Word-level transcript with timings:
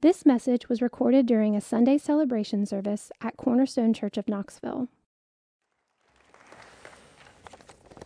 This 0.00 0.24
message 0.24 0.68
was 0.68 0.80
recorded 0.80 1.26
during 1.26 1.56
a 1.56 1.60
Sunday 1.60 1.98
celebration 1.98 2.64
service 2.66 3.10
at 3.20 3.36
Cornerstone 3.36 3.92
Church 3.92 4.16
of 4.16 4.28
Knoxville. 4.28 4.86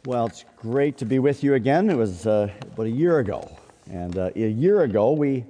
Well, 0.07 0.25
it's 0.25 0.47
great 0.57 0.97
to 0.97 1.05
be 1.05 1.19
with 1.19 1.45
you 1.45 1.53
again. 1.53 1.91
It 1.91 1.99
was 1.99 2.27
uh, 2.27 2.51
about 2.63 2.87
a 2.87 2.91
year 2.91 3.19
ago. 3.19 3.59
And 3.91 4.17
uh, 4.17 4.31
a 4.35 4.49
year 4.49 4.85
ago, 4.85 5.13
we 5.13 5.45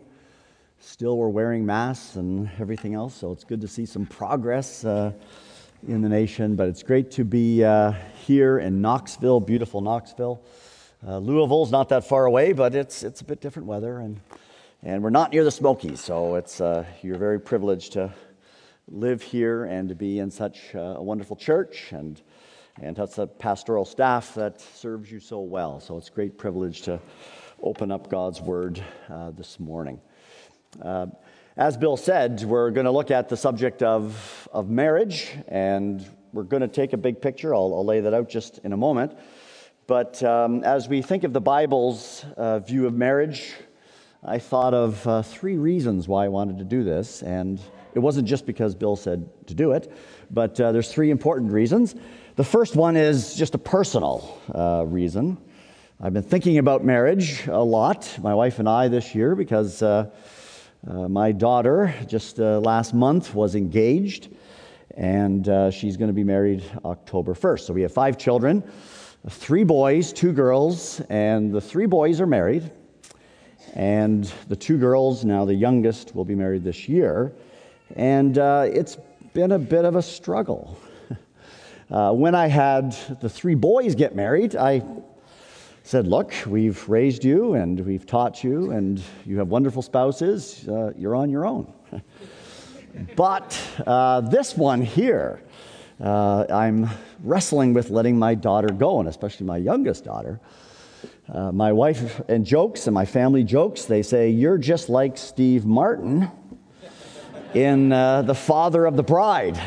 still 0.81 1.17
were 1.17 1.31
wearing 1.31 1.65
masks 1.65 2.17
and 2.17 2.51
everything 2.59 2.95
else, 2.95 3.15
so 3.15 3.31
it's 3.31 3.45
good 3.45 3.61
to 3.61 3.69
see 3.69 3.87
some 3.87 4.05
progress 4.05 4.85
uh, 4.85 5.13
in 5.87 6.03
the 6.03 6.09
nation. 6.09 6.57
But 6.57 6.67
it's 6.67 6.83
great 6.83 7.13
to 7.13 7.25
be 7.25 7.63
uh, 7.63 7.93
here 8.27 8.59
in 8.59 8.83
Knoxville, 8.83 9.39
beautiful 9.39 9.81
Knoxville. 9.81 10.43
Uh, 11.07 11.19
Louisville's 11.19 11.71
not 11.71 11.89
that 11.91 12.05
far 12.05 12.25
away, 12.25 12.53
but 12.53 12.75
it's, 12.75 13.05
it's 13.05 13.21
a 13.21 13.25
bit 13.25 13.41
different 13.41 13.69
weather. 13.69 14.01
And 14.01 14.19
and 14.85 15.01
we're 15.01 15.11
not 15.11 15.31
near 15.31 15.45
the 15.45 15.51
Smokies, 15.51 16.01
so 16.01 16.35
it's, 16.35 16.61
uh, 16.61 16.85
you're 17.03 17.19
very 17.19 17.39
privileged 17.39 17.93
to 17.93 18.13
live 18.89 19.23
here 19.23 19.65
and 19.65 19.89
to 19.89 19.95
be 19.95 20.19
in 20.19 20.29
such 20.29 20.75
uh, 20.75 20.95
a 20.97 21.03
wonderful 21.03 21.37
church 21.37 21.93
and, 21.93 22.21
and 22.81 22.97
have 22.97 23.17
a 23.17 23.29
pastoral 23.29 23.85
staff 23.85 24.35
that 24.35 24.61
serves 24.61 25.09
you 25.09 25.21
so 25.21 25.39
well. 25.39 25.79
So 25.79 25.99
it's 25.99 26.09
a 26.09 26.13
great 26.13 26.37
privilege 26.37 26.83
to 26.83 27.01
open 27.63 27.93
up 27.93 28.11
God's 28.11 28.41
Word 28.41 28.83
uh, 29.09 29.31
this 29.31 29.61
morning. 29.61 30.01
Uh, 30.81 31.07
as 31.57 31.77
Bill 31.77 31.97
said, 31.97 32.43
we're 32.43 32.73
going 32.73 32.87
to 32.87 32.91
look 32.91 33.13
at 33.13 33.29
the 33.29 33.37
subject 33.37 33.85
of, 33.85 34.49
of 34.53 34.69
marriage, 34.69 35.31
and 35.47 36.05
we're 36.33 36.43
going 36.43 36.63
to 36.63 36.67
take 36.67 36.93
a 36.93 36.97
big 36.97 37.21
picture. 37.21 37.55
I'll, 37.55 37.73
I'll 37.73 37.85
lay 37.85 38.01
that 38.01 38.15
out 38.15 38.29
just 38.29 38.59
in 38.65 38.73
a 38.73 38.77
moment. 38.77 39.17
But 39.87 40.21
um, 40.25 40.65
as 40.65 40.89
we 40.89 41.03
think 41.03 41.23
of 41.23 41.33
the 41.33 41.41
Bible's 41.41 42.25
uh, 42.37 42.59
view 42.59 42.89
of 42.89 42.95
marriage, 42.95 43.53
I 44.25 44.39
thought 44.39 44.73
of 44.73 45.05
uh, 45.05 45.23
three 45.23 45.57
reasons 45.57 46.07
why 46.07 46.27
I 46.27 46.29
wanted 46.29 46.59
to 46.59 46.65
do 46.65 46.85
this, 46.85 47.23
and 47.23 47.61
it 47.93 47.99
wasn't 47.99 48.29
just 48.29 48.47
because 48.47 48.73
Bill 48.73 48.95
said 48.95 49.29
to 49.49 49.55
do 49.55 49.73
it, 49.73 49.93
but 50.31 50.61
uh, 50.61 50.71
there's 50.71 50.93
three 50.93 51.11
important 51.11 51.51
reasons. 51.51 51.97
The 52.37 52.45
first 52.45 52.77
one 52.77 52.97
is 52.97 53.35
just 53.35 53.57
a 53.57 53.59
personal 53.59 54.41
uh, 54.55 54.85
reason. 54.87 55.39
I've 56.01 56.13
been 56.13 56.23
thinking 56.23 56.59
about 56.59 56.85
marriage 56.85 57.49
a 57.49 57.65
lot, 57.65 58.17
my 58.23 58.33
wife 58.33 58.61
and 58.61 58.69
I, 58.69 58.87
this 58.87 59.13
year, 59.13 59.35
because 59.35 59.83
uh, 59.83 60.11
uh, 60.87 61.09
my 61.09 61.33
daughter 61.33 61.93
just 62.07 62.39
uh, 62.39 62.61
last 62.61 62.95
month 62.95 63.35
was 63.35 63.57
engaged, 63.57 64.29
and 64.97 65.47
she's 65.75 65.97
going 65.97 66.11
to 66.11 66.15
be 66.15 66.23
married 66.23 66.63
October 66.85 67.35
1st. 67.35 67.61
So 67.63 67.73
we 67.73 67.83
have 67.83 67.93
five 67.93 68.19
children 68.19 68.63
three 69.29 69.65
boys, 69.65 70.13
two 70.13 70.33
girls, 70.33 71.01
and 71.09 71.53
the 71.53 71.61
three 71.61 71.87
boys 71.87 72.21
are 72.21 72.27
married. 72.27 72.71
And 73.75 74.25
the 74.49 74.57
two 74.57 74.79
girls, 74.79 75.25
now 75.25 75.45
the 75.45 75.55
youngest, 75.55 76.15
will 76.15 76.25
be 76.25 76.35
married 76.35 76.65
this 76.65 76.89
year. 76.89 77.33
And 77.97 78.39
uh, 78.39 78.69
it's 78.71 78.99
been 79.33 79.53
a 79.53 79.59
bit 79.59 79.85
of 79.85 79.97
a 79.97 80.03
struggle. 80.03 80.79
uh, 81.91 82.13
when 82.13 82.35
I 82.35 82.49
had 82.49 82.93
the 83.21 83.29
three 83.29 83.55
boys 83.55 83.95
get 83.95 84.15
married, 84.15 84.57
I 84.57 84.83
said, 85.85 86.07
Look, 86.07 86.35
we've 86.47 86.87
raised 86.89 87.25
you 87.25 87.55
and 87.55 87.81
we've 87.81 88.07
taught 88.07 88.45
you, 88.45 88.71
and 88.71 89.03
you 89.25 89.39
have 89.39 89.49
wonderful 89.49 89.83
spouses. 89.83 90.69
Uh, 90.69 90.93
you're 90.97 91.15
on 91.15 91.31
your 91.31 91.47
own. 91.47 91.73
but 93.17 93.59
uh, 93.87 94.21
this 94.21 94.57
one 94.57 94.83
here, 94.83 95.43
uh, 96.01 96.45
I'm 96.51 96.89
wrestling 97.23 97.73
with 97.75 97.91
letting 97.91 98.19
my 98.19 98.35
daughter 98.35 98.69
go, 98.69 99.01
and 99.01 99.09
especially 99.09 99.47
my 99.47 99.57
youngest 99.57 100.05
daughter. 100.05 100.41
Uh, 101.29 101.53
my 101.53 101.73
wife 101.73 102.21
and 102.29 102.45
jokes 102.45 102.89
and 102.89 102.95
my 102.95 103.05
family 103.05 103.45
jokes, 103.45 103.85
they 103.85 104.03
say, 104.03 104.29
You're 104.29 104.59
just 104.59 104.89
like 104.89 105.17
Steve 105.17 105.65
Martin 105.65 106.29
in 107.55 107.93
uh, 107.93 108.23
The 108.23 108.35
Father 108.35 108.87
of 108.87 108.97
the 108.97 109.05
Bride. 109.05 109.61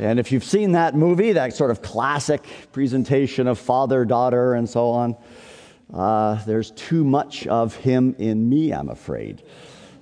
And 0.00 0.18
if 0.18 0.32
you've 0.32 0.44
seen 0.44 0.72
that 0.72 0.96
movie, 0.96 1.32
that 1.32 1.54
sort 1.54 1.70
of 1.70 1.82
classic 1.82 2.44
presentation 2.72 3.46
of 3.46 3.60
father, 3.60 4.04
daughter, 4.04 4.54
and 4.54 4.68
so 4.68 4.90
on, 4.90 5.16
uh, 5.94 6.44
there's 6.44 6.72
too 6.72 7.04
much 7.04 7.46
of 7.46 7.76
him 7.76 8.16
in 8.18 8.48
me, 8.48 8.72
I'm 8.72 8.88
afraid. 8.88 9.44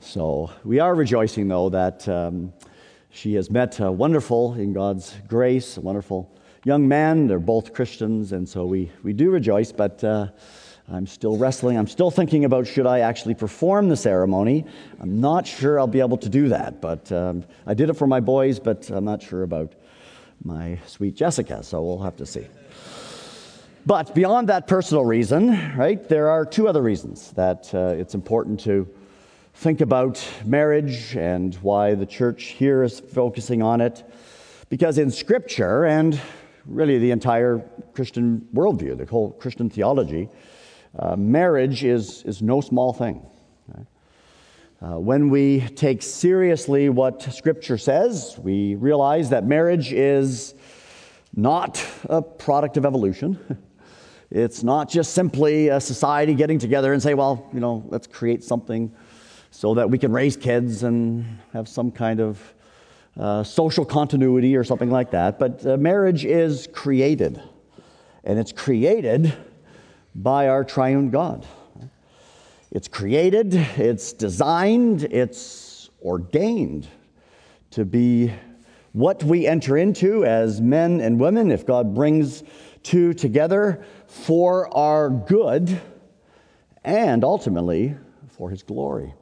So 0.00 0.50
we 0.64 0.80
are 0.80 0.94
rejoicing, 0.94 1.46
though, 1.46 1.68
that 1.68 2.08
um, 2.08 2.54
she 3.10 3.34
has 3.34 3.50
met 3.50 3.80
a 3.80 3.92
wonderful, 3.92 4.54
in 4.54 4.72
God's 4.72 5.14
grace, 5.28 5.76
a 5.76 5.82
wonderful 5.82 6.34
young 6.64 6.88
man. 6.88 7.26
They're 7.26 7.38
both 7.38 7.72
Christians, 7.72 8.32
and 8.32 8.48
so 8.48 8.64
we, 8.64 8.90
we 9.02 9.12
do 9.12 9.30
rejoice, 9.30 9.70
but 9.70 10.02
uh, 10.02 10.28
I'm 10.90 11.06
still 11.06 11.36
wrestling. 11.36 11.76
I'm 11.76 11.86
still 11.86 12.10
thinking 12.10 12.44
about 12.44 12.66
should 12.66 12.86
I 12.86 13.00
actually 13.00 13.34
perform 13.34 13.88
the 13.88 13.96
ceremony. 13.96 14.64
I'm 15.00 15.20
not 15.20 15.46
sure 15.46 15.78
I'll 15.78 15.86
be 15.86 16.00
able 16.00 16.18
to 16.18 16.28
do 16.28 16.48
that, 16.48 16.80
but 16.80 17.12
um, 17.12 17.44
I 17.66 17.74
did 17.74 17.90
it 17.90 17.94
for 17.94 18.06
my 18.06 18.20
boys, 18.20 18.58
but 18.58 18.90
I'm 18.90 19.04
not 19.04 19.22
sure 19.22 19.42
about 19.42 19.74
my 20.42 20.78
sweet 20.86 21.14
Jessica, 21.14 21.62
so 21.62 21.82
we'll 21.82 22.02
have 22.02 22.16
to 22.16 22.26
see. 22.26 22.46
But 23.86 24.14
beyond 24.14 24.48
that 24.48 24.66
personal 24.66 25.04
reason, 25.04 25.76
right, 25.76 26.06
there 26.08 26.30
are 26.30 26.46
two 26.46 26.68
other 26.68 26.80
reasons 26.80 27.32
that 27.32 27.74
uh, 27.74 27.94
it's 27.98 28.14
important 28.14 28.60
to 28.60 28.88
think 29.56 29.82
about 29.82 30.26
marriage 30.44 31.14
and 31.16 31.54
why 31.56 31.94
the 31.94 32.06
church 32.06 32.44
here 32.44 32.82
is 32.82 33.00
focusing 33.00 33.62
on 33.62 33.82
it. 33.82 34.02
Because 34.70 34.96
in 34.96 35.10
Scripture, 35.10 35.84
and 35.84 36.18
really 36.66 36.98
the 36.98 37.10
entire 37.10 37.64
Christian 37.94 38.46
worldview, 38.54 38.96
the 38.98 39.06
whole 39.06 39.32
Christian 39.32 39.70
theology, 39.70 40.28
uh, 40.98 41.16
marriage 41.16 41.84
is, 41.84 42.22
is 42.24 42.42
no 42.42 42.60
small 42.60 42.92
thing. 42.92 43.24
Uh, 44.82 44.98
when 44.98 45.30
we 45.30 45.60
take 45.60 46.02
seriously 46.02 46.90
what 46.90 47.22
Scripture 47.22 47.78
says, 47.78 48.36
we 48.42 48.74
realize 48.74 49.30
that 49.30 49.46
marriage 49.46 49.92
is 49.92 50.54
not 51.34 51.82
a 52.10 52.20
product 52.20 52.76
of 52.76 52.84
evolution. 52.84 53.38
It's 54.30 54.64
not 54.64 54.88
just 54.88 55.12
simply 55.12 55.68
a 55.68 55.80
society 55.80 56.34
getting 56.34 56.58
together 56.58 56.92
and 56.92 57.00
say, 57.00 57.14
well, 57.14 57.48
you 57.52 57.60
know, 57.60 57.84
let's 57.86 58.08
create 58.08 58.42
something 58.42 58.92
so 59.52 59.74
that 59.74 59.88
we 59.88 59.96
can 59.96 60.10
raise 60.10 60.36
kids 60.36 60.82
and 60.82 61.24
have 61.52 61.68
some 61.68 61.92
kind 61.92 62.20
of 62.20 62.53
uh, 63.18 63.42
social 63.44 63.84
continuity 63.84 64.56
or 64.56 64.64
something 64.64 64.90
like 64.90 65.12
that. 65.12 65.38
But 65.38 65.64
uh, 65.66 65.76
marriage 65.76 66.24
is 66.24 66.68
created, 66.72 67.42
and 68.24 68.38
it's 68.38 68.52
created 68.52 69.34
by 70.14 70.48
our 70.48 70.64
triune 70.64 71.10
God. 71.10 71.46
It's 72.70 72.88
created, 72.88 73.54
it's 73.54 74.12
designed, 74.12 75.04
it's 75.04 75.90
ordained 76.02 76.88
to 77.70 77.84
be 77.84 78.32
what 78.92 79.22
we 79.24 79.46
enter 79.46 79.76
into 79.76 80.24
as 80.24 80.60
men 80.60 81.00
and 81.00 81.18
women 81.20 81.50
if 81.50 81.66
God 81.66 81.94
brings 81.94 82.42
two 82.82 83.14
together 83.14 83.84
for 84.06 84.72
our 84.76 85.10
good 85.10 85.80
and 86.84 87.24
ultimately 87.24 87.96
for 88.28 88.50
his 88.50 88.62
glory. 88.62 89.14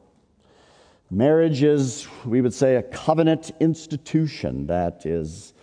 Marriage 1.13 1.61
is, 1.61 2.07
we 2.25 2.41
would 2.41 2.55
say, 2.55 2.77
a 2.77 2.81
covenant 2.81 3.51
institution 3.59 4.65
that 4.65 5.05
is 5.05 5.53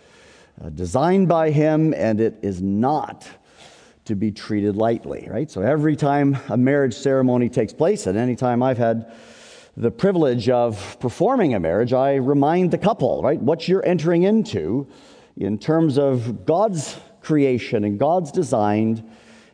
uh, 0.63 0.69
designed 0.69 1.27
by 1.27 1.51
Him 1.51 1.93
and 1.93 2.21
it 2.21 2.39
is 2.41 2.61
not 2.61 3.27
to 4.05 4.15
be 4.15 4.31
treated 4.31 4.77
lightly, 4.77 5.27
right? 5.29 5.51
So 5.51 5.61
every 5.61 5.97
time 5.97 6.37
a 6.47 6.55
marriage 6.55 6.93
ceremony 6.93 7.49
takes 7.49 7.73
place, 7.73 8.07
and 8.07 8.17
any 8.17 8.37
time 8.37 8.63
I've 8.63 8.77
had 8.77 9.11
the 9.75 9.91
privilege 9.91 10.47
of 10.47 10.97
performing 11.01 11.53
a 11.53 11.59
marriage, 11.59 11.91
I 11.91 12.15
remind 12.15 12.71
the 12.71 12.77
couple, 12.77 13.21
right, 13.21 13.39
what 13.39 13.67
you're 13.67 13.85
entering 13.85 14.23
into 14.23 14.87
in 15.35 15.57
terms 15.57 15.97
of 15.97 16.45
God's 16.45 16.97
creation 17.19 17.83
and 17.83 17.99
God's 17.99 18.31
design 18.31 19.03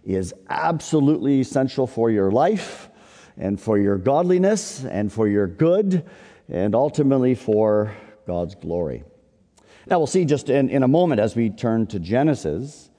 is 0.05 0.31
absolutely 0.47 1.39
essential 1.39 1.87
for 1.87 2.11
your 2.11 2.29
life 2.29 2.91
and 3.37 3.59
for 3.59 3.77
your 3.77 3.97
godliness 3.97 4.83
and 4.83 5.11
for 5.11 5.27
your 5.27 5.47
good 5.47 6.03
and 6.49 6.75
ultimately 6.75 7.35
for 7.35 7.95
God's 8.25 8.55
glory. 8.55 9.03
Now, 9.87 9.99
we'll 9.99 10.07
see 10.07 10.25
just 10.25 10.49
in, 10.49 10.69
in 10.69 10.83
a 10.83 10.87
moment 10.87 11.21
as 11.21 11.35
we 11.35 11.49
turn 11.49 11.87
to 11.87 11.99
Genesis 11.99 12.89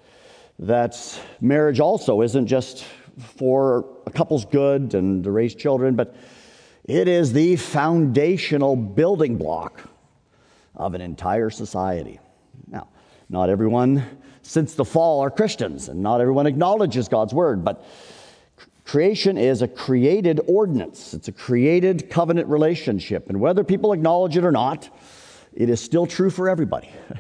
that 0.59 1.21
marriage 1.41 1.81
also 1.81 2.23
isn't 2.23 2.47
just 2.47 2.85
for 3.19 3.85
a 4.07 4.11
couple's 4.11 4.45
good 4.45 4.95
and 4.95 5.25
to 5.25 5.31
raise 5.31 5.55
children, 5.55 5.97
but 5.97 6.17
it 6.85 7.09
is 7.09 7.33
the 7.33 7.57
foundational 7.57 8.75
building 8.75 9.37
block 9.37 9.83
of 10.75 10.95
an 10.95 11.01
entire 11.01 11.51
society. 11.51 12.19
Now, 12.67 12.89
not 13.29 13.51
everyone 13.51 14.05
since 14.43 14.75
the 14.75 14.85
fall 14.85 15.21
are 15.21 15.31
Christians, 15.31 15.89
and 15.89 16.03
not 16.03 16.21
everyone 16.23 16.47
acknowledges 16.47 17.09
God's 17.09 17.35
word, 17.35 17.65
but 17.65 17.85
Creation 18.89 19.37
is 19.37 19.61
a 19.61 19.69
created 19.69 20.41
ordinance, 20.49 21.13
it's 21.13 21.29
a 21.29 21.33
created 21.33 22.09
covenant 22.09 22.49
relationship. 22.49 23.29
And 23.29 23.39
whether 23.39 23.63
people 23.63 23.93
acknowledge 23.93 24.35
it 24.39 24.47
or 24.47 24.51
not, 24.51 24.89
it 25.53 25.69
is 25.69 25.79
still 25.79 26.07
true 26.07 26.31
for 26.31 26.49
everybody. 26.49 26.91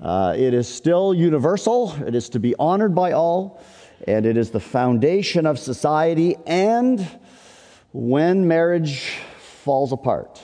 Uh, 0.00 0.34
it 0.34 0.54
is 0.54 0.66
still 0.66 1.12
universal, 1.12 1.94
it 2.06 2.14
is 2.14 2.30
to 2.30 2.40
be 2.40 2.54
honored 2.58 2.94
by 2.94 3.12
all, 3.12 3.62
and 4.08 4.24
it 4.24 4.38
is 4.38 4.50
the 4.50 4.58
foundation 4.58 5.44
of 5.44 5.58
society. 5.58 6.36
And 6.46 7.06
when 7.92 8.48
marriage 8.48 9.10
falls 9.62 9.92
apart, 9.92 10.42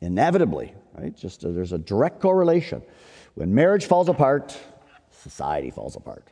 inevitably, 0.00 0.74
right? 0.98 1.16
Just 1.16 1.44
uh, 1.44 1.52
there's 1.52 1.70
a 1.70 1.78
direct 1.78 2.20
correlation. 2.20 2.82
When 3.34 3.54
marriage 3.54 3.86
falls 3.86 4.08
apart, 4.08 4.58
society 5.12 5.70
falls 5.70 5.94
apart. 5.94 6.26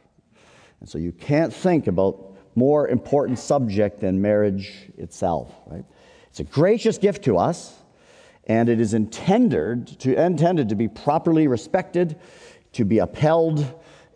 And 0.80 0.88
so 0.88 0.98
you 0.98 1.12
can't 1.12 1.54
think 1.54 1.86
about 1.86 2.27
more 2.58 2.88
important 2.88 3.38
subject 3.38 4.00
than 4.00 4.20
marriage 4.20 4.90
itself, 4.98 5.54
right? 5.66 5.84
It's 6.28 6.40
a 6.40 6.44
gracious 6.44 6.98
gift 6.98 7.24
to 7.24 7.38
us, 7.38 7.74
and 8.44 8.68
it 8.68 8.80
is 8.80 8.94
intended 8.94 9.86
to, 10.00 10.20
intended 10.20 10.68
to 10.70 10.74
be 10.74 10.88
properly 10.88 11.46
respected, 11.46 12.18
to 12.72 12.84
be 12.84 12.98
upheld, 12.98 13.64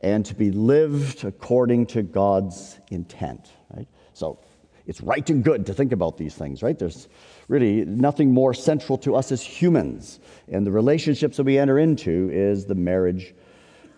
and 0.02 0.26
to 0.26 0.34
be 0.34 0.50
lived 0.50 1.24
according 1.24 1.86
to 1.86 2.02
God's 2.02 2.78
intent, 2.90 3.50
right? 3.74 3.86
So 4.12 4.40
it's 4.86 5.00
right 5.00 5.28
and 5.30 5.44
good 5.44 5.64
to 5.66 5.74
think 5.74 5.92
about 5.92 6.18
these 6.18 6.34
things, 6.34 6.62
right? 6.62 6.76
There's 6.76 7.08
really 7.48 7.84
nothing 7.84 8.34
more 8.34 8.52
central 8.52 8.98
to 8.98 9.14
us 9.14 9.30
as 9.30 9.40
humans. 9.40 10.18
And 10.50 10.66
the 10.66 10.72
relationships 10.72 11.36
that 11.36 11.44
we 11.44 11.56
enter 11.56 11.78
into 11.78 12.30
is 12.32 12.66
the 12.66 12.74
marriage 12.74 13.34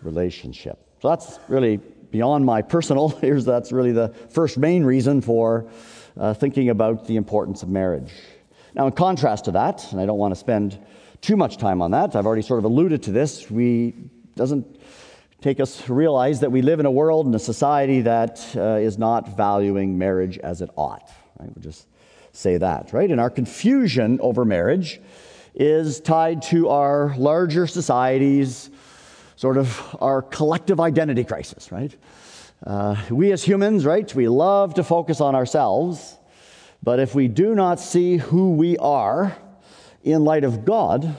relationship. 0.03 0.77
So 1.01 1.09
that's 1.09 1.39
really 1.47 1.79
beyond 2.11 2.45
my 2.45 2.61
personal, 2.61 3.09
here's 3.21 3.45
that's 3.45 3.71
really 3.71 3.91
the 3.91 4.09
first 4.29 4.57
main 4.57 4.83
reason 4.83 5.21
for 5.21 5.69
uh, 6.17 6.33
thinking 6.33 6.69
about 6.69 7.07
the 7.07 7.17
importance 7.17 7.63
of 7.63 7.69
marriage. 7.69 8.11
Now, 8.73 8.87
in 8.87 8.93
contrast 8.93 9.45
to 9.45 9.51
that, 9.51 9.91
and 9.91 10.01
I 10.01 10.05
don't 10.05 10.17
want 10.17 10.33
to 10.33 10.39
spend 10.39 10.77
too 11.21 11.37
much 11.37 11.57
time 11.57 11.81
on 11.81 11.91
that, 11.91 12.15
I've 12.15 12.25
already 12.25 12.41
sort 12.41 12.59
of 12.59 12.65
alluded 12.65 13.03
to 13.03 13.11
this, 13.11 13.49
we 13.49 13.93
doesn't 14.35 14.79
take 15.41 15.59
us 15.59 15.81
to 15.85 15.93
realize 15.93 16.39
that 16.41 16.51
we 16.51 16.61
live 16.61 16.79
in 16.79 16.85
a 16.85 16.91
world 16.91 17.25
and 17.25 17.35
a 17.35 17.39
society 17.39 18.01
that 18.01 18.43
uh, 18.55 18.77
is 18.77 18.97
not 18.97 19.37
valuing 19.37 19.97
marriage 19.97 20.37
as 20.39 20.61
it 20.61 20.69
ought. 20.75 21.09
Right? 21.39 21.49
We'll 21.55 21.63
just 21.63 21.87
say 22.31 22.57
that, 22.57 22.91
right? 22.93 23.09
And 23.09 23.21
our 23.21 23.29
confusion 23.29 24.19
over 24.21 24.43
marriage 24.43 24.99
is 25.53 26.01
tied 26.01 26.41
to 26.41 26.69
our 26.69 27.15
larger 27.17 27.65
society's 27.65 28.69
sort 29.35 29.57
of 29.57 29.95
our 29.99 30.21
collective 30.21 30.79
identity 30.79 31.23
crisis, 31.23 31.71
right? 31.71 31.95
Uh, 32.65 32.95
we 33.09 33.31
as 33.31 33.43
humans, 33.43 33.85
right, 33.85 34.13
we 34.15 34.27
love 34.27 34.75
to 34.75 34.83
focus 34.83 35.21
on 35.21 35.35
ourselves, 35.35 36.17
but 36.81 36.99
if 36.99 37.13
we 37.13 37.27
do 37.27 37.53
not 37.55 37.79
see 37.79 38.17
who 38.17 38.51
we 38.51 38.77
are 38.77 39.35
in 40.03 40.23
light 40.23 40.43
of 40.43 40.65
God 40.65 41.15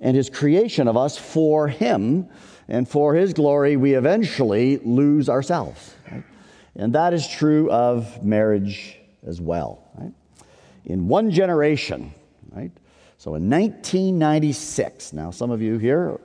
and 0.00 0.16
His 0.16 0.30
creation 0.30 0.88
of 0.88 0.96
us 0.96 1.16
for 1.16 1.68
Him 1.68 2.28
and 2.68 2.88
for 2.88 3.14
His 3.14 3.32
glory, 3.32 3.76
we 3.76 3.94
eventually 3.94 4.78
lose 4.78 5.28
ourselves. 5.28 5.94
Right? 6.10 6.24
And 6.74 6.94
that 6.94 7.14
is 7.14 7.28
true 7.28 7.70
of 7.70 8.24
marriage 8.24 8.98
as 9.26 9.40
well. 9.40 9.86
Right? 9.96 10.12
In 10.84 11.06
one 11.06 11.30
generation, 11.30 12.12
right? 12.50 12.72
So 13.18 13.36
in 13.36 13.48
1996, 13.48 15.12
now 15.12 15.30
some 15.30 15.50
of 15.50 15.62
you 15.62 15.78
here 15.78 16.20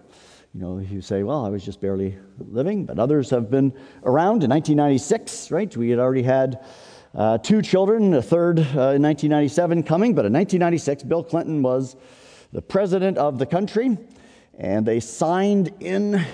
you 0.54 0.62
know, 0.62 0.80
you 0.80 1.02
say, 1.02 1.22
well, 1.22 1.46
I 1.46 1.50
was 1.50 1.64
just 1.64 1.80
barely 1.80 2.18
living, 2.40 2.86
but 2.86 2.98
others 2.98 3.30
have 3.30 3.52
been 3.52 3.72
around. 4.04 4.44
In 4.44 4.50
1996, 4.50 5.52
right, 5.52 5.76
we 5.78 5.92
had 5.92 6.00
already 6.00 6.24
had 6.24 6.66
uh, 7.14 7.38
two 7.38 7.62
children, 7.62 8.16
a 8.16 8.22
third 8.22 8.58
uh, 8.58 8.98
in 8.98 9.04
1997 9.04 9.84
coming, 9.84 10.16
but 10.16 10.26
in 10.26 10.34
1996, 10.34 11.04
Bill 11.04 11.24
Clinton 11.24 11.62
was 11.62 11.96
the 12.52 12.64
president 12.64 13.20
of 13.20 13.38
the 13.38 13.46
country, 13.46 13.96
and 14.58 14.88
they 14.88 15.00
signed 15.00 15.72
in 15.82 16.26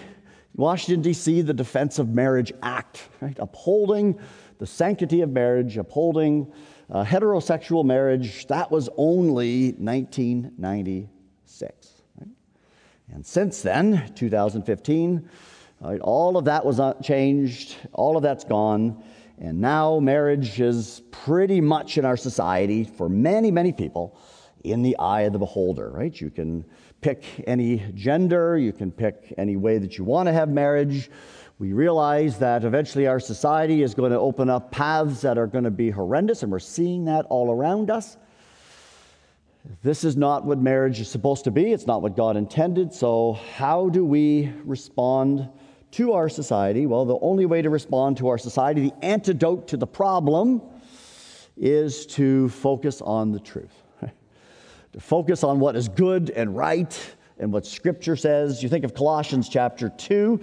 Washington, 0.55 1.01
D.C., 1.01 1.41
the 1.41 1.53
Defense 1.53 1.99
of 1.99 2.07
Marriage 2.07 2.53
Act, 2.63 3.09
right, 3.19 3.37
upholding 3.37 4.17
the 4.59 4.65
sanctity 4.65 5.21
of 5.21 5.29
marriage, 5.29 5.75
upholding 5.75 6.53
uh, 6.89 7.03
heterosexual 7.03 7.83
marriage. 7.83 8.47
That 8.47 8.71
was 8.71 8.87
only 8.95 9.73
1996. 9.73 11.14
And 13.15 13.25
since 13.25 13.61
then, 13.61 14.11
2015, 14.15 15.29
right, 15.79 16.01
all 16.01 16.35
of 16.35 16.43
that 16.45 16.65
was 16.65 16.81
uh, 16.81 16.95
changed, 16.95 17.77
all 17.93 18.17
of 18.17 18.23
that's 18.23 18.43
gone, 18.43 19.01
and 19.39 19.61
now 19.61 19.99
marriage 19.99 20.59
is 20.59 21.01
pretty 21.11 21.61
much 21.61 21.97
in 21.97 22.03
our 22.03 22.17
society 22.17 22.83
for 22.83 23.07
many, 23.07 23.51
many 23.51 23.71
people 23.71 24.19
in 24.65 24.81
the 24.81 24.97
eye 24.97 25.21
of 25.21 25.31
the 25.31 25.39
beholder, 25.39 25.91
right? 25.91 26.19
You 26.19 26.29
can 26.29 26.65
pick 26.99 27.23
any 27.47 27.85
gender, 27.93 28.57
you 28.57 28.73
can 28.73 28.91
pick 28.91 29.33
any 29.37 29.55
way 29.55 29.77
that 29.77 29.97
you 29.97 30.03
want 30.03 30.27
to 30.27 30.33
have 30.33 30.49
marriage. 30.49 31.09
We 31.57 31.71
realize 31.71 32.37
that 32.39 32.65
eventually 32.65 33.07
our 33.07 33.21
society 33.21 33.81
is 33.81 33.95
going 33.95 34.11
to 34.11 34.19
open 34.19 34.49
up 34.49 34.71
paths 34.71 35.21
that 35.21 35.37
are 35.37 35.47
going 35.47 35.63
to 35.63 35.71
be 35.71 35.89
horrendous, 35.89 36.43
and 36.43 36.51
we're 36.51 36.59
seeing 36.59 37.05
that 37.05 37.25
all 37.29 37.49
around 37.49 37.89
us. 37.89 38.17
This 39.81 40.03
is 40.03 40.15
not 40.15 40.45
what 40.45 40.59
marriage 40.59 40.99
is 40.99 41.09
supposed 41.09 41.43
to 41.45 41.51
be. 41.51 41.71
It's 41.71 41.87
not 41.87 42.01
what 42.01 42.15
God 42.15 42.37
intended. 42.37 42.93
So, 42.93 43.39
how 43.55 43.89
do 43.89 44.05
we 44.05 44.51
respond 44.63 45.49
to 45.91 46.13
our 46.13 46.29
society? 46.29 46.85
Well, 46.85 47.05
the 47.05 47.17
only 47.19 47.45
way 47.45 47.61
to 47.61 47.69
respond 47.69 48.17
to 48.17 48.27
our 48.27 48.37
society, 48.37 48.89
the 48.89 49.05
antidote 49.05 49.67
to 49.69 49.77
the 49.77 49.87
problem, 49.87 50.61
is 51.57 52.05
to 52.07 52.49
focus 52.49 53.01
on 53.01 53.31
the 53.31 53.39
truth. 53.39 53.83
to 54.01 54.99
focus 54.99 55.43
on 55.43 55.59
what 55.59 55.75
is 55.75 55.87
good 55.87 56.29
and 56.31 56.55
right 56.55 57.15
and 57.39 57.51
what 57.51 57.65
Scripture 57.65 58.15
says. 58.15 58.61
You 58.61 58.69
think 58.69 58.85
of 58.85 58.93
Colossians 58.93 59.49
chapter 59.49 59.89
2. 59.89 60.39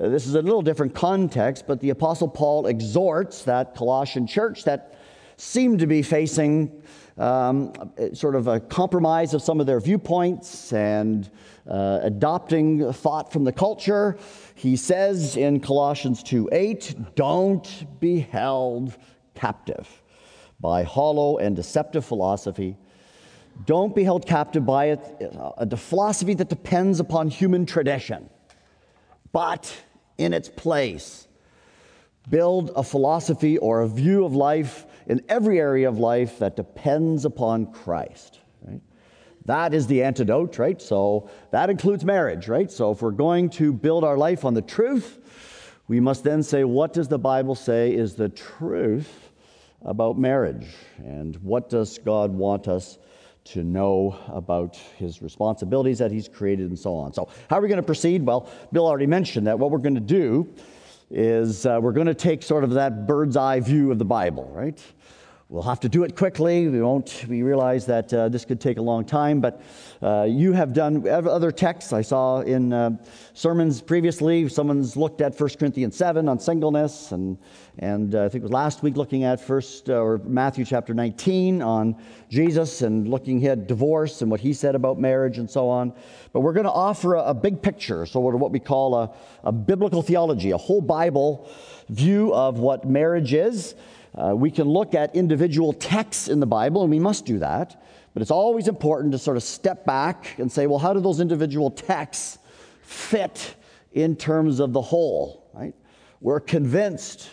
Uh, 0.00 0.08
this 0.08 0.26
is 0.26 0.34
a 0.34 0.42
little 0.42 0.62
different 0.62 0.94
context, 0.94 1.66
but 1.66 1.80
the 1.80 1.90
Apostle 1.90 2.28
Paul 2.28 2.66
exhorts 2.66 3.42
that 3.44 3.74
Colossian 3.74 4.26
church 4.26 4.64
that 4.64 4.98
seemed 5.42 5.80
to 5.80 5.88
be 5.88 6.02
facing 6.02 6.70
um, 7.18 7.72
sort 8.14 8.36
of 8.36 8.46
a 8.46 8.60
compromise 8.60 9.34
of 9.34 9.42
some 9.42 9.58
of 9.58 9.66
their 9.66 9.80
viewpoints 9.80 10.72
and 10.72 11.30
uh, 11.68 11.98
adopting 12.02 12.92
thought 12.92 13.32
from 13.32 13.42
the 13.42 13.52
culture. 13.52 14.16
He 14.54 14.76
says 14.76 15.36
in 15.36 15.58
Colossians 15.58 16.22
2 16.22 16.48
8, 16.52 16.94
don't 17.16 17.86
be 17.98 18.20
held 18.20 18.96
captive 19.34 20.02
by 20.60 20.84
hollow 20.84 21.38
and 21.38 21.56
deceptive 21.56 22.04
philosophy. 22.04 22.76
Don't 23.66 23.94
be 23.96 24.04
held 24.04 24.26
captive 24.26 24.64
by 24.64 24.86
a, 24.86 24.98
a 25.58 25.76
philosophy 25.76 26.34
that 26.34 26.50
depends 26.50 27.00
upon 27.00 27.28
human 27.28 27.66
tradition, 27.66 28.30
but 29.32 29.74
in 30.18 30.32
its 30.32 30.48
place, 30.48 31.26
build 32.30 32.70
a 32.76 32.84
philosophy 32.84 33.58
or 33.58 33.80
a 33.80 33.88
view 33.88 34.24
of 34.24 34.34
life 34.34 34.86
in 35.06 35.22
every 35.28 35.58
area 35.58 35.88
of 35.88 35.98
life 35.98 36.38
that 36.38 36.56
depends 36.56 37.24
upon 37.24 37.72
Christ. 37.72 38.40
Right? 38.62 38.80
That 39.46 39.74
is 39.74 39.86
the 39.86 40.02
antidote, 40.02 40.58
right? 40.58 40.80
So 40.80 41.28
that 41.50 41.70
includes 41.70 42.04
marriage, 42.04 42.48
right? 42.48 42.70
So 42.70 42.92
if 42.92 43.02
we're 43.02 43.10
going 43.10 43.50
to 43.50 43.72
build 43.72 44.04
our 44.04 44.16
life 44.16 44.44
on 44.44 44.54
the 44.54 44.62
truth, 44.62 45.18
we 45.88 46.00
must 46.00 46.24
then 46.24 46.42
say, 46.42 46.64
what 46.64 46.92
does 46.92 47.08
the 47.08 47.18
Bible 47.18 47.54
say 47.54 47.92
is 47.92 48.14
the 48.14 48.28
truth 48.28 49.30
about 49.84 50.18
marriage? 50.18 50.66
And 50.98 51.36
what 51.36 51.68
does 51.68 51.98
God 51.98 52.30
want 52.30 52.68
us 52.68 52.98
to 53.44 53.64
know 53.64 54.16
about 54.28 54.76
his 54.96 55.20
responsibilities 55.20 55.98
that 55.98 56.12
he's 56.12 56.28
created 56.28 56.68
and 56.68 56.78
so 56.78 56.94
on? 56.94 57.12
So, 57.12 57.28
how 57.50 57.58
are 57.58 57.60
we 57.60 57.68
going 57.68 57.80
to 57.80 57.82
proceed? 57.82 58.24
Well, 58.24 58.48
Bill 58.70 58.86
already 58.86 59.08
mentioned 59.08 59.48
that 59.48 59.58
what 59.58 59.72
we're 59.72 59.78
going 59.78 59.96
to 59.96 60.00
do 60.00 60.54
is 61.12 61.66
uh, 61.66 61.78
we're 61.80 61.92
going 61.92 62.06
to 62.06 62.14
take 62.14 62.42
sort 62.42 62.64
of 62.64 62.70
that 62.70 63.06
bird's 63.06 63.36
eye 63.36 63.60
view 63.60 63.92
of 63.92 63.98
the 63.98 64.04
Bible, 64.04 64.50
right? 64.52 64.82
We'll 65.52 65.62
have 65.64 65.80
to 65.80 65.88
do 65.90 66.02
it 66.04 66.16
quickly. 66.16 66.66
We 66.66 66.80
won't. 66.80 67.26
We 67.28 67.42
realize 67.42 67.84
that 67.84 68.10
uh, 68.14 68.30
this 68.30 68.46
could 68.46 68.58
take 68.58 68.78
a 68.78 68.80
long 68.80 69.04
time, 69.04 69.42
but 69.42 69.60
uh, 70.00 70.26
you 70.26 70.54
have 70.54 70.72
done 70.72 71.06
other 71.06 71.52
texts. 71.52 71.92
I 71.92 72.00
saw 72.00 72.40
in 72.40 72.72
uh, 72.72 72.96
sermons 73.34 73.82
previously. 73.82 74.48
Someone's 74.48 74.96
looked 74.96 75.20
at 75.20 75.38
1 75.38 75.50
Corinthians 75.58 75.94
7 75.94 76.26
on 76.26 76.38
singleness, 76.38 77.12
and 77.12 77.36
and 77.78 78.14
uh, 78.14 78.24
I 78.24 78.28
think 78.30 78.40
it 78.40 78.44
was 78.44 78.50
last 78.50 78.82
week 78.82 78.96
looking 78.96 79.24
at 79.24 79.42
first 79.42 79.90
uh, 79.90 80.00
or 80.00 80.22
Matthew 80.24 80.64
chapter 80.64 80.94
19 80.94 81.60
on 81.60 81.96
Jesus 82.30 82.80
and 82.80 83.06
looking 83.06 83.46
at 83.46 83.66
divorce 83.66 84.22
and 84.22 84.30
what 84.30 84.40
he 84.40 84.54
said 84.54 84.74
about 84.74 84.98
marriage 84.98 85.36
and 85.36 85.50
so 85.50 85.68
on. 85.68 85.92
But 86.32 86.40
we're 86.40 86.54
going 86.54 86.64
to 86.64 86.72
offer 86.72 87.16
a, 87.16 87.24
a, 87.24 87.34
big 87.34 87.60
picture, 87.60 88.06
so 88.06 88.20
what 88.20 88.52
we 88.52 88.58
call 88.58 88.94
a, 88.94 89.14
a 89.44 89.52
biblical 89.52 90.00
theology, 90.00 90.52
a 90.52 90.56
whole 90.56 90.80
Bible 90.80 91.50
view 91.90 92.32
of 92.32 92.58
what 92.58 92.88
marriage 92.88 93.34
is. 93.34 93.74
Uh, 94.14 94.34
we 94.36 94.50
can 94.50 94.68
look 94.68 94.94
at 94.94 95.14
individual 95.16 95.72
texts 95.72 96.28
in 96.28 96.40
the 96.40 96.46
Bible, 96.46 96.82
and 96.82 96.90
we 96.90 96.98
must 96.98 97.24
do 97.24 97.38
that. 97.38 97.82
But 98.12 98.20
it's 98.20 98.30
always 98.30 98.68
important 98.68 99.12
to 99.12 99.18
sort 99.18 99.36
of 99.36 99.42
step 99.42 99.86
back 99.86 100.38
and 100.38 100.52
say, 100.52 100.66
well, 100.66 100.78
how 100.78 100.92
do 100.92 101.00
those 101.00 101.20
individual 101.20 101.70
texts 101.70 102.38
fit 102.82 103.54
in 103.92 104.16
terms 104.16 104.60
of 104.60 104.72
the 104.72 104.82
whole, 104.82 105.48
right? 105.54 105.74
We're 106.20 106.40
convinced 106.40 107.30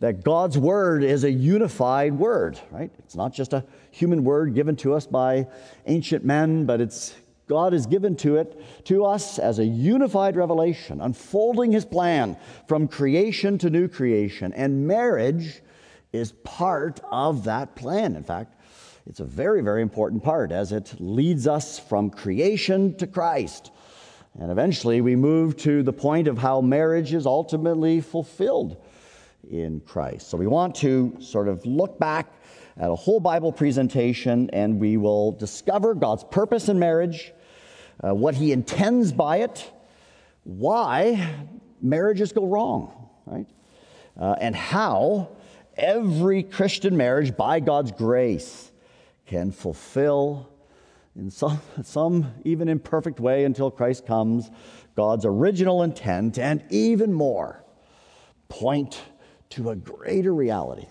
that 0.00 0.24
God's 0.24 0.58
word 0.58 1.04
is 1.04 1.24
a 1.24 1.30
unified 1.30 2.14
word, 2.14 2.58
right? 2.70 2.90
It's 2.98 3.14
not 3.14 3.32
just 3.32 3.52
a 3.52 3.64
human 3.90 4.24
word 4.24 4.54
given 4.54 4.74
to 4.76 4.94
us 4.94 5.06
by 5.06 5.46
ancient 5.86 6.24
men, 6.24 6.66
but 6.66 6.80
it's 6.80 7.14
God 7.46 7.72
has 7.72 7.86
given 7.86 8.16
to 8.16 8.36
it 8.36 8.84
to 8.86 9.04
us 9.04 9.38
as 9.38 9.58
a 9.58 9.64
unified 9.64 10.36
revelation, 10.36 11.00
unfolding 11.00 11.70
his 11.70 11.84
plan 11.84 12.36
from 12.66 12.88
creation 12.88 13.58
to 13.58 13.68
new 13.68 13.88
creation. 13.88 14.52
And 14.54 14.86
marriage 14.86 15.60
is 16.12 16.32
part 16.44 17.00
of 17.10 17.44
that 17.44 17.74
plan. 17.74 18.16
In 18.16 18.24
fact, 18.24 18.54
It's 19.06 19.20
a 19.20 19.24
very, 19.24 19.62
very 19.62 19.82
important 19.82 20.22
part 20.22 20.52
as 20.52 20.70
it 20.70 20.94
leads 21.00 21.48
us 21.48 21.78
from 21.78 22.10
creation 22.10 22.96
to 22.98 23.06
Christ. 23.06 23.72
And 24.38 24.50
eventually 24.50 25.00
we 25.00 25.16
move 25.16 25.56
to 25.58 25.82
the 25.82 25.92
point 25.92 26.28
of 26.28 26.38
how 26.38 26.60
marriage 26.60 27.12
is 27.12 27.26
ultimately 27.26 28.00
fulfilled 28.00 28.76
in 29.50 29.80
Christ. 29.80 30.28
So 30.28 30.38
we 30.38 30.46
want 30.46 30.76
to 30.76 31.16
sort 31.20 31.48
of 31.48 31.66
look 31.66 31.98
back 31.98 32.32
at 32.76 32.90
a 32.90 32.94
whole 32.94 33.18
Bible 33.18 33.52
presentation 33.52 34.48
and 34.52 34.78
we 34.78 34.96
will 34.96 35.32
discover 35.32 35.94
God's 35.94 36.24
purpose 36.24 36.68
in 36.68 36.78
marriage, 36.78 37.32
uh, 38.02 38.14
what 38.14 38.34
He 38.36 38.52
intends 38.52 39.12
by 39.12 39.38
it, 39.38 39.70
why 40.44 41.34
marriages 41.82 42.32
go 42.32 42.46
wrong, 42.46 43.08
right? 43.26 43.46
Uh, 44.18 44.36
and 44.40 44.54
how 44.54 45.28
every 45.76 46.42
Christian 46.42 46.96
marriage, 46.96 47.36
by 47.36 47.60
God's 47.60 47.92
grace, 47.92 48.70
can 49.26 49.52
fulfill 49.52 50.48
in 51.14 51.30
some, 51.30 51.60
some 51.82 52.34
even 52.44 52.68
imperfect 52.68 53.20
way 53.20 53.44
until 53.44 53.70
Christ 53.70 54.06
comes, 54.06 54.50
God's 54.96 55.24
original 55.24 55.82
intent, 55.82 56.38
and 56.38 56.64
even 56.70 57.12
more, 57.12 57.64
point 58.48 59.00
to 59.50 59.70
a 59.70 59.76
greater 59.76 60.34
reality. 60.34 60.86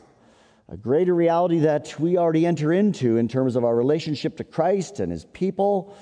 A 0.70 0.78
greater 0.78 1.14
reality 1.14 1.60
that 1.60 2.00
we 2.00 2.18
already 2.18 2.46
enter 2.46 2.72
into 2.72 3.18
in 3.18 3.28
terms 3.28 3.56
of 3.56 3.66
our 3.66 3.76
relationship 3.76 4.38
to 4.38 4.44
Christ 4.44 5.00
and 5.00 5.12
his 5.12 5.26
people 5.26 5.96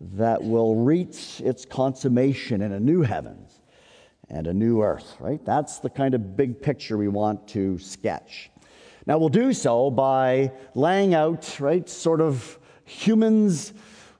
that 0.00 0.42
will 0.42 0.74
reach 0.76 1.40
its 1.40 1.64
consummation 1.64 2.60
in 2.60 2.72
a 2.72 2.80
new 2.80 3.02
heavens 3.02 3.55
and 4.28 4.46
a 4.46 4.54
new 4.54 4.82
earth, 4.82 5.16
right? 5.20 5.44
That's 5.44 5.78
the 5.78 5.90
kind 5.90 6.14
of 6.14 6.36
big 6.36 6.60
picture 6.60 6.96
we 6.96 7.08
want 7.08 7.48
to 7.48 7.78
sketch. 7.78 8.50
Now, 9.06 9.18
we'll 9.18 9.28
do 9.28 9.52
so 9.52 9.90
by 9.90 10.52
laying 10.74 11.14
out, 11.14 11.60
right, 11.60 11.88
sort 11.88 12.20
of 12.20 12.58
humans, 12.84 13.72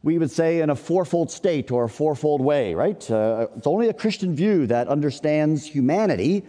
we 0.02 0.18
would 0.18 0.30
say, 0.30 0.60
in 0.60 0.70
a 0.70 0.76
fourfold 0.76 1.30
state 1.30 1.72
or 1.72 1.84
a 1.84 1.88
fourfold 1.88 2.40
way, 2.40 2.74
right? 2.74 3.10
Uh, 3.10 3.48
it's 3.56 3.66
only 3.66 3.88
a 3.88 3.94
Christian 3.94 4.36
view 4.36 4.66
that 4.68 4.86
understands 4.86 5.66
humanity 5.66 6.44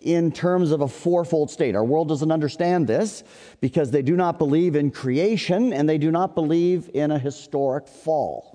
in 0.00 0.30
terms 0.32 0.70
of 0.70 0.80
a 0.80 0.88
fourfold 0.88 1.50
state. 1.50 1.74
Our 1.74 1.84
world 1.84 2.08
doesn't 2.08 2.30
understand 2.30 2.86
this 2.86 3.24
because 3.60 3.90
they 3.90 4.02
do 4.02 4.16
not 4.16 4.38
believe 4.38 4.76
in 4.76 4.90
creation 4.90 5.72
and 5.72 5.88
they 5.88 5.98
do 5.98 6.10
not 6.10 6.34
believe 6.34 6.90
in 6.94 7.10
a 7.10 7.18
historic 7.18 7.88
fall? 7.88 8.51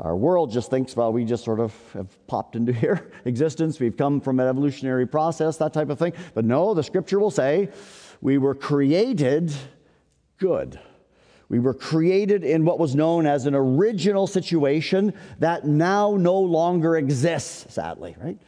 Our 0.00 0.16
world 0.16 0.50
just 0.50 0.70
thinks, 0.70 0.94
well, 0.94 1.12
we 1.12 1.24
just 1.24 1.44
sort 1.44 1.60
of 1.60 1.74
have 1.92 2.26
popped 2.26 2.56
into 2.56 2.72
here 2.84 3.10
existence. 3.24 3.80
We've 3.80 3.96
come 3.96 4.20
from 4.20 4.40
an 4.40 4.46
evolutionary 4.46 5.06
process, 5.06 5.56
that 5.58 5.72
type 5.72 5.90
of 5.90 5.98
thing. 5.98 6.12
But 6.34 6.44
no, 6.44 6.74
the 6.74 6.82
scripture 6.82 7.18
will 7.18 7.30
say 7.30 7.70
we 8.20 8.38
were 8.38 8.54
created 8.54 9.52
good. 10.38 10.78
We 11.48 11.60
were 11.60 11.74
created 11.74 12.42
in 12.42 12.64
what 12.64 12.78
was 12.78 12.94
known 12.94 13.24
as 13.26 13.46
an 13.46 13.54
original 13.54 14.26
situation 14.26 15.14
that 15.38 15.64
now 15.64 16.16
no 16.16 16.38
longer 16.40 16.96
exists, 16.96 17.72
sadly, 17.72 18.16
right? 18.20 18.38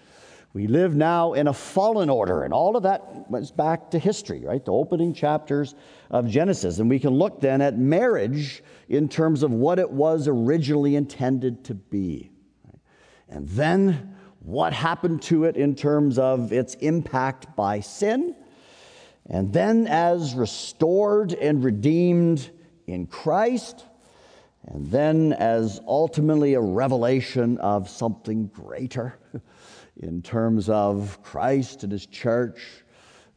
We 0.59 0.67
live 0.67 0.97
now 0.97 1.35
in 1.35 1.47
a 1.47 1.53
fallen 1.53 2.11
order, 2.11 2.43
and 2.43 2.53
all 2.53 2.77
of 2.77 2.83
that 2.83 3.31
went 3.31 3.57
back 3.57 3.93
to 3.93 3.99
history, 4.01 4.45
right? 4.45 4.65
The 4.65 4.73
opening 4.73 5.15
chapters 5.15 5.77
of 6.11 6.29
Genesis. 6.29 6.81
And 6.81 6.91
we 6.91 6.99
can 6.99 7.11
look 7.11 7.41
then 7.41 7.61
at 7.61 7.79
marriage 7.79 8.65
in 8.89 9.09
terms 9.09 9.45
of 9.45 9.53
what 9.53 9.79
it 9.79 9.89
was 9.89 10.27
originally 10.27 10.97
intended 10.97 11.63
to 11.67 11.75
be. 11.75 12.33
And 13.29 13.49
then 13.51 14.17
what 14.41 14.73
happened 14.73 15.23
to 15.23 15.45
it 15.45 15.57
in 15.57 15.77
terms 15.77 16.19
of 16.19 16.53
its 16.53 16.75
impact 16.75 17.55
by 17.55 17.79
sin. 17.79 18.35
And 19.27 19.53
then 19.53 19.87
as 19.87 20.35
restored 20.35 21.35
and 21.35 21.63
redeemed 21.63 22.51
in 22.89 23.07
Christ, 23.07 23.85
and 24.67 24.91
then 24.91 25.35
as 25.35 25.81
ultimately 25.87 26.55
a 26.55 26.61
revelation 26.61 27.59
of 27.59 27.89
something 27.89 28.49
greater 28.49 29.21
in 29.99 30.23
terms 30.23 30.69
of 30.69 31.23
Christ 31.23 31.83
and 31.83 31.93
his 31.93 32.07
church, 32.07 32.61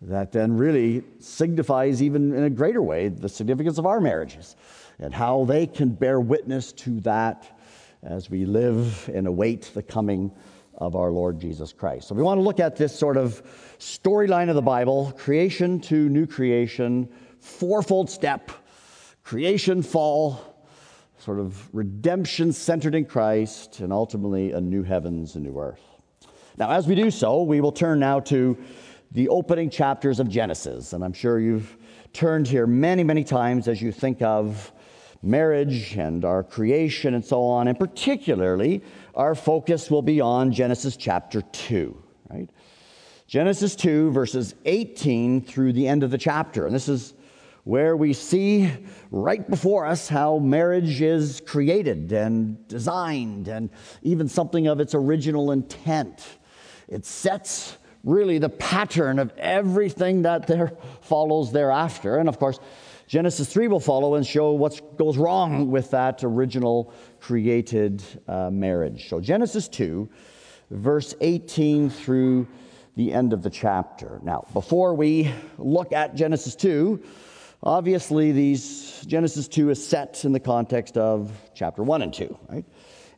that 0.02 0.32
then 0.32 0.58
really 0.58 1.04
signifies, 1.20 2.02
even 2.02 2.34
in 2.34 2.44
a 2.44 2.50
greater 2.50 2.82
way, 2.82 3.08
the 3.08 3.30
significance 3.30 3.78
of 3.78 3.86
our 3.86 4.02
marriages 4.02 4.56
and 5.00 5.14
how 5.14 5.46
they 5.46 5.68
can 5.68 5.90
bear 5.90 6.20
witness 6.20 6.72
to 6.74 7.00
that 7.02 7.60
as 8.04 8.30
we 8.30 8.46
live 8.46 9.10
and 9.14 9.28
await 9.28 9.72
the 9.74 9.84
coming 9.84 10.32
of 10.78 10.96
our 10.96 11.12
Lord 11.12 11.40
Jesus 11.40 11.72
Christ. 11.72 12.08
So 12.08 12.16
we 12.16 12.24
want 12.24 12.40
to 12.40 12.42
look 12.42 12.60
at 12.60 12.76
this 12.76 12.98
sort 12.98 13.18
of 13.18 13.44
storyline 13.78 14.50
of 14.50 14.56
the 14.56 14.62
Bible 14.62 15.14
creation 15.18 15.80
to 15.82 16.10
new 16.10 16.26
creation, 16.26 17.08
fourfold 17.40 18.10
step 18.10 18.52
creation, 19.24 19.84
fall, 19.84 20.42
sort 21.20 21.40
of 21.40 21.70
redemption 21.74 22.52
centered 22.52 22.96
in 22.96 23.06
Christ, 23.06 23.80
and 23.80 23.94
ultimately 23.94 24.52
a 24.52 24.60
new 24.60 24.82
heavens 24.82 25.36
and 25.36 25.46
new 25.46 25.60
earth. 25.60 25.91
Now, 26.58 26.72
as 26.72 26.88
we 26.88 26.96
do 26.96 27.12
so, 27.12 27.44
we 27.44 27.62
will 27.62 27.72
turn 27.72 28.00
now 28.00 28.20
to 28.22 28.58
the 29.12 29.30
opening 29.30 29.70
chapters 29.70 30.20
of 30.20 30.30
Genesis. 30.30 30.94
And 30.94 31.04
I'm 31.04 31.14
sure 31.14 31.40
you've 31.40 31.78
turned 32.14 32.48
here 32.48 32.68
many, 32.68 33.04
many 33.04 33.24
times 33.24 33.68
as 33.68 33.82
you 33.82 33.92
think 33.92 34.22
of 34.22 34.72
marriage 35.24 35.96
and 35.98 36.26
our 36.26 36.44
creation 36.44 37.14
and 37.14 37.24
so 37.24 37.44
on. 37.44 37.68
And 37.68 37.78
particularly, 37.78 38.84
our 39.16 39.36
focus 39.36 39.92
will 39.92 40.02
be 40.02 40.20
on 40.22 40.52
Genesis 40.52 40.98
chapter 40.98 41.42
2, 41.42 42.04
right? 42.30 42.50
Genesis 43.28 43.76
2, 43.76 44.12
verses 44.12 44.56
18 44.66 45.42
through 45.42 45.74
the 45.74 45.88
end 45.88 46.04
of 46.04 46.12
the 46.12 46.18
chapter. 46.18 46.66
And 46.66 46.76
this 46.76 46.90
is 46.90 47.14
where 47.64 47.96
we 47.96 48.12
see 48.12 48.72
right 49.12 49.48
before 49.50 49.86
us 49.86 50.10
how 50.10 50.40
marriage 50.40 51.02
is 51.02 51.42
created 51.46 52.12
and 52.12 52.68
designed 52.68 53.48
and 53.48 53.70
even 54.02 54.28
something 54.28 54.68
of 54.68 54.80
its 54.80 54.96
original 54.96 55.52
intent. 55.52 56.40
It 56.92 57.06
sets 57.06 57.78
really 58.04 58.38
the 58.38 58.50
pattern 58.50 59.18
of 59.18 59.32
everything 59.38 60.24
that 60.24 60.46
there 60.46 60.74
follows 61.02 61.52
thereafter. 61.52 62.18
And 62.18 62.30
of 62.30 62.38
course, 62.38 62.60
Genesis 63.08 63.52
3 63.52 63.68
will 63.68 63.80
follow 63.80 64.16
and 64.16 64.26
show 64.26 64.52
what 64.52 64.98
goes 64.98 65.18
wrong 65.18 65.72
with 65.72 65.92
that 65.92 66.24
original 66.24 66.94
created 67.20 68.04
uh, 68.28 68.50
marriage. 68.52 69.10
So, 69.10 69.20
Genesis 69.20 69.68
2, 69.68 70.10
verse 70.70 71.16
18 71.20 71.90
through 71.90 72.48
the 72.96 73.12
end 73.12 73.34
of 73.34 73.42
the 73.42 73.50
chapter. 73.50 74.20
Now, 74.24 74.46
before 74.54 74.94
we 74.94 75.32
look 75.58 75.92
at 75.92 76.16
Genesis 76.16 76.56
2, 76.56 77.02
Obviously, 77.64 78.32
these 78.32 79.02
Genesis 79.06 79.48
2 79.48 79.70
is 79.70 79.86
set 79.86 80.26
in 80.26 80.32
the 80.32 80.40
context 80.40 80.98
of 80.98 81.32
chapter 81.54 81.84
1 81.84 82.02
and 82.02 82.12
2, 82.12 82.38
right? 82.50 82.66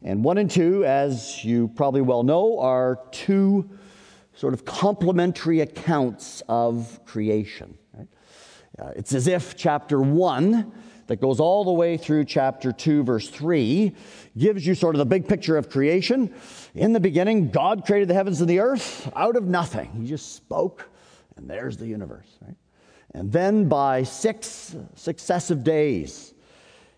And 0.04 0.24
1 0.24 0.38
and 0.38 0.52
2, 0.52 0.84
as 0.86 1.46
you 1.46 1.70
probably 1.70 2.02
well 2.02 2.24
know, 2.24 2.60
are 2.60 3.00
two 3.12 3.70
sort 4.36 4.54
of 4.54 4.66
complementary 4.66 5.62
accounts 5.62 6.44
of 6.50 7.00
creation. 7.06 7.78
Right? 7.94 8.08
Uh, 8.78 8.92
it's 8.96 9.14
as 9.14 9.28
if 9.28 9.56
chapter 9.56 10.02
1, 10.02 10.72
that 11.08 11.22
goes 11.22 11.40
all 11.40 11.64
the 11.64 11.72
way 11.72 11.98
through 11.98 12.26
chapter 12.26 12.72
2, 12.72 13.04
verse 13.04 13.30
3, 13.30 13.94
gives 14.38 14.66
you 14.66 14.76
sort 14.76 14.96
of 14.96 15.00
the 15.00 15.06
big 15.06 15.28
picture 15.28 15.58
of 15.58 15.70
creation. 15.70 16.34
In 16.74 16.94
the 16.94 17.00
beginning, 17.00 17.50
God 17.50 17.86
created 17.86 18.08
the 18.08 18.14
heavens 18.14 18.42
and 18.42 18.50
the 18.50 18.60
earth 18.60 19.12
out 19.16 19.36
of 19.36 19.46
nothing. 19.46 19.92
He 20.02 20.08
just 20.08 20.36
spoke, 20.36 20.90
and 21.36 21.50
there's 21.50 21.78
the 21.78 21.88
universe, 21.88 22.28
right? 22.42 22.56
And 23.14 23.32
then 23.32 23.70
by 23.70 24.04
six 24.04 24.76
successive 24.96 25.64
days, 25.64 26.34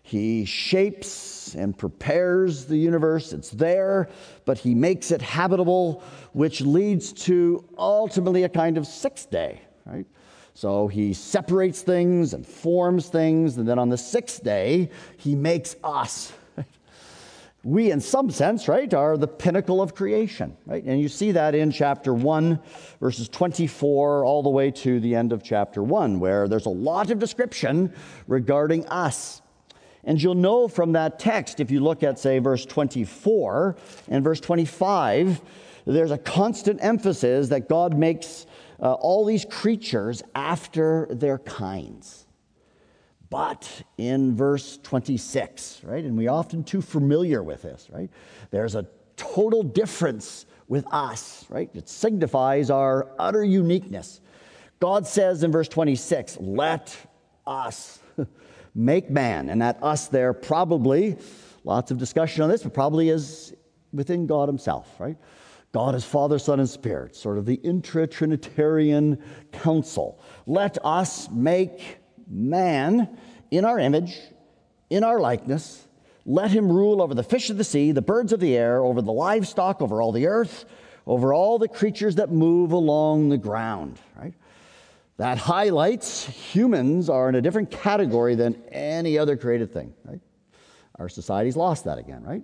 he 0.02 0.44
shapes 0.44 1.08
and 1.54 1.76
prepares 1.76 2.64
the 2.64 2.76
universe. 2.76 3.32
It's 3.32 3.50
there, 3.50 4.08
but 4.44 4.58
he 4.58 4.74
makes 4.74 5.10
it 5.10 5.22
habitable, 5.22 6.02
which 6.32 6.60
leads 6.60 7.12
to 7.24 7.64
ultimately 7.78 8.44
a 8.44 8.48
kind 8.48 8.78
of 8.78 8.86
sixth 8.86 9.30
day, 9.30 9.60
right? 9.84 10.06
So 10.54 10.88
he 10.88 11.12
separates 11.12 11.82
things 11.82 12.32
and 12.32 12.46
forms 12.46 13.08
things, 13.08 13.58
and 13.58 13.68
then 13.68 13.78
on 13.78 13.90
the 13.90 13.98
sixth 13.98 14.42
day, 14.42 14.90
he 15.18 15.34
makes 15.34 15.76
us 15.84 16.32
we, 17.66 17.90
in 17.90 18.00
some 18.00 18.30
sense, 18.30 18.68
right, 18.68 18.94
are 18.94 19.16
the 19.16 19.26
pinnacle 19.26 19.82
of 19.82 19.94
creation, 19.94 20.56
right? 20.66 20.82
And 20.84 21.00
you 21.00 21.08
see 21.08 21.32
that 21.32 21.54
in 21.54 21.70
chapter 21.70 22.14
1, 22.14 22.60
verses 23.00 23.28
24, 23.28 24.24
all 24.24 24.42
the 24.42 24.48
way 24.48 24.70
to 24.70 25.00
the 25.00 25.14
end 25.14 25.32
of 25.32 25.42
chapter 25.42 25.82
1, 25.82 26.20
where 26.20 26.48
there's 26.48 26.66
a 26.66 26.70
lot 26.70 27.10
of 27.10 27.18
description 27.18 27.92
regarding 28.26 28.86
us. 28.86 29.42
And 30.06 30.22
you'll 30.22 30.34
know 30.34 30.68
from 30.68 30.92
that 30.92 31.18
text, 31.18 31.60
if 31.60 31.70
you 31.70 31.80
look 31.80 32.02
at, 32.02 32.18
say, 32.18 32.38
verse 32.38 32.64
24 32.64 33.76
and 34.08 34.24
verse 34.24 34.40
25, 34.40 35.40
there's 35.84 36.12
a 36.12 36.18
constant 36.18 36.82
emphasis 36.82 37.48
that 37.48 37.68
God 37.68 37.98
makes 37.98 38.46
uh, 38.80 38.94
all 38.94 39.24
these 39.24 39.44
creatures 39.44 40.22
after 40.34 41.06
their 41.10 41.38
kinds 41.38 42.26
but 43.30 43.82
in 43.98 44.36
verse 44.36 44.78
26, 44.82 45.82
right? 45.84 46.04
And 46.04 46.16
we 46.16 46.28
often 46.28 46.62
too 46.62 46.80
familiar 46.80 47.42
with 47.42 47.62
this, 47.62 47.88
right? 47.90 48.10
There's 48.50 48.74
a 48.74 48.86
total 49.16 49.62
difference 49.62 50.46
with 50.68 50.86
us, 50.92 51.44
right? 51.48 51.70
It 51.74 51.88
signifies 51.88 52.70
our 52.70 53.08
utter 53.18 53.44
uniqueness. 53.44 54.20
God 54.80 55.06
says 55.06 55.42
in 55.42 55.52
verse 55.52 55.68
26, 55.68 56.38
let 56.40 56.96
us. 57.46 57.98
Make 58.76 59.10
man. 59.10 59.48
And 59.48 59.62
that 59.62 59.82
us 59.82 60.08
there 60.08 60.32
probably, 60.32 61.16
lots 61.64 61.90
of 61.90 61.98
discussion 61.98 62.42
on 62.42 62.50
this, 62.50 62.62
but 62.62 62.74
probably 62.74 63.08
is 63.08 63.54
within 63.92 64.26
God 64.26 64.48
Himself, 64.48 65.00
right? 65.00 65.16
God 65.72 65.94
is 65.94 66.04
Father, 66.04 66.38
Son, 66.38 66.60
and 66.60 66.68
Spirit, 66.68 67.16
sort 67.16 67.38
of 67.38 67.44
the 67.44 67.54
intra 67.54 68.06
Trinitarian 68.06 69.22
council. 69.52 70.20
Let 70.46 70.78
us 70.84 71.28
make 71.30 71.98
man 72.28 73.18
in 73.50 73.64
our 73.64 73.78
image, 73.78 74.18
in 74.90 75.04
our 75.04 75.18
likeness. 75.20 75.86
Let 76.24 76.50
him 76.50 76.70
rule 76.70 77.02
over 77.02 77.14
the 77.14 77.22
fish 77.22 77.50
of 77.50 77.58
the 77.58 77.64
sea, 77.64 77.92
the 77.92 78.02
birds 78.02 78.32
of 78.32 78.40
the 78.40 78.56
air, 78.56 78.82
over 78.82 79.00
the 79.00 79.12
livestock, 79.12 79.80
over 79.80 80.02
all 80.02 80.12
the 80.12 80.26
earth, 80.26 80.64
over 81.06 81.32
all 81.32 81.58
the 81.58 81.68
creatures 81.68 82.16
that 82.16 82.32
move 82.32 82.72
along 82.72 83.28
the 83.28 83.38
ground, 83.38 84.00
right? 84.16 84.34
That 85.18 85.38
highlights 85.38 86.26
humans 86.26 87.08
are 87.08 87.28
in 87.28 87.36
a 87.36 87.40
different 87.40 87.70
category 87.70 88.34
than 88.34 88.62
any 88.70 89.18
other 89.18 89.36
created 89.36 89.72
thing, 89.72 89.94
right? 90.04 90.20
Our 90.98 91.08
society's 91.08 91.56
lost 91.56 91.84
that 91.84 91.98
again, 91.98 92.22
right? 92.22 92.42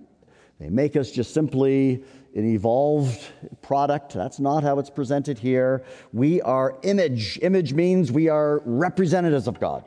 They 0.58 0.70
make 0.70 0.96
us 0.96 1.10
just 1.10 1.34
simply 1.34 2.02
an 2.34 2.54
evolved 2.54 3.20
product. 3.60 4.14
That's 4.14 4.40
not 4.40 4.62
how 4.62 4.78
it's 4.78 4.90
presented 4.90 5.38
here. 5.38 5.84
We 6.12 6.40
are 6.42 6.78
image. 6.82 7.38
Image 7.42 7.74
means 7.74 8.10
we 8.10 8.28
are 8.28 8.62
representatives 8.64 9.48
of 9.48 9.60
God. 9.60 9.84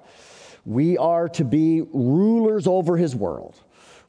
We 0.65 0.97
are 0.97 1.29
to 1.29 1.43
be 1.43 1.81
rulers 1.93 2.67
over 2.67 2.97
his 2.97 3.15
world. 3.15 3.59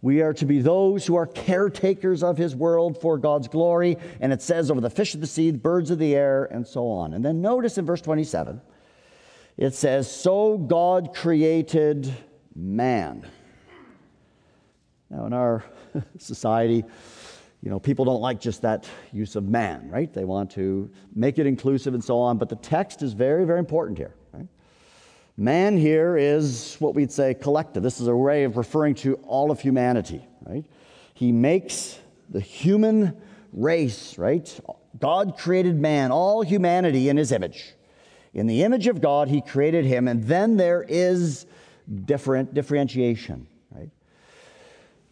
We 0.02 0.20
are 0.22 0.32
to 0.34 0.44
be 0.44 0.60
those 0.60 1.06
who 1.06 1.16
are 1.16 1.26
caretakers 1.26 2.22
of 2.22 2.36
his 2.36 2.54
world 2.54 3.00
for 3.00 3.18
God's 3.18 3.48
glory. 3.48 3.96
And 4.20 4.32
it 4.32 4.42
says 4.42 4.70
over 4.70 4.80
the 4.80 4.90
fish 4.90 5.14
of 5.14 5.20
the 5.20 5.26
sea, 5.26 5.50
the 5.50 5.58
birds 5.58 5.90
of 5.90 5.98
the 5.98 6.14
air, 6.14 6.44
and 6.44 6.66
so 6.66 6.88
on. 6.88 7.14
And 7.14 7.24
then 7.24 7.40
notice 7.40 7.78
in 7.78 7.86
verse 7.86 8.00
27, 8.00 8.60
it 9.56 9.74
says, 9.74 10.10
So 10.10 10.58
God 10.58 11.14
created 11.14 12.12
man. 12.54 13.26
Now, 15.10 15.26
in 15.26 15.32
our 15.32 15.64
society, 16.18 16.84
you 17.62 17.70
know, 17.70 17.80
people 17.80 18.04
don't 18.04 18.20
like 18.20 18.40
just 18.40 18.62
that 18.62 18.88
use 19.12 19.34
of 19.34 19.44
man, 19.44 19.88
right? 19.90 20.12
They 20.12 20.24
want 20.24 20.50
to 20.52 20.90
make 21.14 21.38
it 21.38 21.46
inclusive 21.46 21.94
and 21.94 22.04
so 22.04 22.18
on. 22.18 22.38
But 22.38 22.48
the 22.48 22.56
text 22.56 23.02
is 23.02 23.12
very, 23.12 23.44
very 23.44 23.58
important 23.58 23.98
here. 23.98 24.14
Man 25.36 25.76
here 25.76 26.16
is 26.16 26.76
what 26.78 26.94
we'd 26.94 27.12
say 27.12 27.34
collective. 27.34 27.82
This 27.82 28.00
is 28.00 28.08
a 28.08 28.16
way 28.16 28.44
of 28.44 28.56
referring 28.56 28.94
to 28.96 29.14
all 29.26 29.50
of 29.50 29.60
humanity, 29.60 30.26
right? 30.46 30.64
He 31.12 31.30
makes 31.30 31.98
the 32.30 32.40
human 32.40 33.16
race, 33.52 34.16
right? 34.16 34.60
God 34.98 35.36
created 35.36 35.78
man, 35.78 36.10
all 36.10 36.42
humanity 36.42 37.10
in 37.10 37.18
his 37.18 37.32
image. 37.32 37.74
In 38.32 38.46
the 38.46 38.62
image 38.62 38.86
of 38.86 39.02
God, 39.02 39.28
he 39.28 39.42
created 39.42 39.84
him, 39.84 40.08
and 40.08 40.24
then 40.24 40.56
there 40.56 40.82
is 40.88 41.46
different 42.06 42.54
differentiation, 42.54 43.46
right? 43.70 43.90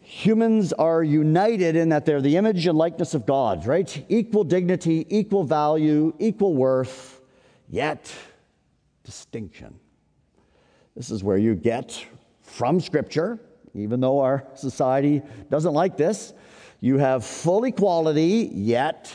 Humans 0.00 0.72
are 0.74 1.02
united 1.02 1.76
in 1.76 1.90
that 1.90 2.06
they're 2.06 2.22
the 2.22 2.36
image 2.36 2.66
and 2.66 2.78
likeness 2.78 3.12
of 3.12 3.26
God, 3.26 3.66
right? 3.66 4.04
Equal 4.08 4.44
dignity, 4.44 5.06
equal 5.10 5.44
value, 5.44 6.14
equal 6.18 6.54
worth, 6.54 7.20
yet 7.68 8.10
distinction. 9.04 9.80
This 10.96 11.10
is 11.10 11.24
where 11.24 11.36
you 11.36 11.54
get 11.54 12.04
from 12.42 12.80
Scripture, 12.80 13.40
even 13.74 14.00
though 14.00 14.20
our 14.20 14.46
society 14.54 15.22
doesn't 15.50 15.72
like 15.74 15.96
this, 15.96 16.32
you 16.80 16.98
have 16.98 17.24
full 17.24 17.64
equality, 17.64 18.50
yet 18.52 19.12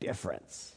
difference. 0.00 0.74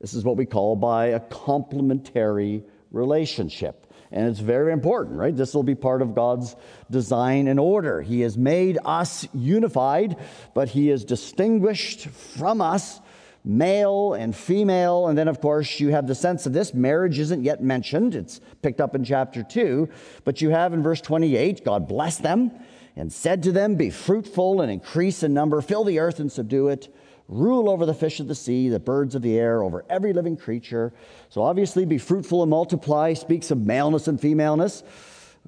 This 0.00 0.14
is 0.14 0.24
what 0.24 0.36
we 0.36 0.46
call 0.46 0.74
by 0.74 1.06
a 1.08 1.20
complementary 1.20 2.64
relationship. 2.90 3.86
And 4.10 4.28
it's 4.28 4.40
very 4.40 4.72
important, 4.72 5.16
right? 5.16 5.34
This 5.34 5.54
will 5.54 5.62
be 5.62 5.74
part 5.74 6.02
of 6.02 6.14
God's 6.14 6.56
design 6.90 7.48
and 7.48 7.58
order. 7.58 8.02
He 8.02 8.20
has 8.22 8.36
made 8.36 8.78
us 8.84 9.26
unified, 9.32 10.16
but 10.54 10.68
He 10.68 10.88
has 10.88 11.04
distinguished 11.04 12.08
from 12.08 12.60
us 12.60 13.00
male 13.44 14.14
and 14.14 14.34
female. 14.34 15.08
And 15.08 15.18
then, 15.18 15.28
of 15.28 15.40
course, 15.40 15.80
you 15.80 15.88
have 15.88 16.06
the 16.06 16.14
sense 16.14 16.46
of 16.46 16.52
this. 16.52 16.74
Marriage 16.74 17.18
isn't 17.18 17.44
yet 17.44 17.62
mentioned, 17.62 18.14
it's 18.14 18.40
picked 18.62 18.80
up 18.80 18.94
in 18.94 19.04
chapter 19.04 19.42
2. 19.42 19.88
But 20.24 20.40
you 20.40 20.50
have 20.50 20.72
in 20.72 20.82
verse 20.82 21.00
28 21.00 21.64
God 21.64 21.88
blessed 21.88 22.22
them 22.22 22.52
and 22.96 23.12
said 23.12 23.42
to 23.44 23.52
them, 23.52 23.74
Be 23.74 23.90
fruitful 23.90 24.60
and 24.60 24.70
increase 24.70 25.22
in 25.22 25.34
number, 25.34 25.60
fill 25.60 25.84
the 25.84 25.98
earth 25.98 26.20
and 26.20 26.30
subdue 26.30 26.68
it. 26.68 26.94
Rule 27.28 27.70
over 27.70 27.86
the 27.86 27.94
fish 27.94 28.20
of 28.20 28.28
the 28.28 28.34
sea, 28.34 28.68
the 28.68 28.80
birds 28.80 29.14
of 29.14 29.22
the 29.22 29.38
air, 29.38 29.62
over 29.62 29.86
every 29.88 30.12
living 30.12 30.36
creature. 30.36 30.92
So, 31.30 31.40
obviously, 31.42 31.86
be 31.86 31.96
fruitful 31.96 32.42
and 32.42 32.50
multiply 32.50 33.14
speaks 33.14 33.50
of 33.50 33.58
maleness 33.58 34.08
and 34.08 34.20
femaleness. 34.20 34.82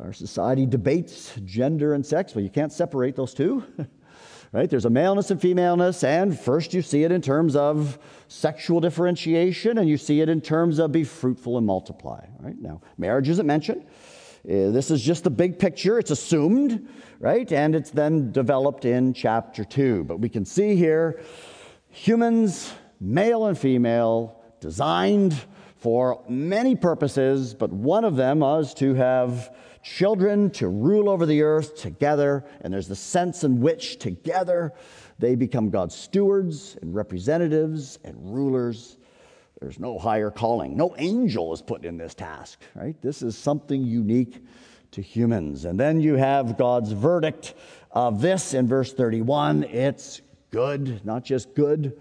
Our 0.01 0.13
society 0.13 0.67
debates 0.67 1.35
gender 1.45 1.95
and 1.95 2.05
sex. 2.05 2.35
Well, 2.35 2.43
you 2.43 2.51
can't 2.51 2.73
separate 2.73 3.17
those 3.17 3.35
two. 3.35 3.65
right? 4.55 4.71
There's 4.71 4.85
a 4.85 4.91
maleness 4.91 5.33
and 5.33 5.43
femaleness, 5.43 6.05
and 6.05 6.39
first 6.39 6.73
you 6.73 6.81
see 6.81 7.03
it 7.03 7.11
in 7.11 7.21
terms 7.21 7.57
of 7.57 7.99
sexual 8.29 8.81
differentiation, 8.81 9.79
and 9.79 9.89
you 9.89 9.99
see 9.99 10.21
it 10.21 10.29
in 10.29 10.41
terms 10.41 10.79
of 10.79 10.93
be 10.93 11.03
fruitful 11.03 11.59
and 11.59 11.67
multiply, 11.67 12.25
right? 12.39 12.57
Now, 12.61 12.81
marriage 12.97 13.29
isn't 13.29 13.49
mentioned. 13.49 13.83
Uh, 13.83 14.71
this 14.71 14.93
is 14.93 15.03
just 15.03 15.25
the 15.25 15.31
big 15.31 15.59
picture. 15.59 15.99
It's 15.99 16.13
assumed, 16.13 16.89
right? 17.19 17.51
And 17.51 17.75
it's 17.75 17.91
then 17.91 18.31
developed 18.31 18.85
in 18.85 19.13
chapter 19.13 19.65
two. 19.65 20.05
But 20.05 20.21
we 20.21 20.29
can 20.29 20.45
see 20.45 20.77
here 20.77 21.21
humans, 21.89 22.73
male 23.01 23.47
and 23.47 23.59
female, 23.59 24.41
designed 24.61 25.35
for 25.79 26.23
many 26.29 26.77
purposes, 26.77 27.55
but 27.55 27.73
one 27.73 28.05
of 28.05 28.15
them 28.15 28.39
was 28.39 28.73
to 28.75 28.95
have 28.95 29.53
children 29.85 30.51
to 30.51 30.67
rule 30.69 31.09
over 31.09 31.27
the 31.27 31.43
earth 31.43 31.77
together, 31.77 32.45
and 32.63 32.73
there's 32.73 32.89
the 32.89 32.97
sense 32.97 33.45
in 33.45 33.61
which 33.61 33.99
together 33.99 34.73
they 35.19 35.37
become 35.37 35.71
God's 35.71 35.95
stewards 35.95 36.77
and 36.81 36.95
representatives 36.95 37.99
and 38.03 38.17
rulers. 38.35 38.97
There's 39.61 39.79
no 39.79 39.99
higher 39.99 40.31
calling. 40.31 40.77
No 40.77 40.95
angel 40.99 41.53
is 41.53 41.63
put 41.63 41.85
in 41.85 41.99
this 41.99 42.15
task, 42.15 42.61
right? 42.75 43.01
This 43.03 43.23
is 43.23 43.37
something 43.37 43.85
unique 43.85 44.43
to 44.93 45.03
humans. 45.03 45.67
And 45.67 45.79
then 45.79 46.01
you 46.01 46.15
have 46.15 46.57
God's 46.57 46.93
verdict 46.93 47.55
of 47.91 48.21
this 48.21 48.55
in 48.55 48.67
verse 48.67 48.93
31. 48.93 49.65
It's 49.65 50.23
good, 50.51 51.05
not 51.05 51.25
just 51.25 51.55
good, 51.55 52.01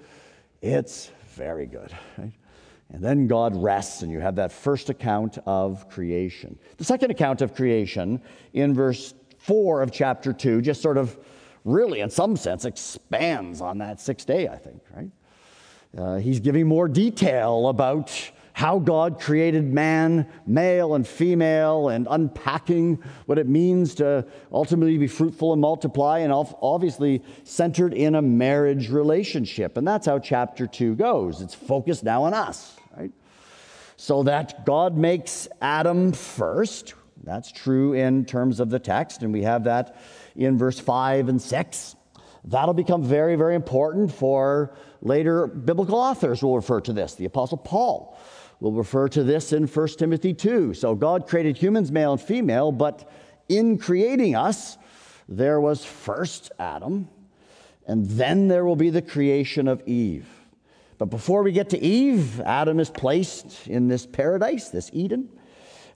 it's 0.62 1.12
very 1.36 1.66
good. 1.66 1.92
Right? 2.18 2.34
And 2.94 3.04
then 3.04 3.28
God 3.28 3.56
rests, 3.56 4.04
and 4.04 4.12
you 4.12 4.20
have 4.20 4.36
that 4.36 4.52
first 4.52 4.90
account 4.90 5.40
of 5.48 5.90
creation. 5.90 6.60
The 6.78 6.84
second 6.84 7.10
account 7.10 7.42
of 7.42 7.56
creation 7.56 8.22
in 8.54 8.76
verse 8.76 9.16
4 9.40 9.82
of 9.82 9.92
chapter 9.92 10.32
2 10.32 10.62
just 10.62 10.82
sort 10.82 10.98
of 10.98 11.18
really, 11.66 12.02
in 12.02 12.12
some 12.12 12.38
sense, 12.38 12.66
expands 12.66 13.62
on 13.62 13.80
that 13.80 14.00
sixth 14.00 14.28
day, 14.28 14.48
I 14.48 14.58
think, 14.58 14.82
right? 14.96 15.10
Uh, 15.98 16.18
he's 16.18 16.40
giving 16.40 16.68
more 16.68 16.88
detail 16.88 17.68
about 17.68 18.32
how 18.54 18.78
God 18.78 19.20
created 19.20 19.74
man, 19.74 20.28
male 20.46 20.94
and 20.94 21.08
female, 21.08 21.90
and 21.90 22.08
unpacking 22.10 23.02
what 23.26 23.40
it 23.40 23.48
means 23.48 23.96
to 23.96 24.26
ultimately 24.52 25.00
be 25.00 25.08
fruitful 25.08 25.54
and 25.54 25.62
multiply, 25.62 26.20
and 26.20 26.32
obviously 26.32 27.24
centered 27.44 27.94
in 27.96 28.14
a 28.14 28.22
marriage 28.22 28.90
relationship. 28.92 29.78
And 29.78 29.88
that's 29.88 30.06
how 30.06 30.20
chapter 30.20 30.68
two 30.68 30.94
goes. 30.94 31.42
It's 31.42 31.56
focused 31.56 32.04
now 32.04 32.24
on 32.24 32.36
us? 32.36 32.76
So 33.96 34.24
that 34.24 34.66
God 34.66 34.98
makes 34.98 35.48
Adam 35.62 36.12
first. 36.12 36.94
That's 37.24 37.52
true 37.52 37.94
in 37.94 38.26
terms 38.26 38.60
of 38.60 38.70
the 38.70 38.80
text, 38.80 39.24
and 39.24 39.32
we 39.32 39.44
have 39.44 39.64
that 39.66 39.96
in 40.36 40.58
verse 40.58 40.80
5 40.80 41.30
and 41.30 41.42
6. 41.42 41.96
That'll 42.46 42.74
become 42.74 43.04
very, 43.04 43.36
very 43.36 43.56
important 43.56 44.12
for 44.12 44.76
later 45.02 45.48
biblical 45.48 45.96
authors 45.96 46.44
will 46.44 46.56
refer 46.56 46.82
to 46.82 46.94
this. 46.94 47.16
The 47.16 47.26
Apostle 47.26 47.58
Paul 47.58 48.18
We'll 48.64 48.72
refer 48.72 49.10
to 49.10 49.26
this 49.26 49.52
in 49.52 49.68
1 49.68 49.88
Timothy 49.98 50.34
2. 50.34 50.74
So 50.74 50.96
God 50.96 51.28
created 51.28 51.58
humans, 51.58 51.92
male 51.92 52.14
and 52.14 52.22
female, 52.22 52.72
but 52.72 53.12
in 53.50 53.78
creating 53.78 54.38
us, 54.38 54.78
there 55.28 55.60
was 55.60 55.84
first 55.84 56.50
Adam, 56.58 57.10
and 57.86 58.06
then 58.12 58.48
there 58.48 58.64
will 58.64 58.78
be 58.78 58.90
the 58.90 59.02
creation 59.02 59.68
of 59.68 59.86
Eve. 59.86 60.30
But 60.98 61.06
before 61.06 61.44
we 61.44 61.52
get 61.52 61.70
to 61.70 61.80
Eve, 61.80 62.40
Adam 62.42 62.80
is 62.80 62.90
placed 62.90 63.68
in 63.68 63.88
this 63.88 64.06
paradise, 64.06 64.70
this 64.70 64.90
Eden. 64.94 65.30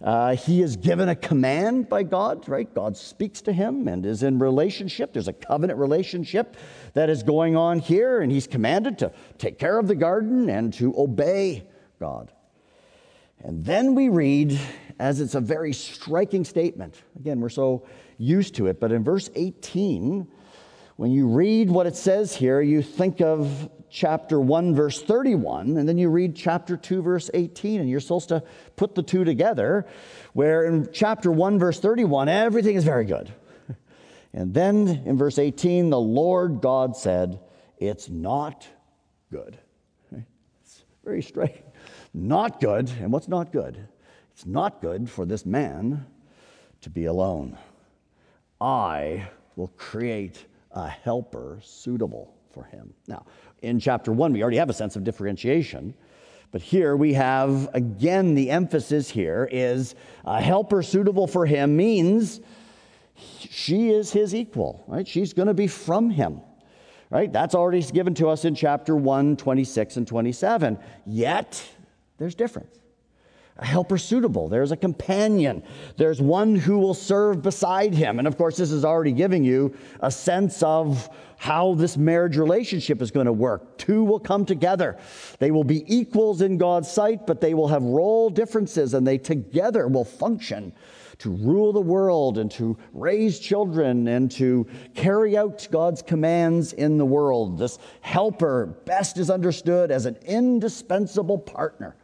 Uh, 0.01 0.35
he 0.35 0.61
is 0.61 0.75
given 0.75 1.09
a 1.09 1.15
command 1.15 1.89
by 1.89 2.03
God, 2.03 2.47
right? 2.47 2.71
God 2.71 2.95
speaks 2.95 3.41
to 3.41 3.53
him 3.53 3.87
and 3.87 4.05
is 4.05 4.21
in 4.21 4.37
relationship. 4.37 5.13
There's 5.13 5.27
a 5.27 5.33
covenant 5.33 5.79
relationship 5.79 6.55
that 6.93 7.09
is 7.09 7.23
going 7.23 7.55
on 7.55 7.79
here, 7.79 8.21
and 8.21 8.31
he's 8.31 8.45
commanded 8.45 8.99
to 8.99 9.11
take 9.39 9.57
care 9.57 9.79
of 9.79 9.87
the 9.87 9.95
garden 9.95 10.49
and 10.49 10.71
to 10.75 10.93
obey 10.97 11.67
God. 11.99 12.31
And 13.39 13.65
then 13.65 13.95
we 13.95 14.09
read, 14.09 14.59
as 14.99 15.19
it's 15.19 15.35
a 15.35 15.41
very 15.41 15.73
striking 15.73 16.43
statement. 16.43 17.01
Again, 17.19 17.39
we're 17.39 17.49
so 17.49 17.87
used 18.17 18.55
to 18.55 18.67
it, 18.67 18.79
but 18.79 18.91
in 18.91 19.03
verse 19.03 19.29
18, 19.33 20.27
when 20.95 21.11
you 21.11 21.27
read 21.27 21.69
what 21.69 21.85
it 21.85 21.95
says 21.95 22.35
here, 22.35 22.61
you 22.61 22.81
think 22.81 23.21
of 23.21 23.69
chapter 23.89 24.39
1, 24.39 24.75
verse 24.75 25.01
31, 25.01 25.77
and 25.77 25.87
then 25.87 25.97
you 25.97 26.09
read 26.09 26.35
chapter 26.35 26.77
2, 26.77 27.01
verse 27.01 27.29
18, 27.33 27.81
and 27.81 27.89
you're 27.89 27.99
supposed 27.99 28.29
to 28.29 28.43
put 28.75 28.95
the 28.95 29.03
two 29.03 29.23
together, 29.23 29.85
where 30.33 30.65
in 30.65 30.89
chapter 30.91 31.31
1, 31.31 31.59
verse 31.59 31.79
31, 31.79 32.29
everything 32.29 32.75
is 32.75 32.83
very 32.83 33.05
good. 33.05 33.33
And 34.33 34.53
then 34.53 34.87
in 35.05 35.17
verse 35.17 35.39
18, 35.39 35.89
the 35.89 35.99
Lord 35.99 36.61
God 36.61 36.95
said, 36.95 37.39
It's 37.79 38.07
not 38.07 38.67
good. 39.31 39.57
It's 40.11 40.83
very 41.03 41.23
straight. 41.23 41.63
Not 42.13 42.59
good. 42.59 42.91
And 43.01 43.11
what's 43.11 43.27
not 43.27 43.51
good? 43.51 43.87
It's 44.33 44.45
not 44.45 44.81
good 44.81 45.09
for 45.09 45.25
this 45.25 45.45
man 45.45 46.05
to 46.81 46.89
be 46.89 47.05
alone. 47.05 47.57
I 48.61 49.29
will 49.55 49.71
create 49.77 50.45
a 50.71 50.87
helper 50.87 51.59
suitable 51.63 52.35
for 52.51 52.63
him. 52.65 52.93
Now, 53.07 53.25
in 53.61 53.79
chapter 53.79 54.11
one, 54.11 54.33
we 54.33 54.41
already 54.41 54.57
have 54.57 54.69
a 54.69 54.73
sense 54.73 54.95
of 54.95 55.03
differentiation. 55.03 55.93
But 56.51 56.61
here 56.61 56.95
we 56.95 57.13
have, 57.13 57.69
again, 57.73 58.35
the 58.35 58.49
emphasis 58.49 59.09
here 59.09 59.49
is 59.51 59.95
a 60.25 60.41
helper 60.41 60.81
suitable 60.81 61.27
for 61.27 61.45
him 61.45 61.75
means 61.75 62.39
she 63.15 63.89
is 63.89 64.11
his 64.11 64.33
equal, 64.33 64.83
right? 64.87 65.07
She's 65.07 65.33
going 65.33 65.47
to 65.47 65.53
be 65.53 65.67
from 65.67 66.09
him, 66.09 66.41
right? 67.09 67.31
That's 67.31 67.55
already 67.55 67.81
given 67.81 68.13
to 68.15 68.29
us 68.29 68.45
in 68.45 68.55
chapter 68.55 68.95
1, 68.95 69.37
26 69.37 69.97
and 69.97 70.07
27. 70.07 70.79
Yet, 71.05 71.63
there's 72.17 72.35
difference 72.35 72.79
a 73.59 73.65
helper 73.65 73.97
suitable. 73.97 74.47
There's 74.47 74.71
a 74.71 74.77
companion. 74.77 75.63
There's 75.95 76.21
one 76.21 76.55
who 76.55 76.77
will 76.77 76.93
serve 76.93 77.41
beside 77.41 77.93
him. 77.93 78.19
And 78.19 78.27
of 78.27 78.37
course, 78.37 78.57
this 78.57 78.71
is 78.71 78.85
already 78.85 79.11
giving 79.11 79.43
you 79.43 79.75
a 80.01 80.11
sense 80.11 80.61
of 80.61 81.09
how 81.37 81.75
this 81.75 81.97
marriage 81.97 82.37
relationship 82.37 83.01
is 83.01 83.11
going 83.11 83.25
to 83.25 83.33
work. 83.33 83.77
Two 83.77 84.03
will 84.03 84.19
come 84.19 84.45
together. 84.45 84.97
They 85.39 85.51
will 85.51 85.63
be 85.63 85.83
equals 85.93 86.41
in 86.41 86.57
God's 86.57 86.91
sight, 86.91 87.27
but 87.27 87.41
they 87.41 87.53
will 87.53 87.67
have 87.67 87.83
role 87.83 88.29
differences 88.29 88.93
and 88.93 89.05
they 89.05 89.17
together 89.17 89.87
will 89.87 90.05
function 90.05 90.73
to 91.19 91.31
rule 91.31 91.73
the 91.73 91.81
world 91.81 92.37
and 92.37 92.51
to 92.51 92.77
raise 92.93 93.39
children 93.39 94.07
and 94.07 94.29
to 94.29 94.67
carry 94.93 95.35
out 95.35 95.67
God's 95.71 96.03
commands 96.03 96.73
in 96.73 96.97
the 96.97 97.05
world. 97.05 97.57
This 97.57 97.79
helper 98.01 98.67
best 98.85 99.17
is 99.17 99.31
understood 99.31 99.89
as 99.89 100.05
an 100.05 100.15
indispensable 100.25 101.39
partner 101.39 101.95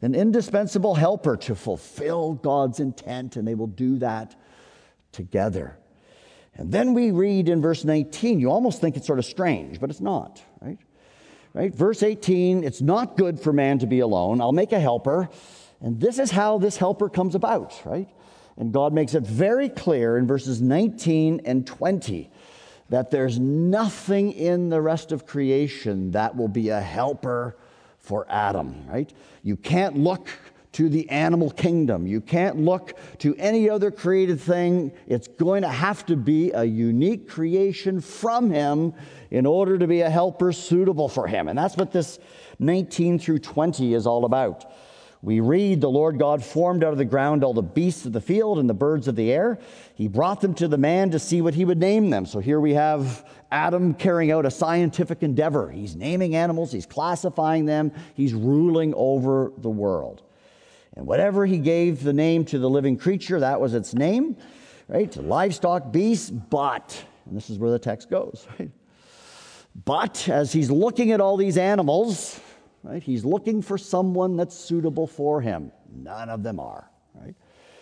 an 0.00 0.14
indispensable 0.14 0.94
helper 0.94 1.36
to 1.36 1.54
fulfill 1.54 2.34
God's 2.34 2.80
intent, 2.80 3.36
and 3.36 3.46
they 3.46 3.54
will 3.54 3.66
do 3.66 3.98
that 3.98 4.34
together. 5.12 5.76
And 6.54 6.72
then 6.72 6.94
we 6.94 7.10
read 7.10 7.48
in 7.48 7.62
verse 7.62 7.84
19, 7.84 8.40
you 8.40 8.50
almost 8.50 8.80
think 8.80 8.96
it's 8.96 9.06
sort 9.06 9.18
of 9.18 9.24
strange, 9.24 9.80
but 9.80 9.90
it's 9.90 10.00
not, 10.00 10.42
right? 10.60 10.78
Right? 11.54 11.74
Verse 11.74 12.02
18, 12.02 12.64
it's 12.64 12.80
not 12.80 13.16
good 13.16 13.40
for 13.40 13.52
man 13.52 13.78
to 13.78 13.86
be 13.86 14.00
alone. 14.00 14.40
I'll 14.40 14.52
make 14.52 14.72
a 14.72 14.80
helper. 14.80 15.28
And 15.80 16.00
this 16.00 16.18
is 16.18 16.30
how 16.30 16.58
this 16.58 16.76
helper 16.76 17.08
comes 17.08 17.34
about, 17.34 17.80
right? 17.84 18.08
And 18.56 18.72
God 18.72 18.92
makes 18.92 19.14
it 19.14 19.22
very 19.22 19.68
clear 19.68 20.18
in 20.18 20.26
verses 20.26 20.60
19 20.60 21.42
and 21.44 21.66
20 21.66 22.30
that 22.88 23.10
there's 23.10 23.38
nothing 23.38 24.32
in 24.32 24.68
the 24.68 24.80
rest 24.80 25.12
of 25.12 25.26
creation 25.26 26.10
that 26.12 26.36
will 26.36 26.48
be 26.48 26.70
a 26.70 26.80
helper 26.80 27.56
for 28.08 28.24
Adam, 28.30 28.86
right? 28.88 29.12
You 29.42 29.54
can't 29.54 29.98
look 29.98 30.30
to 30.72 30.88
the 30.88 31.10
animal 31.10 31.50
kingdom. 31.50 32.06
You 32.06 32.22
can't 32.22 32.56
look 32.56 32.98
to 33.18 33.36
any 33.36 33.68
other 33.68 33.90
created 33.90 34.40
thing. 34.40 34.92
It's 35.06 35.28
going 35.28 35.60
to 35.60 35.68
have 35.68 36.06
to 36.06 36.16
be 36.16 36.50
a 36.52 36.64
unique 36.64 37.28
creation 37.28 38.00
from 38.00 38.50
him 38.50 38.94
in 39.30 39.44
order 39.44 39.76
to 39.78 39.86
be 39.86 40.00
a 40.00 40.08
helper 40.08 40.52
suitable 40.52 41.10
for 41.10 41.26
him. 41.26 41.48
And 41.48 41.58
that's 41.58 41.76
what 41.76 41.92
this 41.92 42.18
19 42.58 43.18
through 43.18 43.40
20 43.40 43.92
is 43.92 44.06
all 44.06 44.24
about. 44.24 44.72
We 45.20 45.40
read, 45.40 45.80
The 45.80 45.90
Lord 45.90 46.18
God 46.18 46.44
formed 46.44 46.84
out 46.84 46.92
of 46.92 46.98
the 46.98 47.04
ground 47.04 47.42
all 47.42 47.54
the 47.54 47.62
beasts 47.62 48.06
of 48.06 48.12
the 48.12 48.20
field 48.20 48.58
and 48.58 48.70
the 48.70 48.74
birds 48.74 49.08
of 49.08 49.16
the 49.16 49.32
air. 49.32 49.58
He 49.94 50.06
brought 50.06 50.40
them 50.40 50.54
to 50.54 50.68
the 50.68 50.78
man 50.78 51.10
to 51.10 51.18
see 51.18 51.42
what 51.42 51.54
he 51.54 51.64
would 51.64 51.78
name 51.78 52.10
them. 52.10 52.24
So 52.24 52.38
here 52.38 52.60
we 52.60 52.74
have 52.74 53.28
Adam 53.50 53.94
carrying 53.94 54.30
out 54.30 54.46
a 54.46 54.50
scientific 54.50 55.22
endeavor. 55.22 55.70
He's 55.70 55.96
naming 55.96 56.36
animals, 56.36 56.70
he's 56.70 56.86
classifying 56.86 57.64
them, 57.64 57.92
he's 58.14 58.32
ruling 58.32 58.94
over 58.96 59.52
the 59.58 59.70
world. 59.70 60.22
And 60.94 61.06
whatever 61.06 61.46
he 61.46 61.58
gave 61.58 62.02
the 62.02 62.12
name 62.12 62.44
to 62.46 62.58
the 62.58 62.70
living 62.70 62.96
creature, 62.96 63.40
that 63.40 63.60
was 63.60 63.74
its 63.74 63.94
name, 63.94 64.36
right? 64.88 65.14
Livestock, 65.16 65.92
beasts, 65.92 66.30
but, 66.30 67.04
and 67.26 67.36
this 67.36 67.50
is 67.50 67.58
where 67.58 67.70
the 67.70 67.78
text 67.78 68.10
goes, 68.10 68.46
right? 68.58 68.70
But 69.84 70.28
as 70.28 70.52
he's 70.52 70.70
looking 70.70 71.12
at 71.12 71.20
all 71.20 71.36
these 71.36 71.56
animals, 71.56 72.40
right, 72.82 73.02
he's 73.02 73.24
looking 73.24 73.62
for 73.62 73.78
someone 73.78 74.36
that's 74.36 74.54
suitable 74.54 75.06
for 75.06 75.40
him. 75.40 75.72
None 75.94 76.28
of 76.28 76.42
them 76.42 76.60
are, 76.60 76.90
right? 77.14 77.34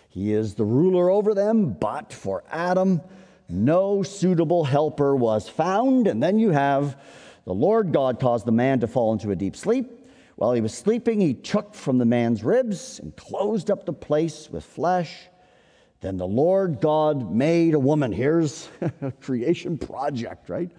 He 0.09 0.33
is 0.33 0.55
the 0.55 0.65
ruler 0.65 1.09
over 1.09 1.33
them, 1.33 1.73
but 1.73 2.11
for 2.11 2.43
Adam, 2.49 3.01
no 3.49 4.03
suitable 4.03 4.63
helper 4.63 5.15
was 5.15 5.47
found. 5.47 6.07
And 6.07 6.21
then 6.21 6.39
you 6.39 6.51
have 6.51 6.99
the 7.45 7.53
Lord 7.53 7.93
God 7.93 8.19
caused 8.19 8.45
the 8.45 8.51
man 8.51 8.79
to 8.81 8.87
fall 8.87 9.13
into 9.13 9.31
a 9.31 9.35
deep 9.35 9.55
sleep. 9.55 10.09
While 10.35 10.53
he 10.53 10.61
was 10.61 10.73
sleeping, 10.73 11.19
he 11.19 11.33
took 11.33 11.73
from 11.73 11.97
the 11.97 12.05
man's 12.05 12.43
ribs 12.43 12.99
and 12.99 13.15
closed 13.15 13.71
up 13.71 13.85
the 13.85 13.93
place 13.93 14.49
with 14.51 14.63
flesh. 14.63 15.15
Then 16.01 16.17
the 16.17 16.27
Lord 16.27 16.79
God 16.79 17.33
made 17.33 17.73
a 17.73 17.79
woman. 17.79 18.11
Here's 18.11 18.69
a 19.01 19.11
creation 19.11 19.77
project, 19.77 20.49
right? 20.49 20.69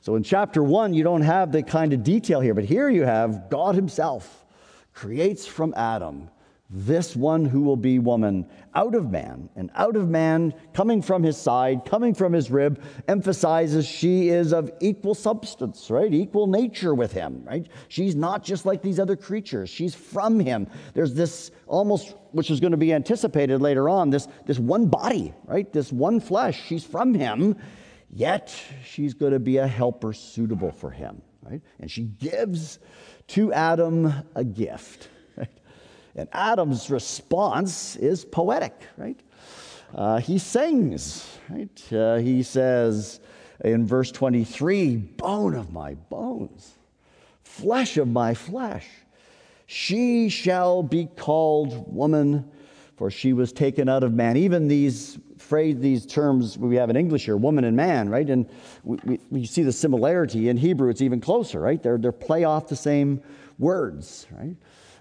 So 0.00 0.16
in 0.16 0.22
chapter 0.22 0.62
one, 0.62 0.94
you 0.94 1.04
don't 1.04 1.22
have 1.22 1.52
the 1.52 1.62
kind 1.62 1.92
of 1.92 2.02
detail 2.02 2.40
here, 2.40 2.54
but 2.54 2.64
here 2.64 2.88
you 2.88 3.02
have 3.02 3.50
God 3.50 3.74
Himself 3.74 4.44
creates 4.92 5.46
from 5.46 5.74
Adam 5.76 6.30
this 6.72 7.16
one 7.16 7.44
who 7.44 7.62
will 7.62 7.76
be 7.76 7.98
woman 7.98 8.46
out 8.76 8.94
of 8.94 9.10
man, 9.10 9.48
and 9.56 9.70
out 9.74 9.96
of 9.96 10.08
man, 10.08 10.54
coming 10.72 11.02
from 11.02 11.24
his 11.24 11.36
side, 11.36 11.84
coming 11.84 12.14
from 12.14 12.32
his 12.32 12.48
rib, 12.48 12.80
emphasizes 13.08 13.84
she 13.84 14.28
is 14.28 14.52
of 14.52 14.70
equal 14.80 15.16
substance, 15.16 15.90
right? 15.90 16.14
Equal 16.14 16.46
nature 16.46 16.94
with 16.94 17.10
him, 17.10 17.42
right? 17.44 17.66
She's 17.88 18.14
not 18.14 18.44
just 18.44 18.66
like 18.66 18.82
these 18.82 19.00
other 19.00 19.16
creatures, 19.16 19.68
she's 19.68 19.96
from 19.96 20.38
him. 20.38 20.68
There's 20.94 21.12
this 21.12 21.50
almost, 21.66 22.14
which 22.30 22.52
is 22.52 22.60
going 22.60 22.70
to 22.70 22.76
be 22.76 22.92
anticipated 22.92 23.60
later 23.60 23.88
on, 23.88 24.10
this, 24.10 24.28
this 24.46 24.60
one 24.60 24.86
body, 24.86 25.34
right? 25.46 25.72
This 25.72 25.90
one 25.90 26.20
flesh. 26.20 26.62
She's 26.68 26.84
from 26.84 27.14
him, 27.14 27.56
yet 28.12 28.54
she's 28.84 29.14
going 29.14 29.32
to 29.32 29.38
be 29.38 29.58
a 29.58 29.66
helper 29.66 30.12
suitable 30.12 30.72
for 30.72 30.90
him, 30.90 31.22
right? 31.42 31.60
And 31.78 31.90
she 31.90 32.04
gives 32.04 32.78
to 33.28 33.52
Adam 33.52 34.12
a 34.34 34.44
gift 34.44 35.08
and 36.14 36.28
Adam's 36.32 36.90
response 36.90 37.96
is 37.96 38.24
poetic, 38.24 38.74
right? 38.96 39.18
Uh, 39.94 40.18
he 40.18 40.38
sings, 40.38 41.38
right? 41.48 41.92
Uh, 41.92 42.16
he 42.16 42.42
says 42.42 43.20
in 43.64 43.86
verse 43.86 44.10
23 44.12 44.96
bone 44.96 45.54
of 45.54 45.72
my 45.72 45.94
bones, 45.94 46.74
flesh 47.42 47.96
of 47.96 48.08
my 48.08 48.34
flesh. 48.34 48.86
She 49.66 50.28
shall 50.28 50.82
be 50.82 51.06
called 51.06 51.92
woman, 51.92 52.50
for 52.96 53.10
she 53.10 53.32
was 53.32 53.52
taken 53.52 53.88
out 53.88 54.02
of 54.02 54.12
man. 54.12 54.36
Even 54.36 54.68
these 54.68 55.18
phrase, 55.50 55.76
these 55.78 56.06
terms 56.06 56.56
we 56.56 56.76
have 56.76 56.90
in 56.90 56.96
English 56.96 57.24
here, 57.24 57.36
woman 57.36 57.64
and 57.64 57.76
man, 57.76 58.08
right? 58.08 58.30
And 58.30 58.48
we, 58.84 58.98
we, 59.04 59.20
we 59.30 59.44
see 59.44 59.64
the 59.64 59.72
similarity 59.72 60.48
in 60.48 60.56
Hebrew, 60.56 60.90
it's 60.90 61.02
even 61.02 61.20
closer, 61.20 61.60
right? 61.60 61.82
They're, 61.82 61.98
they're 61.98 62.12
play 62.12 62.44
off 62.44 62.68
the 62.68 62.76
same 62.76 63.20
words, 63.58 64.28
right? 64.30 64.54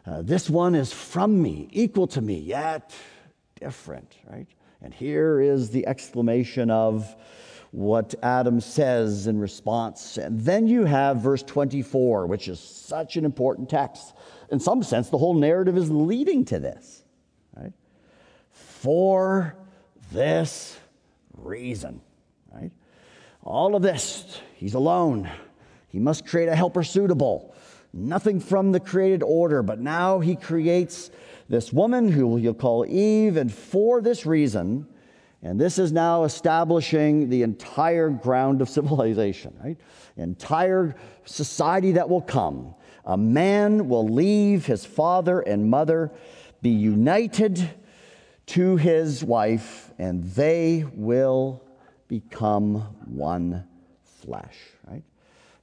Uh, 0.08 0.24
this 0.24 0.50
one 0.50 0.74
is 0.74 0.92
from 0.92 1.40
me, 1.40 1.70
equal 1.72 2.08
to 2.08 2.22
me, 2.22 2.40
yet 2.40 2.96
different, 3.60 4.18
right? 4.28 4.48
And 4.82 4.92
here 4.92 5.40
is 5.40 5.70
the 5.70 5.86
exclamation 5.86 6.72
of 6.72 7.16
what 7.70 8.16
Adam 8.24 8.60
says 8.60 9.28
in 9.28 9.38
response. 9.40 10.18
And 10.18 10.42
then 10.42 10.66
you 10.66 10.86
have 10.86 11.18
verse 11.18 11.44
24, 11.44 12.26
which 12.26 12.48
is 12.48 12.60
such 12.60 13.18
an 13.18 13.24
important 13.24 13.70
text. 13.70 14.16
In 14.52 14.60
some 14.60 14.82
sense, 14.82 15.10
the 15.10 15.20
whole 15.20 15.36
narrative 15.36 15.78
is 15.78 15.92
leading 15.92 16.44
to 16.46 16.60
this, 16.60 17.04
right? 17.56 17.74
For 18.52 19.56
this 20.12 20.78
reason, 21.38 22.02
right? 22.54 22.72
All 23.44 23.76
of 23.76 23.82
this, 23.82 24.40
he's 24.56 24.74
alone. 24.74 25.30
He 25.90 26.00
must 26.00 26.26
create 26.26 26.50
a 26.50 26.56
helper 26.56 26.84
suitable 26.84 27.56
nothing 27.94 28.40
from 28.40 28.72
the 28.72 28.80
created 28.80 29.24
order, 29.24 29.64
but 29.64 29.80
now 29.80 30.20
he 30.20 30.36
creates 30.36 31.10
this 31.48 31.74
woman 31.74 32.12
who 32.12 32.38
he'll 32.38 32.54
call 32.54 32.86
Eve, 32.86 33.38
and 33.38 33.52
for 33.52 34.02
this 34.02 34.26
reason, 34.26 34.88
and 35.42 35.60
this 35.60 35.80
is 35.80 35.92
now 35.92 36.24
establishing 36.24 37.30
the 37.30 37.44
entire 37.44 38.10
ground 38.10 38.62
of 38.62 38.70
civilization, 38.70 39.56
right? 39.64 39.78
Entire 40.18 40.96
society 41.26 41.94
that 41.94 42.10
will 42.10 42.22
come. 42.22 42.76
A 43.06 43.18
man 43.18 43.88
will 43.88 44.08
leave 44.08 44.66
his 44.66 44.86
father 44.86 45.40
and 45.40 45.70
mother, 45.70 46.12
be 46.62 46.70
united 46.70 47.70
to 48.50 48.78
his 48.78 49.24
wife, 49.24 49.92
and 50.00 50.24
they 50.24 50.84
will 50.94 51.64
become 52.08 52.78
one 53.06 53.64
flesh, 54.22 54.56
right? 54.88 55.04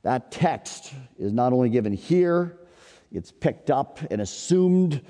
That 0.03 0.31
text 0.31 0.93
is 1.19 1.33
not 1.33 1.53
only 1.53 1.69
given 1.69 1.93
here, 1.93 2.59
it's 3.11 3.33
picked 3.33 3.71
up 3.71 3.99
and 4.11 4.21
assumed 4.21 5.03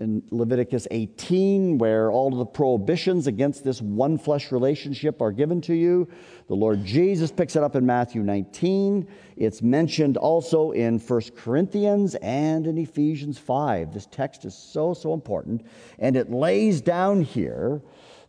in 0.00 0.22
Leviticus 0.30 0.86
18, 0.90 1.78
where 1.78 2.10
all 2.10 2.32
of 2.32 2.38
the 2.38 2.46
prohibitions 2.46 3.26
against 3.26 3.64
this 3.64 3.80
one 3.80 4.18
flesh 4.18 4.52
relationship 4.52 5.22
are 5.22 5.32
given 5.32 5.60
to 5.62 5.74
you. 5.74 6.08
The 6.48 6.54
Lord 6.54 6.84
Jesus 6.84 7.30
picks 7.30 7.56
it 7.56 7.62
up 7.62 7.76
in 7.76 7.86
Matthew 7.86 8.22
19. 8.22 9.06
It's 9.36 9.62
mentioned 9.62 10.16
also 10.16 10.72
in 10.72 10.98
1 10.98 11.20
Corinthians 11.36 12.14
and 12.16 12.66
in 12.66 12.78
Ephesians 12.78 13.38
5. 13.38 13.92
This 13.92 14.06
text 14.06 14.44
is 14.44 14.54
so, 14.54 14.94
so 14.94 15.12
important. 15.14 15.64
And 15.98 16.16
it 16.16 16.30
lays 16.30 16.80
down 16.80 17.22
here 17.22 17.80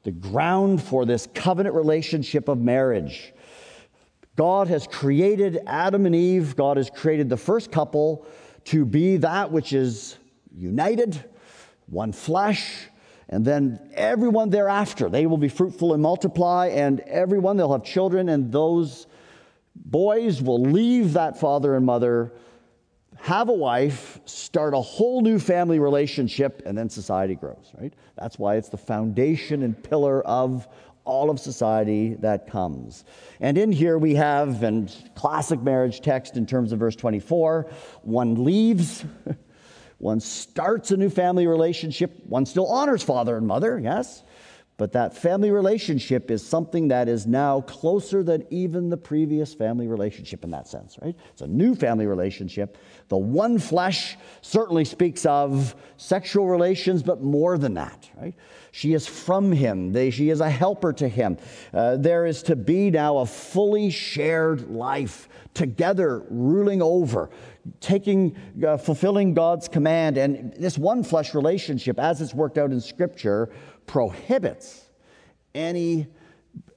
the 0.03 0.11
ground 0.11 0.81
for 0.81 1.05
this 1.05 1.27
covenant 1.33 1.75
relationship 1.75 2.47
of 2.47 2.59
marriage. 2.59 3.33
God 4.35 4.67
has 4.67 4.87
created 4.87 5.59
Adam 5.65 6.05
and 6.05 6.15
Eve, 6.15 6.55
God 6.55 6.77
has 6.77 6.89
created 6.89 7.27
the 7.27 7.37
first 7.37 7.71
couple 7.71 8.25
to 8.65 8.85
be 8.85 9.17
that 9.17 9.51
which 9.51 9.73
is 9.73 10.17
united 10.55 11.23
one 11.87 12.11
flesh, 12.11 12.87
and 13.29 13.43
then 13.43 13.79
everyone 13.93 14.49
thereafter, 14.49 15.09
they 15.09 15.25
will 15.25 15.37
be 15.37 15.49
fruitful 15.49 15.93
and 15.93 16.01
multiply, 16.01 16.67
and 16.67 16.99
everyone, 17.01 17.57
they'll 17.57 17.71
have 17.71 17.83
children, 17.83 18.29
and 18.29 18.51
those 18.51 19.07
boys 19.75 20.41
will 20.41 20.61
leave 20.61 21.13
that 21.13 21.39
father 21.39 21.75
and 21.75 21.85
mother, 21.85 22.31
have 23.19 23.49
a 23.49 23.53
wife, 23.53 24.19
start 24.25 24.73
a 24.73 24.79
whole 24.79 25.21
new 25.21 25.39
family 25.39 25.79
relationship, 25.79 26.61
and 26.65 26.77
then 26.77 26.89
society 26.89 27.35
grows, 27.35 27.71
right? 27.79 27.93
That's 28.15 28.37
why 28.37 28.55
it's 28.55 28.69
the 28.69 28.77
foundation 28.77 29.63
and 29.63 29.81
pillar 29.81 30.21
of 30.21 30.67
all 31.03 31.29
of 31.29 31.39
society 31.39 32.15
that 32.15 32.49
comes. 32.49 33.05
And 33.39 33.57
in 33.57 33.71
here 33.71 33.97
we 33.97 34.13
have, 34.15 34.63
and 34.63 34.93
classic 35.15 35.61
marriage 35.61 36.01
text 36.01 36.37
in 36.37 36.45
terms 36.45 36.71
of 36.71 36.79
verse 36.79 36.95
24, 36.95 37.67
one 38.03 38.43
leaves. 38.43 39.03
One 39.97 40.19
starts 40.19 40.91
a 40.91 40.97
new 40.97 41.09
family 41.09 41.47
relationship. 41.47 42.21
One 42.27 42.45
still 42.45 42.67
honors 42.67 43.03
father 43.03 43.37
and 43.37 43.47
mother, 43.47 43.79
yes, 43.79 44.23
but 44.77 44.91
that 44.91 45.17
family 45.17 45.49
relationship 45.49 46.29
is 46.29 46.45
something 46.45 46.89
that 46.89 47.09
is 47.09 47.25
now 47.25 47.61
closer 47.61 48.21
than 48.21 48.45
even 48.51 48.89
the 48.89 48.97
previous 48.97 49.51
family 49.55 49.87
relationship 49.87 50.43
in 50.43 50.51
that 50.51 50.67
sense, 50.67 50.99
right? 51.01 51.15
It's 51.31 51.41
a 51.41 51.47
new 51.47 51.73
family 51.73 52.05
relationship. 52.05 52.77
The 53.07 53.17
one 53.17 53.57
flesh 53.57 54.17
certainly 54.41 54.85
speaks 54.85 55.25
of 55.25 55.75
sexual 55.97 56.47
relations, 56.47 57.01
but 57.01 57.23
more 57.23 57.57
than 57.57 57.73
that, 57.73 58.07
right? 58.21 58.35
She 58.71 58.93
is 58.93 59.07
from 59.07 59.51
him, 59.51 59.93
they, 59.93 60.11
she 60.11 60.29
is 60.29 60.41
a 60.41 60.49
helper 60.49 60.93
to 60.93 61.07
him. 61.07 61.39
Uh, 61.73 61.97
there 61.97 62.27
is 62.27 62.43
to 62.43 62.55
be 62.55 62.91
now 62.91 63.17
a 63.17 63.25
fully 63.25 63.89
shared 63.89 64.69
life 64.69 65.27
together, 65.57 66.23
ruling 66.29 66.81
over 66.83 67.31
taking, 67.81 68.37
uh, 68.65 68.77
fulfilling 68.77 69.33
God's 69.33 69.67
command. 69.67 70.17
And 70.17 70.53
this 70.53 70.77
one 70.77 71.03
flesh 71.03 71.33
relationship, 71.33 71.99
as 71.99 72.21
it's 72.21 72.33
worked 72.33 72.57
out 72.57 72.71
in 72.71 72.79
Scripture, 72.79 73.49
prohibits 73.87 74.85
any 75.55 76.07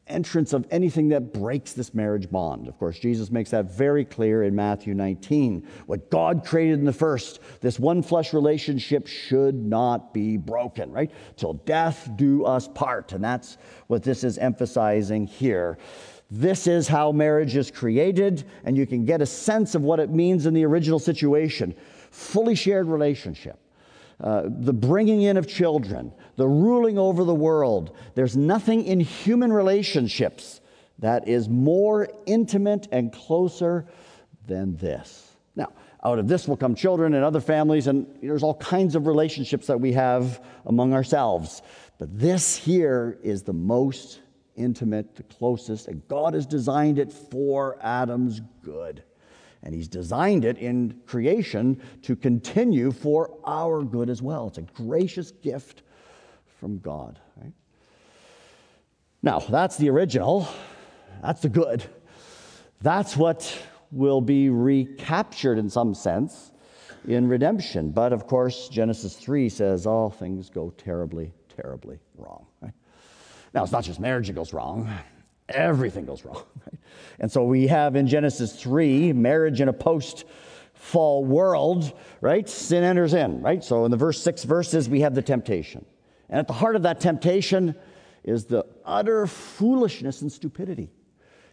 entrance 0.06 0.52
of 0.52 0.66
anything 0.70 1.08
that 1.10 1.32
breaks 1.32 1.74
this 1.74 1.94
marriage 1.94 2.28
bond. 2.30 2.66
Of 2.66 2.78
course, 2.78 2.98
Jesus 2.98 3.30
makes 3.30 3.50
that 3.50 3.66
very 3.66 4.04
clear 4.04 4.42
in 4.42 4.56
Matthew 4.56 4.94
19. 4.94 5.68
What 5.86 6.10
God 6.10 6.44
created 6.44 6.80
in 6.80 6.84
the 6.84 6.92
first, 6.92 7.38
this 7.60 7.78
one 7.78 8.02
flesh 8.02 8.32
relationship 8.32 9.06
should 9.06 9.54
not 9.54 10.12
be 10.12 10.36
broken, 10.36 10.90
right? 10.90 11.12
Till 11.36 11.52
death 11.52 12.10
do 12.16 12.44
us 12.44 12.66
part. 12.66 13.12
And 13.12 13.22
that's 13.22 13.58
what 13.86 14.02
this 14.02 14.24
is 14.24 14.38
emphasizing 14.38 15.26
here. 15.26 15.78
This 16.30 16.66
is 16.66 16.86
how 16.86 17.10
marriage 17.10 17.56
is 17.56 17.70
created, 17.70 18.44
and 18.64 18.76
you 18.76 18.86
can 18.86 19.04
get 19.04 19.20
a 19.20 19.26
sense 19.26 19.74
of 19.74 19.82
what 19.82 19.98
it 19.98 20.10
means 20.10 20.46
in 20.46 20.54
the 20.54 20.64
original 20.64 21.00
situation. 21.00 21.74
Fully 22.10 22.54
shared 22.54 22.86
relationship. 22.86 23.58
Uh, 24.20 24.42
the 24.46 24.72
bringing 24.72 25.22
in 25.22 25.36
of 25.36 25.48
children, 25.48 26.12
the 26.36 26.46
ruling 26.46 26.98
over 26.98 27.24
the 27.24 27.34
world. 27.34 27.96
There's 28.14 28.36
nothing 28.36 28.84
in 28.84 29.00
human 29.00 29.52
relationships 29.52 30.60
that 30.98 31.26
is 31.26 31.48
more 31.48 32.08
intimate 32.26 32.86
and 32.92 33.12
closer 33.12 33.86
than 34.46 34.76
this. 34.76 35.32
Now, 35.56 35.72
out 36.04 36.18
of 36.18 36.28
this 36.28 36.46
will 36.46 36.56
come 36.56 36.74
children 36.74 37.14
and 37.14 37.24
other 37.24 37.40
families, 37.40 37.86
and 37.86 38.06
there's 38.22 38.42
all 38.42 38.54
kinds 38.54 38.94
of 38.94 39.06
relationships 39.06 39.66
that 39.66 39.80
we 39.80 39.92
have 39.92 40.44
among 40.66 40.92
ourselves. 40.92 41.62
But 41.98 42.16
this 42.16 42.56
here 42.56 43.18
is 43.22 43.42
the 43.42 43.52
most 43.52 44.20
intimate, 44.56 45.16
the 45.16 45.22
closest, 45.24 45.88
and 45.88 46.06
God 46.08 46.34
has 46.34 46.46
designed 46.46 46.98
it 46.98 47.12
for 47.12 47.78
Adam's 47.82 48.40
good. 48.62 49.02
And 49.62 49.74
He's 49.74 49.88
designed 49.88 50.44
it 50.44 50.58
in 50.58 51.00
creation 51.06 51.82
to 52.02 52.16
continue 52.16 52.92
for 52.92 53.38
our 53.44 53.82
good 53.82 54.08
as 54.08 54.22
well. 54.22 54.48
It's 54.48 54.58
a 54.58 54.62
gracious 54.62 55.30
gift 55.30 55.82
from 56.58 56.78
God. 56.78 57.18
Right? 57.36 57.52
Now, 59.22 59.40
that's 59.40 59.76
the 59.76 59.90
original. 59.90 60.48
That's 61.22 61.42
the 61.42 61.50
good. 61.50 61.84
That's 62.80 63.16
what 63.16 63.58
will 63.90 64.20
be 64.20 64.48
recaptured 64.48 65.58
in 65.58 65.68
some 65.68 65.94
sense 65.94 66.52
in 67.06 67.28
redemption. 67.28 67.90
But 67.90 68.12
of 68.12 68.26
course, 68.26 68.68
Genesis 68.68 69.16
3 69.16 69.48
says 69.48 69.86
all 69.86 70.10
things 70.10 70.48
go 70.48 70.70
terribly, 70.70 71.32
terribly 71.54 71.98
wrong. 72.16 72.46
Right? 72.60 72.72
Now, 73.52 73.62
it's 73.62 73.72
not 73.72 73.84
just 73.84 74.00
marriage 74.00 74.28
that 74.28 74.34
goes 74.34 74.52
wrong, 74.52 74.90
everything 75.48 76.06
goes 76.06 76.24
wrong. 76.24 76.42
Right? 76.66 76.80
And 77.20 77.32
so 77.32 77.44
we 77.44 77.66
have 77.68 77.96
in 77.96 78.06
Genesis 78.06 78.60
3 78.60 79.12
marriage 79.12 79.60
in 79.60 79.68
a 79.68 79.72
post 79.72 80.24
fall 80.74 81.24
world, 81.24 81.92
right? 82.20 82.48
Sin 82.48 82.82
enters 82.82 83.14
in, 83.14 83.42
right? 83.42 83.62
So 83.62 83.84
in 83.84 83.90
the 83.90 83.96
verse 83.96 84.22
6 84.22 84.44
verses, 84.44 84.88
we 84.88 85.00
have 85.00 85.14
the 85.14 85.22
temptation. 85.22 85.84
And 86.28 86.38
at 86.38 86.46
the 86.46 86.52
heart 86.52 86.76
of 86.76 86.82
that 86.82 87.00
temptation 87.00 87.74
is 88.24 88.46
the 88.46 88.66
utter 88.84 89.26
foolishness 89.26 90.22
and 90.22 90.32
stupidity. 90.32 90.90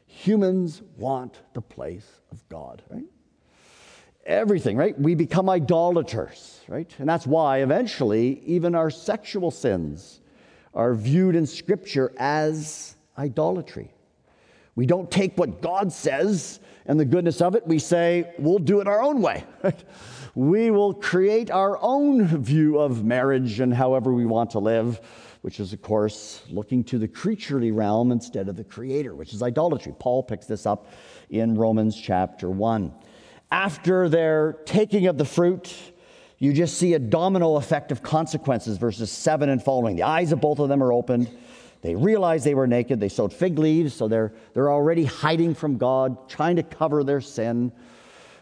Humans 0.06 0.82
want 0.98 1.42
the 1.54 1.62
place 1.62 2.08
of 2.32 2.48
God, 2.50 2.82
right? 2.90 3.06
Everything, 4.26 4.78
right? 4.78 4.98
We 5.00 5.16
become 5.16 5.50
idolaters, 5.50 6.62
right? 6.68 6.92
And 6.98 7.08
that's 7.08 7.28
why 7.28 7.60
eventually 7.60 8.42
even 8.46 8.76
our 8.76 8.90
sexual 8.90 9.52
sins 9.52 10.22
are 10.74 10.94
viewed 10.94 11.36
in 11.36 11.46
Scripture 11.46 12.14
as 12.18 12.96
idolatry. 13.18 13.92
We 14.76 14.86
don't 14.86 15.10
take 15.10 15.38
what 15.38 15.62
God 15.62 15.92
says 15.92 16.60
and 16.88 16.98
the 16.98 17.06
goodness 17.06 17.42
of 17.42 17.54
it, 17.56 17.68
we 17.68 17.80
say, 17.80 18.34
we'll 18.40 18.60
do 18.60 18.80
it 18.80 18.88
our 18.88 19.02
own 19.02 19.22
way. 19.22 19.44
we 20.36 20.72
will 20.72 20.94
create 20.94 21.52
our 21.52 21.78
own 21.82 22.26
view 22.26 22.80
of 22.80 23.04
marriage 23.04 23.60
and 23.60 23.74
however 23.74 24.14
we 24.14 24.26
want 24.26 24.52
to 24.52 24.60
live, 24.60 25.02
which 25.42 25.60
is, 25.60 25.74
of 25.74 25.82
course, 25.82 26.44
looking 26.50 26.86
to 26.86 26.98
the 26.98 27.08
creaturely 27.08 27.72
realm 27.72 28.14
instead 28.14 28.48
of 28.48 28.56
the 28.56 28.64
creator, 28.64 29.16
which 29.16 29.34
is 29.34 29.44
idolatry. 29.44 29.94
Paul 30.00 30.24
picks 30.24 30.46
this 30.46 30.66
up 30.66 30.88
in 31.30 31.56
Romans 31.56 32.00
chapter 32.00 32.50
1. 32.50 32.94
After 33.52 34.08
their 34.08 34.54
taking 34.66 35.08
of 35.08 35.18
the 35.18 35.26
fruit, 35.26 35.76
you 36.40 36.54
just 36.54 36.78
see 36.78 36.94
a 36.94 37.00
domino 37.00 37.56
effect 37.56 37.92
of 37.92 38.04
consequences, 38.04 38.78
verses 38.78 39.12
7 39.12 39.50
and 39.50 39.62
following. 39.64 39.96
The 39.96 40.04
eyes 40.04 40.32
of 40.32 40.40
both 40.40 40.60
of 40.60 40.70
them 40.70 40.84
are 40.84 40.94
opened. 40.94 41.30
They 41.82 41.96
realize 41.96 42.44
they 42.44 42.54
were 42.54 42.68
naked. 42.68 43.00
They 43.00 43.10
sewed 43.10 43.34
fig 43.34 43.58
leaves, 43.58 43.96
so 43.96 44.08
they're, 44.08 44.34
they're 44.54 44.72
already 44.72 45.06
hiding 45.06 45.56
from 45.56 45.78
God, 45.78 46.30
trying 46.30 46.58
to 46.58 46.64
cover 46.64 47.04
their 47.04 47.22
sin. 47.22 47.72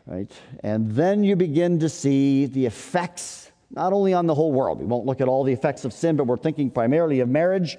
Right? 0.05 0.31
And 0.61 0.91
then 0.91 1.23
you 1.23 1.35
begin 1.35 1.79
to 1.79 1.89
see 1.89 2.47
the 2.47 2.65
effects, 2.65 3.51
not 3.71 3.93
only 3.93 4.13
on 4.13 4.27
the 4.27 4.35
whole 4.35 4.51
world. 4.51 4.79
We 4.79 4.85
won't 4.85 5.05
look 5.05 5.21
at 5.21 5.29
all 5.29 5.43
the 5.43 5.53
effects 5.53 5.85
of 5.85 5.93
sin, 5.93 6.17
but 6.17 6.25
we're 6.25 6.37
thinking 6.37 6.69
primarily 6.71 7.21
of 7.21 7.29
marriage. 7.29 7.77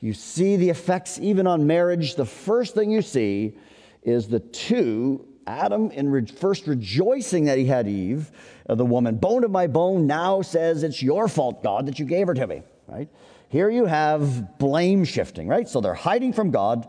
You 0.00 0.14
see 0.14 0.56
the 0.56 0.70
effects 0.70 1.18
even 1.20 1.46
on 1.46 1.66
marriage. 1.66 2.14
The 2.14 2.24
first 2.24 2.74
thing 2.74 2.90
you 2.90 3.02
see 3.02 3.54
is 4.02 4.28
the 4.28 4.40
two 4.40 5.27
Adam, 5.48 5.90
in 5.90 6.10
re- 6.10 6.26
first 6.26 6.66
rejoicing 6.66 7.46
that 7.46 7.56
he 7.56 7.64
had 7.64 7.88
Eve, 7.88 8.30
uh, 8.68 8.74
the 8.74 8.84
woman, 8.84 9.16
bone 9.16 9.44
of 9.44 9.50
my 9.50 9.66
bone, 9.66 10.06
now 10.06 10.42
says, 10.42 10.82
It's 10.82 11.02
your 11.02 11.26
fault, 11.26 11.62
God, 11.62 11.86
that 11.86 11.98
you 11.98 12.04
gave 12.04 12.26
her 12.26 12.34
to 12.34 12.46
me, 12.46 12.62
right? 12.86 13.08
Here 13.48 13.70
you 13.70 13.86
have 13.86 14.58
blame 14.58 15.04
shifting, 15.04 15.48
right? 15.48 15.66
So 15.66 15.80
they're 15.80 15.94
hiding 15.94 16.34
from 16.34 16.50
God. 16.50 16.86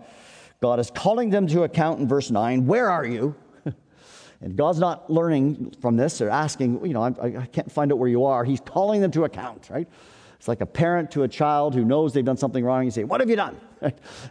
God 0.60 0.80
is 0.80 0.92
calling 0.92 1.30
them 1.30 1.48
to 1.48 1.64
account 1.64 2.02
in 2.02 2.08
verse 2.08 2.30
9. 2.30 2.68
Where 2.68 2.90
are 2.90 3.06
you? 3.06 3.34
and 4.42 4.58
God's 4.58 4.80
not 4.80 5.10
learning 5.10 5.74
from 5.82 5.96
this 5.96 6.20
or 6.20 6.30
asking, 6.30 6.86
you 6.86 6.94
know, 6.94 7.04
I, 7.04 7.38
I 7.38 7.46
can't 7.46 7.72
find 7.72 7.94
out 7.94 7.98
where 7.98 8.10
you 8.10 8.26
are. 8.26 8.44
He's 8.44 8.60
calling 8.60 9.00
them 9.00 9.12
to 9.12 9.24
account, 9.24 9.70
right? 9.70 9.88
It's 10.36 10.50
like 10.50 10.60
a 10.60 10.66
parent 10.66 11.12
to 11.12 11.24
a 11.24 11.30
child 11.30 11.76
who 11.76 11.86
knows 11.86 12.14
they've 12.14 12.26
done 12.26 12.38
something 12.38 12.64
wrong. 12.64 12.84
You 12.84 12.92
say, 12.92 13.06
What 13.06 13.22
have 13.22 13.30
you 13.30 13.38
done? 13.38 13.58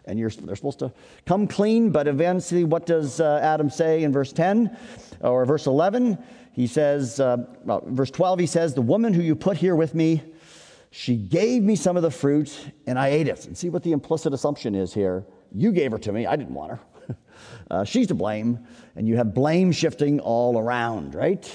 And 0.05 0.19
you're, 0.19 0.31
they're 0.31 0.57
supposed 0.57 0.79
to 0.81 0.93
come 1.27 1.47
clean, 1.47 1.91
but 1.91 2.07
eventually, 2.07 2.65
what 2.65 2.87
does 2.87 3.21
uh, 3.21 3.41
Adam 3.43 3.71
say 3.71 4.03
in 4.03 4.13
verse 4.13 4.33
10 4.33 4.77
or 5.21 5.45
verse 5.45 5.67
11? 5.67 6.19
He 6.53 6.67
says, 6.67 7.21
uh, 7.21 7.37
well, 7.65 7.83
verse 7.87 8.11
12, 8.11 8.41
he 8.41 8.47
says, 8.47 8.75
The 8.75 8.83
woman 8.83 9.15
who 9.15 9.23
you 9.23 9.37
put 9.37 9.57
here 9.57 9.77
with 9.77 9.95
me, 9.95 10.23
she 10.91 11.17
gave 11.17 11.63
me 11.63 11.77
some 11.77 11.97
of 11.97 12.03
the 12.03 12.11
fruit 12.11 12.73
and 12.87 12.99
I 12.99 13.09
ate 13.09 13.29
it. 13.29 13.47
And 13.47 13.57
see 13.57 13.69
what 13.69 13.83
the 13.83 13.93
implicit 13.93 14.33
assumption 14.33 14.75
is 14.75 14.93
here. 14.93 15.25
You 15.53 15.73
gave 15.73 15.93
her 15.93 15.99
to 15.99 16.13
me, 16.13 16.27
I 16.27 16.37
didn't 16.37 16.55
want 16.55 16.73
her. 16.73 16.81
Uh, 17.71 17.85
she's 17.85 18.07
to 18.07 18.15
blame, 18.15 18.59
and 18.97 19.07
you 19.07 19.17
have 19.17 19.35
blame 19.35 19.71
shifting 19.71 20.21
all 20.21 20.59
around, 20.59 21.15
right? 21.15 21.55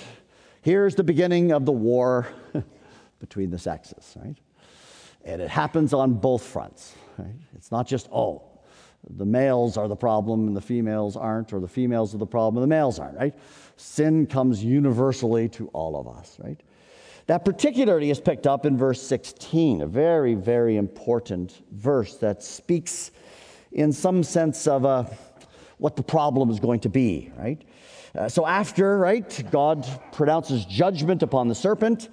Here's 0.62 0.94
the 0.96 1.04
beginning 1.04 1.52
of 1.52 1.66
the 1.66 1.72
war 1.72 2.28
between 3.20 3.50
the 3.50 3.58
sexes, 3.58 4.16
right? 4.24 4.38
And 5.26 5.42
it 5.42 5.50
happens 5.50 5.92
on 5.92 6.14
both 6.14 6.44
fronts, 6.44 6.96
right? 7.18 7.36
It's 7.56 7.72
not 7.72 7.88
just, 7.88 8.10
oh, 8.12 8.44
the 9.10 9.26
males 9.26 9.78
are 9.78 9.88
the 9.88 9.96
problem 9.96 10.48
and 10.48 10.56
the 10.56 10.62
females 10.62 11.18
aren't, 11.18 11.54
or 11.54 11.60
the 11.60 11.68
females 11.68 12.16
are 12.16 12.18
the 12.18 12.26
problem 12.26 12.62
and 12.62 12.72
the 12.72 12.76
males 12.76 13.00
aren't, 13.00 13.18
right? 13.18 13.34
Sin 13.76 14.26
comes 14.26 14.64
universally 14.64 15.50
to 15.50 15.68
all 15.70 16.00
of 16.00 16.08
us, 16.08 16.38
right? 16.44 16.62
That 17.28 17.46
particularity 17.46 18.10
is 18.10 18.20
picked 18.20 18.48
up 18.48 18.66
in 18.66 18.78
verse 18.78 19.02
16, 19.02 19.82
a 19.82 19.88
very, 19.88 20.36
very 20.36 20.78
important 20.78 21.62
verse 21.72 22.18
that 22.18 22.44
speaks 22.44 23.12
in 23.72 23.92
some 23.94 24.24
sense 24.24 24.68
of 24.68 24.86
uh, 24.86 25.06
what 25.78 25.96
the 25.96 26.04
problem 26.04 26.50
is 26.50 26.60
going 26.60 26.82
to 26.82 26.90
be, 26.90 27.32
right? 27.38 27.62
Uh, 28.16 28.30
so, 28.30 28.46
after, 28.46 28.98
right, 29.00 29.44
God 29.52 29.88
pronounces 30.12 30.66
judgment 30.66 31.24
upon 31.24 31.48
the 31.48 31.56
serpent, 31.56 32.10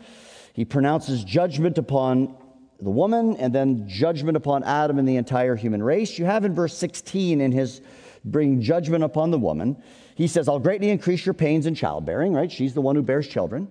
he 0.53 0.65
pronounces 0.65 1.25
judgment 1.25 1.77
upon 1.77 2.37
the 2.83 2.91
woman, 2.91 3.37
and 3.37 3.55
then 3.55 3.89
judgment 3.89 4.37
upon 4.37 4.65
Adam 4.65 4.99
and 4.99 5.09
the 5.09 5.17
entire 5.17 5.57
human 5.57 5.83
race. 5.83 6.19
You 6.19 6.25
have 6.25 6.45
in 6.45 6.55
verse 6.55 6.77
16 6.77 7.41
in 7.41 7.53
his 7.53 7.81
bring 8.25 8.61
judgment 8.61 9.05
upon 9.05 9.31
the 9.31 9.39
woman, 9.39 9.83
he 10.15 10.27
says, 10.27 10.49
I'll 10.49 10.59
greatly 10.59 10.91
increase 10.91 11.25
your 11.25 11.35
pains 11.35 11.67
in 11.67 11.75
childbearing, 11.75 12.33
right? 12.33 12.51
She's 12.51 12.75
the 12.75 12.81
one 12.81 12.97
who 12.97 13.03
bears 13.03 13.27
children. 13.27 13.71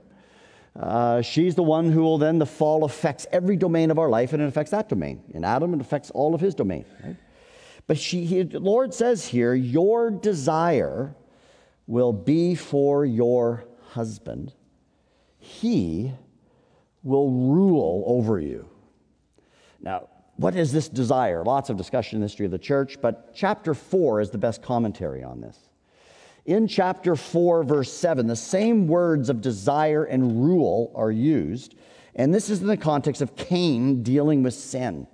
Uh, 0.75 1.21
she's 1.21 1.55
the 1.55 1.63
one 1.63 1.91
who 1.91 2.01
will 2.01 2.17
then, 2.17 2.39
the 2.39 2.45
fall 2.45 2.83
affects 2.83 3.27
every 3.31 3.57
domain 3.57 3.91
of 3.91 3.99
our 3.99 4.09
life, 4.09 4.33
and 4.33 4.41
it 4.41 4.45
affects 4.45 4.71
that 4.71 4.89
domain. 4.89 5.21
In 5.33 5.43
Adam, 5.43 5.73
it 5.73 5.81
affects 5.81 6.09
all 6.11 6.33
of 6.33 6.41
his 6.41 6.55
domain, 6.55 6.85
right? 7.03 7.15
But 7.87 7.97
she, 7.97 8.25
he, 8.25 8.43
the 8.43 8.59
Lord 8.59 8.93
says 8.93 9.27
here, 9.27 9.53
Your 9.53 10.11
desire 10.11 11.15
will 11.87 12.13
be 12.13 12.53
for 12.55 13.03
your 13.03 13.65
husband, 13.89 14.53
he 15.39 16.11
will 17.03 17.31
rule 17.31 18.03
over 18.05 18.39
you. 18.39 18.69
Now, 19.81 20.09
what 20.35 20.55
is 20.55 20.71
this 20.71 20.87
desire? 20.87 21.43
Lots 21.43 21.69
of 21.69 21.77
discussion 21.77 22.17
in 22.17 22.21
the 22.21 22.25
history 22.25 22.45
of 22.45 22.51
the 22.51 22.59
church, 22.59 22.97
but 23.01 23.33
chapter 23.35 23.73
4 23.73 24.21
is 24.21 24.29
the 24.29 24.37
best 24.37 24.61
commentary 24.61 25.23
on 25.23 25.41
this 25.41 25.69
in 26.49 26.67
chapter 26.67 27.15
4, 27.15 27.63
verse 27.63 27.93
7, 27.93 28.25
the 28.25 28.35
same 28.35 28.87
words 28.87 29.29
of 29.29 29.39
desire 29.39 30.03
and 30.03 30.43
rule 30.43 30.91
are 30.95 31.11
used. 31.11 31.75
And 32.15 32.33
this 32.33 32.49
is 32.49 32.61
in 32.61 32.67
the 32.67 32.75
context 32.75 33.21
of 33.21 33.35
Cain 33.35 34.01
dealing 34.01 34.41
with 34.41 34.55
sin. 34.55 35.05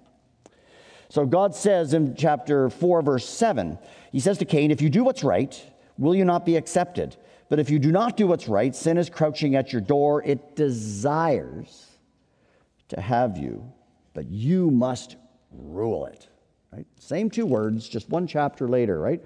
So 1.10 1.26
God 1.26 1.54
says 1.54 1.94
in 1.94 2.16
chapter 2.16 2.70
4, 2.70 3.02
verse 3.02 3.28
7, 3.28 3.78
He 4.14 4.22
says 4.22 4.38
to 4.38 4.46
Cain, 4.46 4.72
If 4.72 4.82
you 4.82 4.90
do 4.90 5.04
what's 5.04 5.26
right, 5.26 5.62
will 5.98 6.16
you 6.16 6.24
not 6.24 6.46
be 6.46 6.56
accepted? 6.56 7.18
But 7.50 7.60
if 7.60 7.70
you 7.70 7.80
do 7.80 7.92
not 7.92 8.16
do 8.16 8.28
what's 8.28 8.48
right, 8.48 8.74
sin 8.74 8.98
is 8.98 9.10
crouching 9.10 9.56
at 9.56 9.74
your 9.74 9.82
door. 9.82 10.24
It 10.24 10.56
desires 10.56 11.86
to 12.88 13.02
have 13.02 13.38
you, 13.38 13.74
but 14.16 14.28
you 14.32 14.72
must 14.72 15.18
rule 15.52 16.08
it. 16.08 16.28
Right? 16.74 16.88
Same 17.00 17.30
two 17.30 17.46
words, 17.46 17.88
just 17.88 18.10
one 18.10 18.26
chapter 18.26 18.68
later, 18.68 19.00
right? 19.00 19.24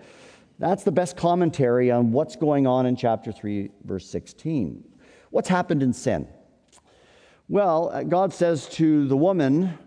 That's 0.58 0.84
the 0.84 0.92
best 0.92 1.16
commentary 1.16 1.90
on 1.90 2.12
what's 2.12 2.36
going 2.36 2.68
on 2.68 2.86
in 2.86 2.98
chapter 2.98 3.32
3, 3.32 3.70
verse 3.86 4.10
16. 4.10 4.84
What's 5.30 5.48
happened 5.48 5.82
in 5.82 5.94
sin? 5.94 6.28
Well, 7.48 7.90
uh, 7.94 8.04
God 8.04 8.34
says 8.34 8.68
to 8.70 9.08
the 9.08 9.16
woman, 9.16 9.78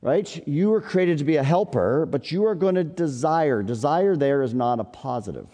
right, 0.00 0.48
you 0.48 0.70
were 0.70 0.80
created 0.80 1.18
to 1.18 1.24
be 1.24 1.36
a 1.36 1.42
helper, 1.42 2.06
but 2.06 2.32
you 2.32 2.46
are 2.46 2.54
going 2.54 2.74
to 2.76 2.84
desire. 2.84 3.62
Desire 3.62 4.16
there 4.16 4.42
is 4.42 4.54
not 4.54 4.80
a 4.80 4.84
positive. 4.84 5.48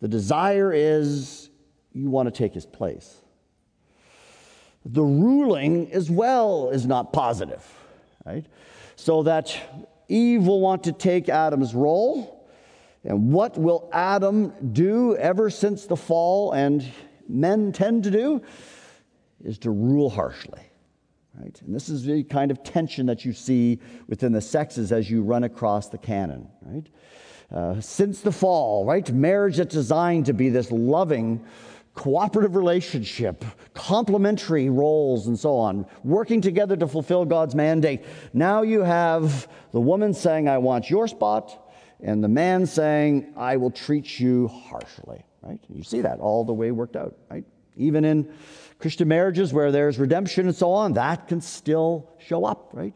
The 0.00 0.08
desire 0.08 0.72
is 0.72 1.50
you 1.92 2.10
want 2.10 2.26
to 2.26 2.30
take 2.30 2.52
his 2.52 2.66
place. 2.66 3.19
The 4.84 5.02
ruling 5.02 5.92
as 5.92 6.10
well 6.10 6.70
is 6.70 6.86
not 6.86 7.12
positive, 7.12 7.64
right? 8.24 8.46
So 8.96 9.22
that 9.24 9.56
Eve 10.08 10.46
will 10.46 10.60
want 10.60 10.84
to 10.84 10.92
take 10.92 11.28
Adam's 11.28 11.74
role 11.74 12.40
and 13.04 13.32
what 13.32 13.56
will 13.56 13.88
Adam 13.92 14.52
do 14.72 15.16
ever 15.16 15.48
since 15.48 15.86
the 15.86 15.96
fall, 15.96 16.52
and 16.52 16.84
men 17.28 17.72
tend 17.72 18.04
to 18.04 18.10
do, 18.10 18.42
is 19.42 19.58
to 19.60 19.70
rule 19.70 20.10
harshly. 20.10 20.60
Right? 21.38 21.58
And 21.62 21.74
this 21.74 21.88
is 21.88 22.04
the 22.04 22.24
kind 22.24 22.50
of 22.50 22.62
tension 22.62 23.06
that 23.06 23.24
you 23.24 23.32
see 23.32 23.78
within 24.08 24.32
the 24.32 24.42
sexes 24.42 24.92
as 24.92 25.10
you 25.10 25.22
run 25.22 25.44
across 25.44 25.88
the 25.88 25.96
canon. 25.96 26.48
Right? 26.60 26.86
Uh, 27.50 27.80
since 27.80 28.20
the 28.20 28.32
fall, 28.32 28.84
right? 28.84 29.10
Marriage 29.10 29.56
that's 29.56 29.74
designed 29.74 30.26
to 30.26 30.34
be 30.34 30.50
this 30.50 30.70
loving, 30.70 31.44
cooperative 31.94 32.56
relationship, 32.56 33.44
complementary 33.74 34.70
roles, 34.70 35.26
and 35.26 35.38
so 35.38 35.56
on, 35.56 35.86
working 36.04 36.40
together 36.40 36.76
to 36.76 36.86
fulfill 36.86 37.24
God's 37.24 37.54
mandate. 37.54 38.04
Now 38.32 38.62
you 38.62 38.80
have 38.82 39.48
the 39.72 39.80
woman 39.80 40.14
saying, 40.14 40.48
I 40.48 40.58
want 40.58 40.88
your 40.88 41.08
spot, 41.08 41.72
and 42.02 42.24
the 42.24 42.28
man 42.28 42.66
saying, 42.66 43.34
I 43.36 43.56
will 43.56 43.70
treat 43.70 44.18
you 44.18 44.48
harshly, 44.48 45.24
right? 45.42 45.60
You 45.68 45.82
see 45.82 46.00
that 46.00 46.20
all 46.20 46.44
the 46.44 46.54
way 46.54 46.70
worked 46.70 46.96
out, 46.96 47.16
right? 47.30 47.44
Even 47.76 48.04
in 48.04 48.32
Christian 48.78 49.08
marriages 49.08 49.52
where 49.52 49.70
there's 49.70 49.98
redemption 49.98 50.46
and 50.46 50.56
so 50.56 50.72
on, 50.72 50.94
that 50.94 51.28
can 51.28 51.40
still 51.40 52.08
show 52.18 52.44
up, 52.44 52.70
right? 52.72 52.94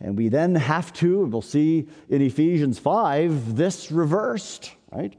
And 0.00 0.16
we 0.16 0.28
then 0.28 0.54
have 0.54 0.92
to, 0.94 1.22
and 1.22 1.32
we'll 1.32 1.42
see 1.42 1.86
in 2.08 2.22
Ephesians 2.22 2.78
5, 2.78 3.54
this 3.54 3.92
reversed, 3.92 4.72
right? 4.90 5.14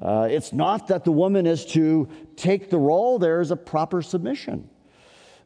Uh, 0.00 0.28
it's 0.30 0.52
not 0.52 0.88
that 0.88 1.04
the 1.04 1.12
woman 1.12 1.46
is 1.46 1.64
to 1.66 2.08
take 2.36 2.70
the 2.70 2.78
role, 2.78 3.18
there 3.18 3.40
is 3.40 3.50
a 3.50 3.56
proper 3.56 4.02
submission. 4.02 4.68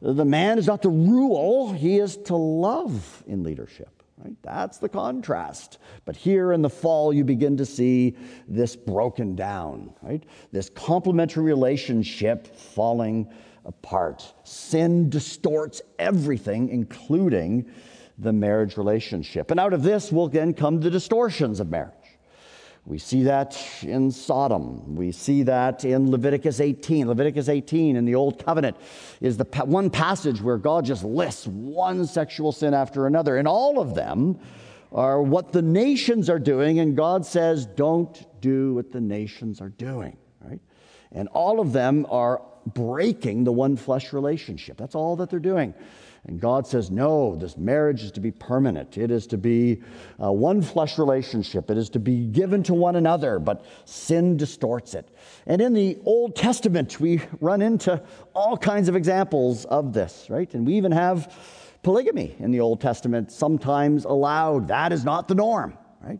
The 0.01 0.25
man 0.25 0.57
is 0.57 0.67
not 0.67 0.81
to 0.83 0.89
rule, 0.89 1.73
he 1.73 1.99
is 1.99 2.17
to 2.17 2.35
love 2.35 3.23
in 3.27 3.43
leadership. 3.43 3.99
Right? 4.17 4.35
That's 4.41 4.79
the 4.79 4.89
contrast. 4.89 5.77
But 6.03 6.15
here 6.15 6.51
in 6.51 6.61
the 6.61 6.69
fall, 6.69 7.13
you 7.13 7.23
begin 7.23 7.55
to 7.57 7.65
see 7.65 8.17
this 8.47 8.75
broken 8.75 9.35
down, 9.35 9.93
right? 10.01 10.23
This 10.51 10.69
complementary 10.69 11.43
relationship 11.43 12.53
falling 12.55 13.31
apart. 13.63 14.33
Sin 14.43 15.09
distorts 15.09 15.81
everything, 15.99 16.67
including 16.69 17.71
the 18.17 18.33
marriage 18.33 18.75
relationship. 18.75 19.51
And 19.51 19.59
out 19.59 19.71
of 19.71 19.83
this 19.83 20.11
will 20.11 20.27
then 20.27 20.53
come 20.53 20.81
the 20.81 20.89
distortions 20.89 21.61
of 21.61 21.69
marriage. 21.69 21.93
We 22.89 22.97
see 22.97 23.21
that 23.23 23.55
in 23.83 24.09
Sodom. 24.09 24.95
We 24.95 25.11
see 25.11 25.43
that 25.43 25.85
in 25.85 26.09
Leviticus 26.09 26.59
18. 26.59 27.07
Leviticus 27.07 27.47
18 27.47 27.95
in 27.95 28.03
the 28.03 28.15
Old 28.15 28.43
Covenant 28.43 28.77
is 29.21 29.37
the 29.37 29.45
one 29.65 29.91
passage 29.91 30.41
where 30.41 30.57
God 30.57 30.85
just 30.85 31.03
lists 31.03 31.45
one 31.45 32.07
sexual 32.07 32.51
sin 32.51 32.73
after 32.73 33.05
another. 33.05 33.37
And 33.37 33.47
all 33.47 33.79
of 33.79 33.93
them 33.93 34.39
are 34.91 35.21
what 35.21 35.51
the 35.51 35.61
nations 35.61 36.31
are 36.31 36.39
doing. 36.39 36.79
And 36.79 36.97
God 36.97 37.27
says, 37.27 37.67
don't 37.67 38.25
do 38.41 38.73
what 38.73 38.91
the 38.91 39.01
nations 39.01 39.61
are 39.61 39.69
doing, 39.69 40.17
right? 40.41 40.59
And 41.11 41.27
all 41.27 41.59
of 41.59 41.73
them 41.73 42.07
are 42.09 42.41
breaking 42.65 43.43
the 43.43 43.51
one 43.51 43.77
flesh 43.77 44.13
relationship. 44.13 44.77
That's 44.77 44.95
all 44.95 45.15
that 45.17 45.29
they're 45.29 45.39
doing. 45.39 45.75
And 46.29 46.39
God 46.39 46.67
says, 46.67 46.91
no, 46.91 47.35
this 47.35 47.57
marriage 47.57 48.03
is 48.03 48.11
to 48.11 48.19
be 48.19 48.29
permanent. 48.29 48.99
It 48.99 49.09
is 49.09 49.25
to 49.27 49.37
be 49.37 49.81
a 50.19 50.31
one 50.31 50.61
flesh 50.61 50.99
relationship. 50.99 51.71
It 51.71 51.77
is 51.77 51.89
to 51.89 51.99
be 51.99 52.27
given 52.27 52.61
to 52.63 52.75
one 52.75 52.95
another, 52.95 53.39
but 53.39 53.65
sin 53.85 54.37
distorts 54.37 54.93
it. 54.93 55.09
And 55.47 55.59
in 55.59 55.73
the 55.73 55.97
Old 56.05 56.35
Testament, 56.35 56.99
we 56.99 57.23
run 57.41 57.63
into 57.63 58.03
all 58.35 58.57
kinds 58.57 58.89
of 58.89 58.95
examples 58.95 59.65
of 59.65 59.91
this, 59.91 60.27
right? 60.29 60.53
And 60.53 60.67
we 60.67 60.75
even 60.75 60.91
have 60.91 61.35
polygamy 61.81 62.35
in 62.37 62.51
the 62.51 62.59
Old 62.59 62.79
Testament, 62.79 63.31
sometimes 63.31 64.05
allowed. 64.05 64.67
That 64.67 64.93
is 64.93 65.03
not 65.03 65.27
the 65.27 65.35
norm, 65.35 65.75
right? 65.99 66.19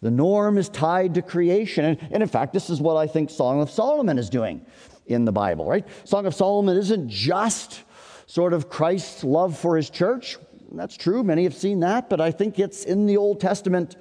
The 0.00 0.10
norm 0.10 0.56
is 0.56 0.70
tied 0.70 1.12
to 1.16 1.22
creation. 1.22 1.84
And, 1.84 1.98
and 2.10 2.22
in 2.22 2.30
fact, 2.30 2.54
this 2.54 2.70
is 2.70 2.80
what 2.80 2.96
I 2.96 3.06
think 3.06 3.28
Song 3.28 3.60
of 3.60 3.68
Solomon 3.68 4.16
is 4.16 4.30
doing 4.30 4.64
in 5.04 5.26
the 5.26 5.32
Bible, 5.32 5.66
right? 5.66 5.86
Song 6.04 6.24
of 6.24 6.34
Solomon 6.34 6.78
isn't 6.78 7.10
just 7.10 7.82
sort 8.30 8.52
of 8.52 8.70
Christ's 8.70 9.24
love 9.24 9.58
for 9.58 9.76
his 9.76 9.90
church. 9.90 10.38
That's 10.70 10.96
true, 10.96 11.24
many 11.24 11.42
have 11.42 11.54
seen 11.54 11.80
that, 11.80 12.08
but 12.08 12.20
I 12.20 12.30
think 12.30 12.60
it's 12.60 12.84
in 12.84 13.06
the 13.06 13.16
Old 13.16 13.40
Testament, 13.40 13.96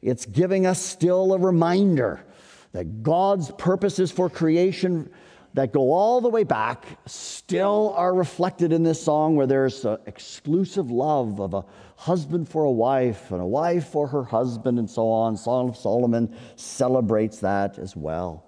it's 0.00 0.24
giving 0.24 0.64
us 0.64 0.80
still 0.80 1.34
a 1.34 1.38
reminder 1.38 2.24
that 2.72 3.02
God's 3.02 3.50
purposes 3.58 4.10
for 4.10 4.30
creation 4.30 5.10
that 5.52 5.74
go 5.74 5.92
all 5.92 6.22
the 6.22 6.30
way 6.30 6.42
back 6.42 6.86
still 7.04 7.92
are 7.98 8.14
reflected 8.14 8.72
in 8.72 8.82
this 8.82 9.02
song 9.02 9.36
where 9.36 9.46
there's 9.46 9.84
an 9.84 9.98
exclusive 10.06 10.90
love 10.90 11.38
of 11.38 11.52
a 11.52 11.62
husband 11.96 12.48
for 12.48 12.64
a 12.64 12.72
wife 12.72 13.30
and 13.30 13.42
a 13.42 13.46
wife 13.46 13.88
for 13.88 14.06
her 14.06 14.24
husband 14.24 14.78
and 14.78 14.88
so 14.88 15.10
on. 15.10 15.36
Song 15.36 15.68
of 15.68 15.76
Solomon 15.76 16.34
celebrates 16.56 17.40
that 17.40 17.78
as 17.78 17.94
well. 17.94 18.46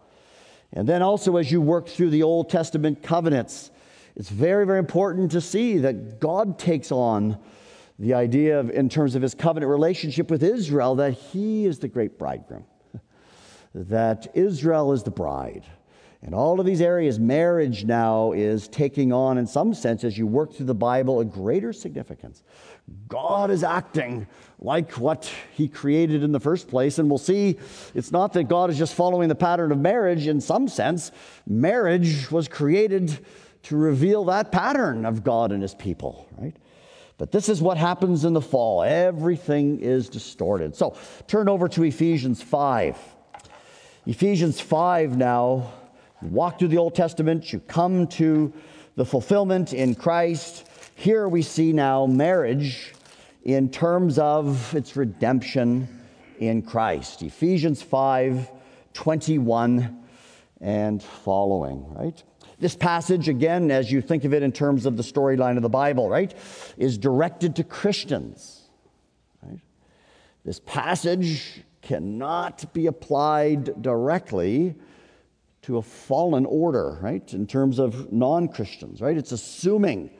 And 0.72 0.88
then 0.88 1.02
also, 1.02 1.36
as 1.36 1.52
you 1.52 1.60
work 1.60 1.86
through 1.86 2.10
the 2.10 2.22
Old 2.22 2.48
Testament 2.48 3.02
covenants, 3.02 3.70
it's 4.18 4.28
very, 4.28 4.66
very 4.66 4.80
important 4.80 5.30
to 5.30 5.40
see 5.40 5.78
that 5.78 6.18
God 6.18 6.58
takes 6.58 6.90
on 6.90 7.38
the 8.00 8.14
idea 8.14 8.58
of, 8.58 8.68
in 8.70 8.88
terms 8.88 9.14
of 9.14 9.22
his 9.22 9.32
covenant 9.32 9.70
relationship 9.70 10.28
with 10.28 10.42
Israel, 10.42 10.96
that 10.96 11.12
he 11.12 11.66
is 11.66 11.78
the 11.78 11.86
great 11.86 12.18
bridegroom. 12.18 12.64
that 13.74 14.26
Israel 14.34 14.92
is 14.92 15.04
the 15.04 15.10
bride. 15.12 15.64
And 16.20 16.34
all 16.34 16.58
of 16.58 16.66
these 16.66 16.80
areas, 16.80 17.20
marriage 17.20 17.84
now 17.84 18.32
is 18.32 18.66
taking 18.66 19.12
on, 19.12 19.38
in 19.38 19.46
some 19.46 19.72
sense, 19.72 20.02
as 20.02 20.18
you 20.18 20.26
work 20.26 20.52
through 20.52 20.66
the 20.66 20.74
Bible, 20.74 21.20
a 21.20 21.24
greater 21.24 21.72
significance. 21.72 22.42
God 23.06 23.52
is 23.52 23.62
acting 23.62 24.26
like 24.58 24.92
what 24.92 25.30
He 25.52 25.68
created 25.68 26.24
in 26.24 26.32
the 26.32 26.40
first 26.40 26.66
place. 26.66 26.98
And 26.98 27.08
we'll 27.08 27.18
see 27.18 27.56
it's 27.94 28.10
not 28.10 28.32
that 28.32 28.44
God 28.44 28.68
is 28.68 28.78
just 28.78 28.94
following 28.94 29.28
the 29.28 29.36
pattern 29.36 29.70
of 29.70 29.78
marriage. 29.78 30.26
In 30.26 30.40
some 30.40 30.66
sense, 30.66 31.12
marriage 31.46 32.32
was 32.32 32.48
created 32.48 33.24
to 33.68 33.76
reveal 33.76 34.24
that 34.24 34.50
pattern 34.50 35.04
of 35.04 35.22
God 35.22 35.52
and 35.52 35.62
His 35.62 35.74
people, 35.74 36.26
right? 36.38 36.56
But 37.18 37.32
this 37.32 37.48
is 37.48 37.60
what 37.60 37.76
happens 37.76 38.24
in 38.24 38.32
the 38.32 38.40
fall. 38.40 38.82
Everything 38.82 39.80
is 39.80 40.08
distorted. 40.08 40.76
So 40.76 40.96
turn 41.26 41.48
over 41.48 41.68
to 41.68 41.82
Ephesians 41.82 42.40
5. 42.40 42.96
Ephesians 44.06 44.60
5 44.60 45.16
now 45.16 45.70
you 46.22 46.28
walk 46.28 46.58
through 46.58 46.68
the 46.68 46.78
Old 46.78 46.94
Testament, 46.94 47.52
you 47.52 47.60
come 47.60 48.06
to 48.08 48.52
the 48.96 49.04
fulfillment 49.04 49.72
in 49.72 49.94
Christ. 49.94 50.66
Here 50.96 51.28
we 51.28 51.42
see 51.42 51.72
now 51.72 52.06
marriage 52.06 52.94
in 53.44 53.70
terms 53.70 54.18
of 54.18 54.74
its 54.74 54.96
redemption 54.96 55.88
in 56.38 56.62
Christ. 56.62 57.22
Ephesians 57.22 57.82
5 57.82 58.50
21 58.94 60.04
and 60.60 61.00
following, 61.02 61.94
right? 61.94 62.20
This 62.60 62.74
passage, 62.74 63.28
again, 63.28 63.70
as 63.70 63.90
you 63.90 64.00
think 64.00 64.24
of 64.24 64.34
it 64.34 64.42
in 64.42 64.50
terms 64.50 64.84
of 64.84 64.96
the 64.96 65.02
storyline 65.02 65.56
of 65.56 65.62
the 65.62 65.68
Bible, 65.68 66.08
right, 66.08 66.34
is 66.76 66.98
directed 66.98 67.56
to 67.56 67.64
Christians. 67.64 68.62
Right? 69.42 69.60
This 70.44 70.60
passage 70.60 71.62
cannot 71.82 72.72
be 72.72 72.86
applied 72.86 73.80
directly 73.80 74.74
to 75.62 75.76
a 75.76 75.82
fallen 75.82 76.46
order, 76.46 76.98
right? 77.00 77.32
In 77.32 77.46
terms 77.46 77.78
of 77.78 78.12
non 78.12 78.48
Christians, 78.48 79.00
right? 79.00 79.16
It's 79.16 79.32
assuming 79.32 80.10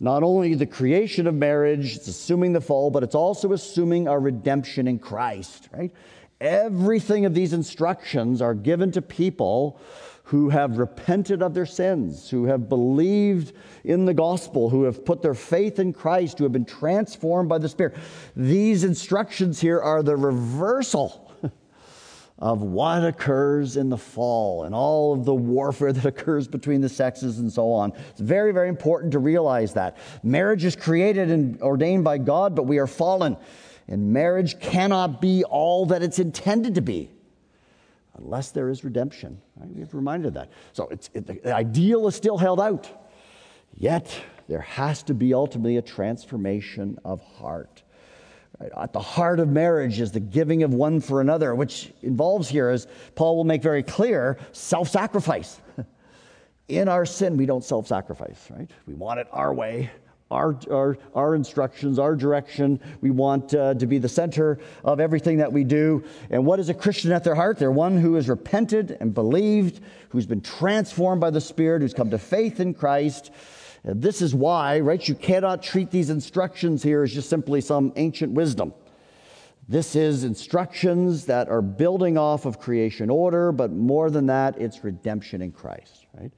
not 0.00 0.22
only 0.22 0.54
the 0.54 0.66
creation 0.66 1.26
of 1.26 1.34
marriage, 1.34 1.96
it's 1.96 2.08
assuming 2.08 2.52
the 2.52 2.60
fall, 2.60 2.90
but 2.90 3.02
it's 3.02 3.14
also 3.14 3.52
assuming 3.52 4.08
our 4.08 4.20
redemption 4.20 4.86
in 4.88 4.98
Christ, 4.98 5.68
right? 5.72 5.92
Everything 6.40 7.24
of 7.24 7.34
these 7.34 7.52
instructions 7.52 8.42
are 8.42 8.54
given 8.54 8.92
to 8.92 9.02
people 9.02 9.80
who 10.26 10.48
have 10.48 10.78
repented 10.78 11.40
of 11.40 11.54
their 11.54 11.66
sins, 11.66 12.28
who 12.28 12.46
have 12.46 12.68
believed 12.68 13.52
in 13.84 14.06
the 14.06 14.14
gospel, 14.14 14.68
who 14.68 14.82
have 14.82 15.04
put 15.04 15.22
their 15.22 15.34
faith 15.34 15.78
in 15.78 15.92
Christ, 15.92 16.38
who 16.38 16.44
have 16.44 16.52
been 16.52 16.64
transformed 16.64 17.48
by 17.48 17.58
the 17.58 17.68
Spirit. 17.68 17.94
These 18.34 18.82
instructions 18.82 19.60
here 19.60 19.80
are 19.80 20.02
the 20.02 20.16
reversal 20.16 21.32
of 22.40 22.60
what 22.60 23.04
occurs 23.04 23.76
in 23.76 23.88
the 23.88 23.96
fall 23.96 24.64
and 24.64 24.74
all 24.74 25.12
of 25.12 25.24
the 25.24 25.34
warfare 25.34 25.92
that 25.92 26.04
occurs 26.04 26.48
between 26.48 26.80
the 26.80 26.88
sexes 26.88 27.38
and 27.38 27.52
so 27.52 27.70
on. 27.70 27.92
It's 28.10 28.20
very, 28.20 28.50
very 28.50 28.68
important 28.68 29.12
to 29.12 29.20
realize 29.20 29.74
that. 29.74 29.96
Marriage 30.24 30.64
is 30.64 30.74
created 30.74 31.30
and 31.30 31.62
ordained 31.62 32.02
by 32.02 32.18
God, 32.18 32.56
but 32.56 32.64
we 32.64 32.78
are 32.78 32.88
fallen. 32.88 33.36
And 33.86 34.12
marriage 34.12 34.58
cannot 34.58 35.20
be 35.20 35.44
all 35.44 35.86
that 35.86 36.02
it's 36.02 36.18
intended 36.18 36.74
to 36.74 36.82
be 36.82 37.10
unless 38.18 38.50
there 38.50 38.68
is 38.68 38.84
redemption. 38.84 39.40
Right? 39.56 39.68
We 39.70 39.80
have 39.80 39.94
reminded 39.94 40.28
of 40.28 40.34
that. 40.34 40.50
So 40.72 40.88
it, 40.88 41.08
the 41.12 41.54
ideal 41.54 42.06
is 42.08 42.14
still 42.14 42.38
held 42.38 42.60
out. 42.60 42.88
Yet 43.74 44.18
there 44.48 44.60
has 44.60 45.02
to 45.04 45.14
be 45.14 45.34
ultimately 45.34 45.76
a 45.76 45.82
transformation 45.82 46.98
of 47.04 47.20
heart. 47.20 47.82
At 48.74 48.92
the 48.94 49.00
heart 49.00 49.38
of 49.38 49.48
marriage 49.48 50.00
is 50.00 50.12
the 50.12 50.20
giving 50.20 50.62
of 50.62 50.72
one 50.72 51.00
for 51.00 51.20
another, 51.20 51.54
which 51.54 51.92
involves 52.02 52.48
here, 52.48 52.70
as 52.70 52.86
Paul 53.14 53.36
will 53.36 53.44
make 53.44 53.62
very 53.62 53.82
clear, 53.82 54.38
self 54.52 54.88
sacrifice. 54.88 55.60
In 56.68 56.88
our 56.88 57.04
sin, 57.04 57.36
we 57.36 57.44
don't 57.44 57.62
self 57.62 57.86
sacrifice, 57.86 58.48
right? 58.50 58.70
We 58.86 58.94
want 58.94 59.20
it 59.20 59.28
our 59.30 59.52
way, 59.52 59.90
our, 60.30 60.58
our, 60.70 60.98
our 61.14 61.34
instructions, 61.34 61.98
our 61.98 62.16
direction. 62.16 62.80
We 63.00 63.10
want 63.10 63.54
uh, 63.54 63.74
to 63.74 63.86
be 63.86 63.98
the 63.98 64.08
center 64.08 64.58
of 64.84 65.00
everything 65.00 65.38
that 65.38 65.52
we 65.52 65.64
do. 65.64 66.04
And 66.30 66.44
what 66.44 66.58
is 66.58 66.68
a 66.68 66.74
Christian 66.74 67.12
at 67.12 67.24
their 67.24 67.34
heart? 67.34 67.58
They're 67.58 67.70
one 67.70 67.96
who 67.96 68.14
has 68.14 68.28
repented 68.28 68.96
and 69.00 69.14
believed, 69.14 69.80
who's 70.08 70.26
been 70.26 70.40
transformed 70.40 71.20
by 71.20 71.30
the 71.30 71.40
Spirit, 71.40 71.82
who's 71.82 71.94
come 71.94 72.10
to 72.10 72.18
faith 72.18 72.60
in 72.60 72.74
Christ 72.74 73.30
this 73.86 74.20
is 74.20 74.34
why, 74.34 74.80
right, 74.80 75.08
you 75.08 75.14
cannot 75.14 75.62
treat 75.62 75.92
these 75.92 76.10
instructions 76.10 76.82
here 76.82 77.04
as 77.04 77.14
just 77.14 77.30
simply 77.30 77.60
some 77.60 77.92
ancient 77.94 78.32
wisdom. 78.32 78.74
This 79.68 79.94
is 79.94 80.24
instructions 80.24 81.26
that 81.26 81.48
are 81.48 81.62
building 81.62 82.18
off 82.18 82.46
of 82.46 82.58
creation 82.58 83.10
order, 83.10 83.52
but 83.52 83.70
more 83.70 84.10
than 84.10 84.26
that, 84.26 84.60
it's 84.60 84.82
redemption 84.82 85.40
in 85.40 85.52
Christ, 85.52 86.06
right? 86.18 86.32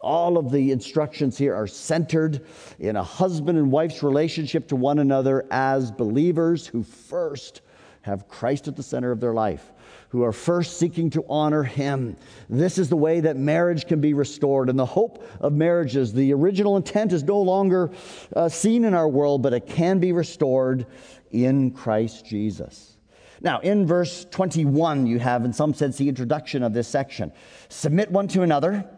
All 0.00 0.38
of 0.38 0.50
the 0.52 0.70
instructions 0.70 1.36
here 1.36 1.54
are 1.54 1.66
centered 1.66 2.46
in 2.78 2.96
a 2.96 3.02
husband 3.02 3.58
and 3.58 3.70
wife's 3.72 4.02
relationship 4.02 4.68
to 4.68 4.76
one 4.76 4.98
another 4.98 5.46
as 5.50 5.90
believers 5.90 6.66
who 6.66 6.82
first 6.82 7.62
have 8.02 8.28
Christ 8.28 8.68
at 8.68 8.76
the 8.76 8.82
center 8.82 9.10
of 9.10 9.20
their 9.20 9.34
life 9.34 9.72
who 10.10 10.22
are 10.22 10.32
first 10.32 10.78
seeking 10.78 11.10
to 11.10 11.24
honor 11.28 11.62
him. 11.62 12.16
This 12.48 12.78
is 12.78 12.88
the 12.88 12.96
way 12.96 13.20
that 13.20 13.36
marriage 13.36 13.86
can 13.86 14.00
be 14.00 14.14
restored. 14.14 14.70
And 14.70 14.78
the 14.78 14.86
hope 14.86 15.22
of 15.40 15.52
marriages, 15.52 16.12
the 16.12 16.32
original 16.32 16.76
intent 16.76 17.12
is 17.12 17.22
no 17.22 17.40
longer 17.40 17.90
uh, 18.34 18.48
seen 18.48 18.84
in 18.84 18.94
our 18.94 19.08
world, 19.08 19.42
but 19.42 19.52
it 19.52 19.66
can 19.66 19.98
be 19.98 20.12
restored 20.12 20.86
in 21.30 21.70
Christ 21.70 22.24
Jesus. 22.24 22.96
Now, 23.40 23.60
in 23.60 23.86
verse 23.86 24.24
21, 24.30 25.06
you 25.06 25.18
have, 25.18 25.44
in 25.44 25.52
some 25.52 25.74
sense, 25.74 25.96
the 25.96 26.08
introduction 26.08 26.62
of 26.62 26.72
this 26.72 26.88
section. 26.88 27.32
Submit 27.68 28.10
one 28.10 28.28
to 28.28 28.42
another 28.42 28.88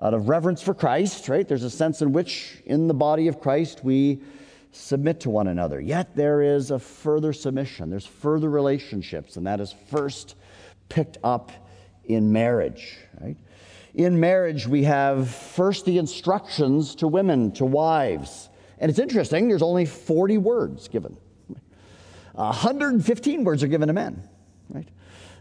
out 0.00 0.14
of 0.14 0.28
reverence 0.28 0.62
for 0.62 0.74
Christ, 0.74 1.28
right? 1.28 1.46
There's 1.46 1.62
a 1.62 1.70
sense 1.70 2.02
in 2.02 2.12
which, 2.12 2.62
in 2.66 2.86
the 2.86 2.94
body 2.94 3.28
of 3.28 3.40
Christ, 3.40 3.82
we 3.82 4.20
submit 4.72 5.20
to 5.20 5.30
one 5.30 5.48
another. 5.48 5.80
Yet 5.80 6.14
there 6.14 6.42
is 6.42 6.70
a 6.70 6.78
further 6.78 7.32
submission, 7.32 7.88
there's 7.90 8.06
further 8.06 8.50
relationships, 8.50 9.36
and 9.36 9.46
that 9.46 9.60
is 9.60 9.74
first 9.90 10.36
picked 10.88 11.18
up 11.24 11.50
in 12.04 12.32
marriage, 12.32 12.96
right? 13.20 13.36
In 13.94 14.20
marriage, 14.20 14.66
we 14.66 14.84
have 14.84 15.30
first 15.30 15.86
the 15.86 15.96
instructions 15.96 16.94
to 16.96 17.08
women, 17.08 17.50
to 17.52 17.64
wives. 17.64 18.50
And 18.78 18.90
it's 18.90 18.98
interesting, 18.98 19.48
there's 19.48 19.62
only 19.62 19.86
40 19.86 20.36
words 20.38 20.88
given. 20.88 21.16
115 22.34 23.44
words 23.44 23.62
are 23.62 23.68
given 23.68 23.88
to 23.88 23.94
men, 23.94 24.22
right? 24.68 24.86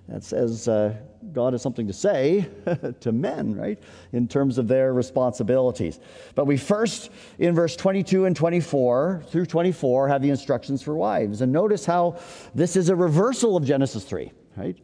That 0.07 0.23
says 0.23 0.67
uh, 0.67 0.95
God 1.33 1.53
has 1.53 1.61
something 1.63 1.87
to 1.87 1.93
say 1.93 2.47
to 2.99 3.11
men, 3.11 3.55
right, 3.55 3.81
in 4.11 4.27
terms 4.27 4.57
of 4.57 4.67
their 4.67 4.93
responsibilities. 4.93 5.99
But 6.35 6.45
we 6.45 6.57
first, 6.57 7.09
in 7.39 7.55
verse 7.55 7.75
22 7.75 8.25
and 8.25 8.35
24 8.35 9.23
through 9.27 9.47
24, 9.47 10.07
have 10.09 10.21
the 10.21 10.29
instructions 10.29 10.83
for 10.83 10.95
wives. 10.95 11.41
And 11.41 11.51
notice 11.51 11.85
how 11.85 12.19
this 12.53 12.75
is 12.75 12.89
a 12.89 12.95
reversal 12.95 13.57
of 13.57 13.65
Genesis 13.65 14.03
3, 14.03 14.31
right? 14.57 14.77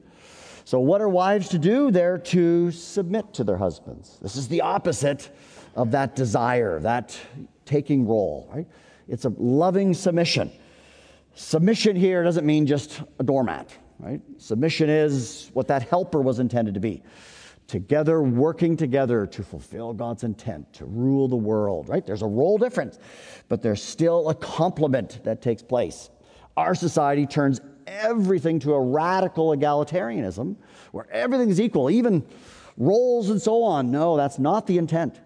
So, 0.66 0.80
what 0.80 1.02
are 1.02 1.10
wives 1.10 1.50
to 1.50 1.60
do? 1.60 1.92
They're 1.92 2.18
to 2.18 2.72
submit 2.72 3.34
to 3.36 3.44
their 3.44 3.58
husbands. 3.58 4.18
This 4.22 4.36
is 4.36 4.48
the 4.48 4.62
opposite 4.62 5.30
of 5.76 5.92
that 5.92 6.16
desire, 6.16 6.80
that 6.80 7.18
taking 7.66 8.08
role, 8.08 8.50
right? 8.54 8.68
It's 9.08 9.26
a 9.26 9.34
loving 9.38 9.94
submission. 9.94 10.52
Submission 11.34 11.96
here 11.96 12.24
doesn't 12.24 12.46
mean 12.46 12.66
just 12.68 13.02
a 13.20 13.24
doormat, 13.24 13.76
right? 14.02 14.22
Submission 14.38 14.90
is 14.90 15.52
what 15.54 15.68
that 15.68 15.88
helper 15.88 16.22
was 16.22 16.40
intended 16.40 16.74
to 16.74 16.80
be. 16.80 17.04
Together, 17.68 18.22
working 18.22 18.76
together 18.76 19.26
to 19.28 19.44
fulfill 19.44 19.94
God's 19.94 20.24
intent, 20.24 20.74
to 20.74 20.86
rule 20.86 21.28
the 21.28 21.38
world, 21.38 21.88
right? 21.88 22.06
There's 22.06 22.24
a 22.24 22.28
role 22.28 22.58
difference, 22.58 23.00
but 23.48 23.62
there's 23.62 23.82
still 23.82 24.30
a 24.30 24.36
complement 24.36 25.24
that 25.24 25.42
takes 25.42 25.62
place. 25.62 26.10
Our 26.58 26.76
society 26.76 27.26
turns 27.26 27.62
everything 27.88 28.60
to 28.60 28.74
a 28.74 28.82
radical 28.82 29.56
egalitarianism 29.56 30.58
where 30.92 31.10
everything 31.12 31.50
is 31.50 31.62
equal, 31.62 31.90
even 31.90 32.26
roles 32.78 33.30
and 33.30 33.42
so 33.42 33.64
on. 33.64 33.92
No, 33.92 34.18
that's 34.18 34.40
not 34.40 34.68
the 34.68 34.78
intent. 34.78 35.22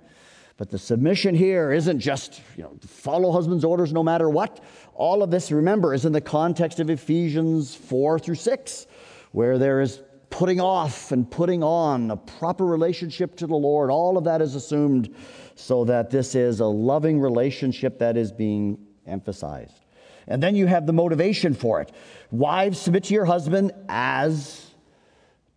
But 0.58 0.70
the 0.70 0.80
submission 0.80 1.36
here 1.36 1.74
isn't 1.74 2.00
just, 2.00 2.42
you 2.56 2.64
know, 2.64 2.78
follow 2.88 3.32
husband's 3.32 3.66
orders 3.66 3.92
no 3.92 4.04
matter 4.04 4.30
what. 4.30 4.64
All 4.96 5.22
of 5.22 5.30
this, 5.30 5.52
remember, 5.52 5.94
is 5.94 6.06
in 6.06 6.14
the 6.14 6.22
context 6.22 6.80
of 6.80 6.90
Ephesians 6.90 7.76
4 7.76 8.18
through 8.18 8.36
6, 8.36 8.88
where 9.34 9.58
there 9.58 9.82
is 9.82 10.02
putting 10.30 10.62
off 10.62 11.12
and 11.12 11.30
putting 11.30 11.64
on 11.64 12.12
a 12.12 12.18
proper 12.18 12.66
relationship 12.66 13.36
to 13.38 13.48
the 13.48 13.56
Lord. 13.56 13.90
All 13.90 14.18
of 14.18 14.24
that 14.24 14.42
is 14.42 14.56
assumed 14.56 15.14
so 15.56 15.86
that 15.86 16.10
this 16.10 16.34
is 16.34 16.62
a 16.62 16.66
loving 16.66 17.20
relationship 17.20 18.00
that 18.00 18.18
is 18.18 18.32
being 18.32 18.78
emphasized. 19.06 19.86
And 20.28 20.42
then 20.42 20.56
you 20.56 20.66
have 20.66 20.86
the 20.86 20.94
motivation 20.94 21.54
for 21.54 21.82
it. 21.82 21.92
Wives, 22.32 22.80
submit 22.80 23.04
to 23.06 23.14
your 23.14 23.26
husband 23.26 23.74
as 23.88 24.72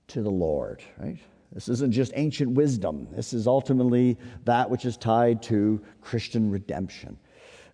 to 0.09 0.23
the 0.23 0.31
Lord, 0.31 0.83
right? 0.99 1.19
This 1.53 1.69
isn't 1.69 1.93
just 1.93 2.13
ancient 2.15 2.53
wisdom. 2.53 3.09
This 3.13 3.33
is 3.33 3.47
ultimately 3.47 4.19
that 4.45 4.69
which 4.69 4.85
is 4.85 4.97
tied 4.97 5.43
to 5.45 5.83
Christian 6.03 6.51
redemption. 6.51 7.19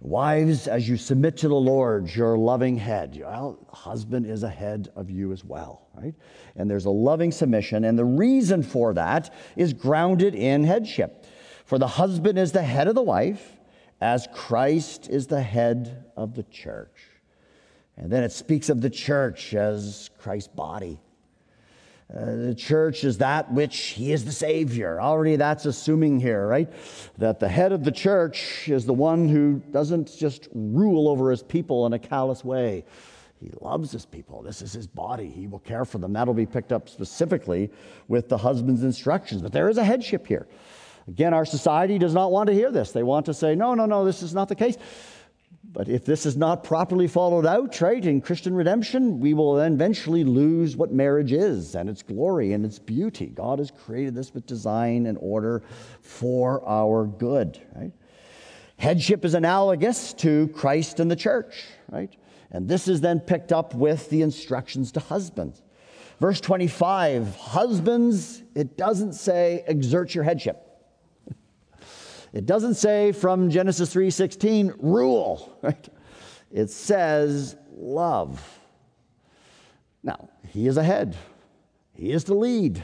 Wives, 0.04 0.68
as 0.68 0.86
you 0.86 0.98
submit 0.98 1.38
to 1.38 1.48
the 1.48 1.54
Lord, 1.54 2.14
your 2.14 2.36
loving 2.36 2.76
head. 2.76 3.18
Well, 3.18 3.58
husband 3.72 4.26
is 4.26 4.42
a 4.42 4.50
head 4.50 4.90
of 4.94 5.08
you 5.08 5.32
as 5.32 5.42
well, 5.42 5.88
right? 5.96 6.14
And 6.56 6.70
there's 6.70 6.84
a 6.84 6.90
loving 6.90 7.32
submission, 7.32 7.84
and 7.84 7.98
the 7.98 8.04
reason 8.04 8.62
for 8.62 8.92
that 8.92 9.32
is 9.56 9.72
grounded 9.72 10.34
in 10.34 10.62
headship. 10.62 11.24
For 11.64 11.78
the 11.78 11.86
husband 11.86 12.38
is 12.38 12.52
the 12.52 12.62
head 12.62 12.86
of 12.86 12.94
the 12.94 13.02
wife, 13.02 13.56
as 14.02 14.28
Christ 14.34 15.08
is 15.08 15.26
the 15.26 15.40
head 15.40 16.04
of 16.18 16.34
the 16.34 16.42
church. 16.42 17.00
And 17.96 18.12
then 18.12 18.22
it 18.22 18.32
speaks 18.32 18.68
of 18.68 18.82
the 18.82 18.90
church 18.90 19.54
as 19.54 20.10
Christ's 20.18 20.52
body. 20.54 21.00
Uh, 22.14 22.36
the 22.36 22.54
church 22.54 23.02
is 23.02 23.18
that 23.18 23.50
which 23.52 23.76
he 23.76 24.12
is 24.12 24.24
the 24.24 24.32
Savior. 24.32 25.00
Already 25.00 25.34
that's 25.36 25.64
assuming 25.64 26.20
here, 26.20 26.46
right? 26.46 26.72
That 27.18 27.40
the 27.40 27.48
head 27.48 27.72
of 27.72 27.82
the 27.82 27.90
church 27.90 28.68
is 28.68 28.86
the 28.86 28.92
one 28.92 29.28
who 29.28 29.60
doesn't 29.72 30.16
just 30.16 30.48
rule 30.54 31.08
over 31.08 31.30
his 31.30 31.42
people 31.42 31.86
in 31.86 31.92
a 31.92 31.98
callous 31.98 32.44
way. 32.44 32.84
He 33.40 33.50
loves 33.60 33.90
his 33.90 34.06
people. 34.06 34.42
This 34.42 34.62
is 34.62 34.72
his 34.72 34.86
body. 34.86 35.28
He 35.28 35.48
will 35.48 35.58
care 35.58 35.84
for 35.84 35.98
them. 35.98 36.12
That'll 36.12 36.34
be 36.34 36.46
picked 36.46 36.72
up 36.72 36.88
specifically 36.88 37.70
with 38.06 38.28
the 38.28 38.38
husband's 38.38 38.84
instructions. 38.84 39.42
But 39.42 39.52
there 39.52 39.68
is 39.68 39.76
a 39.76 39.84
headship 39.84 40.26
here. 40.26 40.46
Again, 41.08 41.34
our 41.34 41.44
society 41.44 41.98
does 41.98 42.14
not 42.14 42.30
want 42.30 42.46
to 42.46 42.54
hear 42.54 42.70
this. 42.70 42.92
They 42.92 43.02
want 43.02 43.26
to 43.26 43.34
say, 43.34 43.54
no, 43.54 43.74
no, 43.74 43.86
no, 43.86 44.04
this 44.04 44.22
is 44.22 44.34
not 44.34 44.48
the 44.48 44.54
case. 44.54 44.78
But 45.74 45.88
if 45.88 46.04
this 46.04 46.24
is 46.24 46.36
not 46.36 46.62
properly 46.62 47.08
followed 47.08 47.44
out, 47.44 47.80
right, 47.80 48.06
in 48.06 48.20
Christian 48.20 48.54
redemption, 48.54 49.18
we 49.18 49.34
will 49.34 49.54
then 49.54 49.72
eventually 49.72 50.22
lose 50.22 50.76
what 50.76 50.92
marriage 50.92 51.32
is 51.32 51.74
and 51.74 51.90
its 51.90 52.00
glory 52.00 52.52
and 52.52 52.64
its 52.64 52.78
beauty. 52.78 53.26
God 53.26 53.58
has 53.58 53.72
created 53.72 54.14
this 54.14 54.32
with 54.32 54.46
design 54.46 55.06
and 55.06 55.18
order 55.20 55.64
for 56.00 56.64
our 56.64 57.06
good, 57.06 57.60
right? 57.74 57.90
Headship 58.76 59.24
is 59.24 59.34
analogous 59.34 60.12
to 60.14 60.46
Christ 60.54 61.00
and 61.00 61.10
the 61.10 61.16
church, 61.16 61.64
right? 61.90 62.14
And 62.52 62.68
this 62.68 62.86
is 62.86 63.00
then 63.00 63.18
picked 63.18 63.52
up 63.52 63.74
with 63.74 64.08
the 64.10 64.22
instructions 64.22 64.92
to 64.92 65.00
husbands. 65.00 65.60
Verse 66.20 66.40
25, 66.40 67.34
husbands, 67.34 68.44
it 68.54 68.76
doesn't 68.76 69.14
say 69.14 69.64
exert 69.66 70.14
your 70.14 70.22
headship. 70.22 70.63
It 72.34 72.46
doesn't 72.46 72.74
say 72.74 73.12
from 73.12 73.48
Genesis 73.48 73.94
3:16 73.94 74.74
rule, 74.80 75.56
right? 75.62 75.88
It 76.50 76.68
says 76.68 77.56
love. 77.72 78.58
Now, 80.02 80.28
he 80.48 80.66
is 80.66 80.76
a 80.76 80.82
head. 80.82 81.16
He 81.94 82.10
is 82.10 82.24
to 82.24 82.34
lead. 82.34 82.82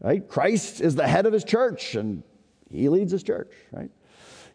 Right? 0.00 0.28
Christ 0.28 0.82
is 0.82 0.94
the 0.94 1.08
head 1.08 1.24
of 1.24 1.32
his 1.32 1.44
church 1.44 1.94
and 1.94 2.22
he 2.70 2.90
leads 2.90 3.10
his 3.10 3.22
church, 3.22 3.52
right? 3.72 3.90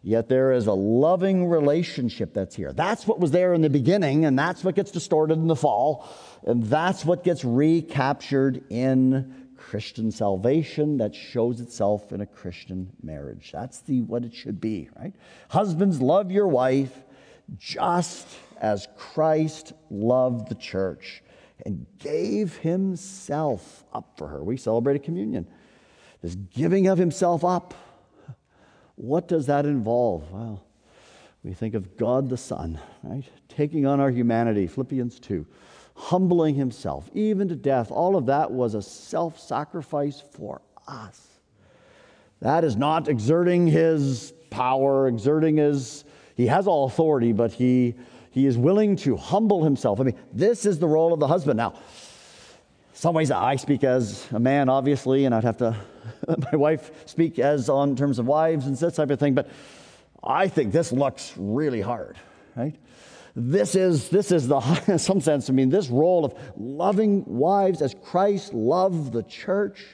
Yet 0.02 0.28
there 0.28 0.52
is 0.52 0.68
a 0.68 0.72
loving 0.72 1.48
relationship 1.48 2.32
that's 2.32 2.54
here. 2.54 2.72
That's 2.72 3.08
what 3.08 3.18
was 3.18 3.32
there 3.32 3.52
in 3.52 3.60
the 3.60 3.68
beginning, 3.68 4.24
and 4.24 4.38
that's 4.38 4.62
what 4.64 4.74
gets 4.74 4.90
distorted 4.90 5.34
in 5.34 5.46
the 5.46 5.56
fall, 5.56 6.08
and 6.44 6.62
that's 6.62 7.04
what 7.04 7.22
gets 7.22 7.44
recaptured 7.44 8.64
in 8.70 9.39
Christian 9.60 10.10
salvation 10.10 10.96
that 10.96 11.14
shows 11.14 11.60
itself 11.60 12.12
in 12.12 12.22
a 12.22 12.26
Christian 12.26 12.90
marriage. 13.02 13.50
That's 13.52 13.80
the 13.80 14.00
what 14.00 14.24
it 14.24 14.34
should 14.34 14.60
be, 14.60 14.88
right? 14.98 15.12
Husbands, 15.50 16.00
love 16.00 16.32
your 16.32 16.48
wife 16.48 16.92
just 17.58 18.26
as 18.60 18.88
Christ 18.96 19.74
loved 19.90 20.48
the 20.48 20.54
church 20.54 21.22
and 21.66 21.86
gave 21.98 22.56
himself 22.56 23.84
up 23.92 24.14
for 24.16 24.28
her. 24.28 24.42
We 24.42 24.56
celebrated 24.56 25.02
communion. 25.02 25.46
This 26.22 26.34
giving 26.34 26.86
of 26.86 26.98
himself 26.98 27.44
up. 27.44 27.74
What 28.96 29.28
does 29.28 29.46
that 29.46 29.66
involve? 29.66 30.30
Well, 30.32 30.64
we 31.42 31.52
think 31.52 31.74
of 31.74 31.96
God 31.96 32.28
the 32.28 32.36
Son, 32.36 32.80
right? 33.02 33.24
Taking 33.48 33.86
on 33.86 34.00
our 34.00 34.10
humanity, 34.10 34.66
Philippians 34.66 35.20
2 35.20 35.46
humbling 36.00 36.54
himself, 36.54 37.10
even 37.12 37.48
to 37.48 37.54
death. 37.54 37.90
All 37.90 38.16
of 38.16 38.26
that 38.26 38.50
was 38.50 38.74
a 38.74 38.80
self 38.80 39.38
sacrifice 39.38 40.22
for 40.32 40.62
us. 40.88 41.26
That 42.40 42.64
is 42.64 42.74
not 42.74 43.06
exerting 43.06 43.66
his 43.66 44.32
power, 44.48 45.06
exerting 45.06 45.58
his, 45.58 46.04
he 46.36 46.46
has 46.46 46.66
all 46.66 46.86
authority, 46.86 47.32
but 47.32 47.52
he, 47.52 47.94
he 48.30 48.46
is 48.46 48.56
willing 48.56 48.96
to 48.96 49.16
humble 49.16 49.62
himself. 49.62 50.00
I 50.00 50.04
mean, 50.04 50.16
this 50.32 50.64
is 50.64 50.78
the 50.78 50.88
role 50.88 51.12
of 51.12 51.20
the 51.20 51.26
husband. 51.26 51.58
Now, 51.58 51.74
some 52.94 53.14
ways 53.14 53.30
I 53.30 53.56
speak 53.56 53.84
as 53.84 54.26
a 54.32 54.40
man, 54.40 54.70
obviously, 54.70 55.26
and 55.26 55.34
I'd 55.34 55.44
have 55.44 55.58
to, 55.58 55.76
my 56.52 56.56
wife 56.56 57.06
speak 57.06 57.38
as 57.38 57.68
on 57.68 57.94
terms 57.94 58.18
of 58.18 58.26
wives 58.26 58.66
and 58.66 58.74
that 58.78 58.94
type 58.94 59.10
of 59.10 59.18
thing, 59.18 59.34
but 59.34 59.50
I 60.24 60.48
think 60.48 60.72
this 60.72 60.92
looks 60.92 61.34
really 61.36 61.82
hard, 61.82 62.16
right? 62.56 62.74
This 63.34 63.74
is, 63.74 64.08
this 64.08 64.32
is 64.32 64.48
the, 64.48 64.60
in 64.88 64.98
some 64.98 65.20
sense, 65.20 65.48
I 65.48 65.52
mean, 65.52 65.70
this 65.70 65.88
role 65.88 66.24
of 66.24 66.34
loving 66.56 67.24
wives 67.26 67.82
as 67.82 67.94
Christ 68.04 68.52
loved 68.52 69.12
the 69.12 69.22
church. 69.22 69.86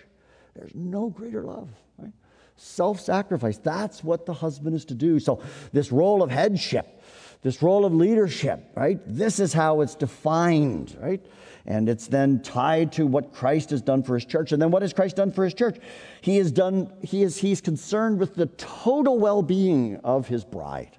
There's 0.54 0.74
no 0.74 1.10
greater 1.10 1.42
love, 1.42 1.68
right? 1.98 2.12
Self 2.56 3.00
sacrifice. 3.00 3.58
That's 3.58 4.02
what 4.02 4.26
the 4.26 4.32
husband 4.32 4.74
is 4.74 4.86
to 4.86 4.94
do. 4.94 5.20
So, 5.20 5.42
this 5.72 5.92
role 5.92 6.22
of 6.22 6.30
headship, 6.30 7.02
this 7.42 7.62
role 7.62 7.84
of 7.84 7.94
leadership, 7.94 8.70
right? 8.74 8.98
This 9.06 9.38
is 9.38 9.52
how 9.52 9.82
it's 9.82 9.94
defined, 9.94 10.96
right? 10.98 11.24
And 11.66 11.88
it's 11.88 12.06
then 12.06 12.42
tied 12.42 12.92
to 12.92 13.06
what 13.06 13.32
Christ 13.32 13.70
has 13.70 13.82
done 13.82 14.02
for 14.02 14.14
his 14.14 14.24
church. 14.24 14.52
And 14.52 14.62
then 14.62 14.70
what 14.70 14.82
has 14.82 14.92
Christ 14.92 15.16
done 15.16 15.32
for 15.32 15.44
his 15.44 15.52
church? 15.52 15.78
He 16.20 16.38
has 16.38 16.52
done, 16.52 16.92
he 17.02 17.22
is, 17.22 17.36
he's 17.38 17.60
concerned 17.60 18.18
with 18.20 18.34
the 18.34 18.46
total 18.46 19.18
well 19.18 19.42
being 19.42 19.96
of 20.04 20.28
his 20.28 20.44
bride? 20.44 20.95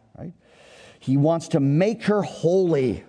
He 1.07 1.15
wants 1.15 1.47
to 1.49 1.61
make 1.61 2.03
her 2.03 2.21
holy. 2.21 3.05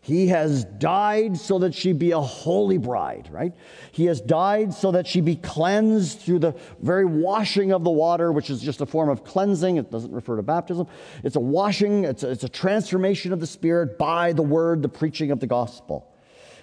He 0.00 0.28
has 0.28 0.64
died 0.64 1.36
so 1.36 1.58
that 1.58 1.74
she 1.74 1.92
be 1.92 2.12
a 2.12 2.20
holy 2.20 2.78
bride, 2.78 3.28
right? 3.30 3.52
He 3.92 4.06
has 4.06 4.22
died 4.22 4.72
so 4.72 4.92
that 4.92 5.06
she 5.06 5.20
be 5.20 5.36
cleansed 5.36 6.20
through 6.20 6.38
the 6.38 6.54
very 6.80 7.04
washing 7.04 7.72
of 7.72 7.84
the 7.84 7.90
water, 7.90 8.32
which 8.32 8.48
is 8.48 8.62
just 8.62 8.80
a 8.80 8.86
form 8.86 9.10
of 9.10 9.22
cleansing. 9.22 9.76
It 9.76 9.90
doesn't 9.90 10.10
refer 10.10 10.36
to 10.36 10.42
baptism. 10.42 10.86
It's 11.22 11.36
a 11.36 11.40
washing, 11.40 12.04
it's 12.04 12.22
a, 12.22 12.30
it's 12.30 12.44
a 12.44 12.48
transformation 12.48 13.34
of 13.34 13.40
the 13.40 13.46
Spirit 13.46 13.98
by 13.98 14.32
the 14.32 14.42
word, 14.42 14.80
the 14.80 14.88
preaching 14.88 15.30
of 15.30 15.40
the 15.40 15.46
gospel. 15.46 16.10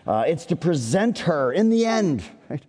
Uh, 0.08 0.24
it's 0.26 0.47
to 0.47 0.55
present 0.55 1.20
her 1.20 1.53
in 1.53 1.70
the 1.70 1.86
end, 1.86 2.24
right? 2.49 2.64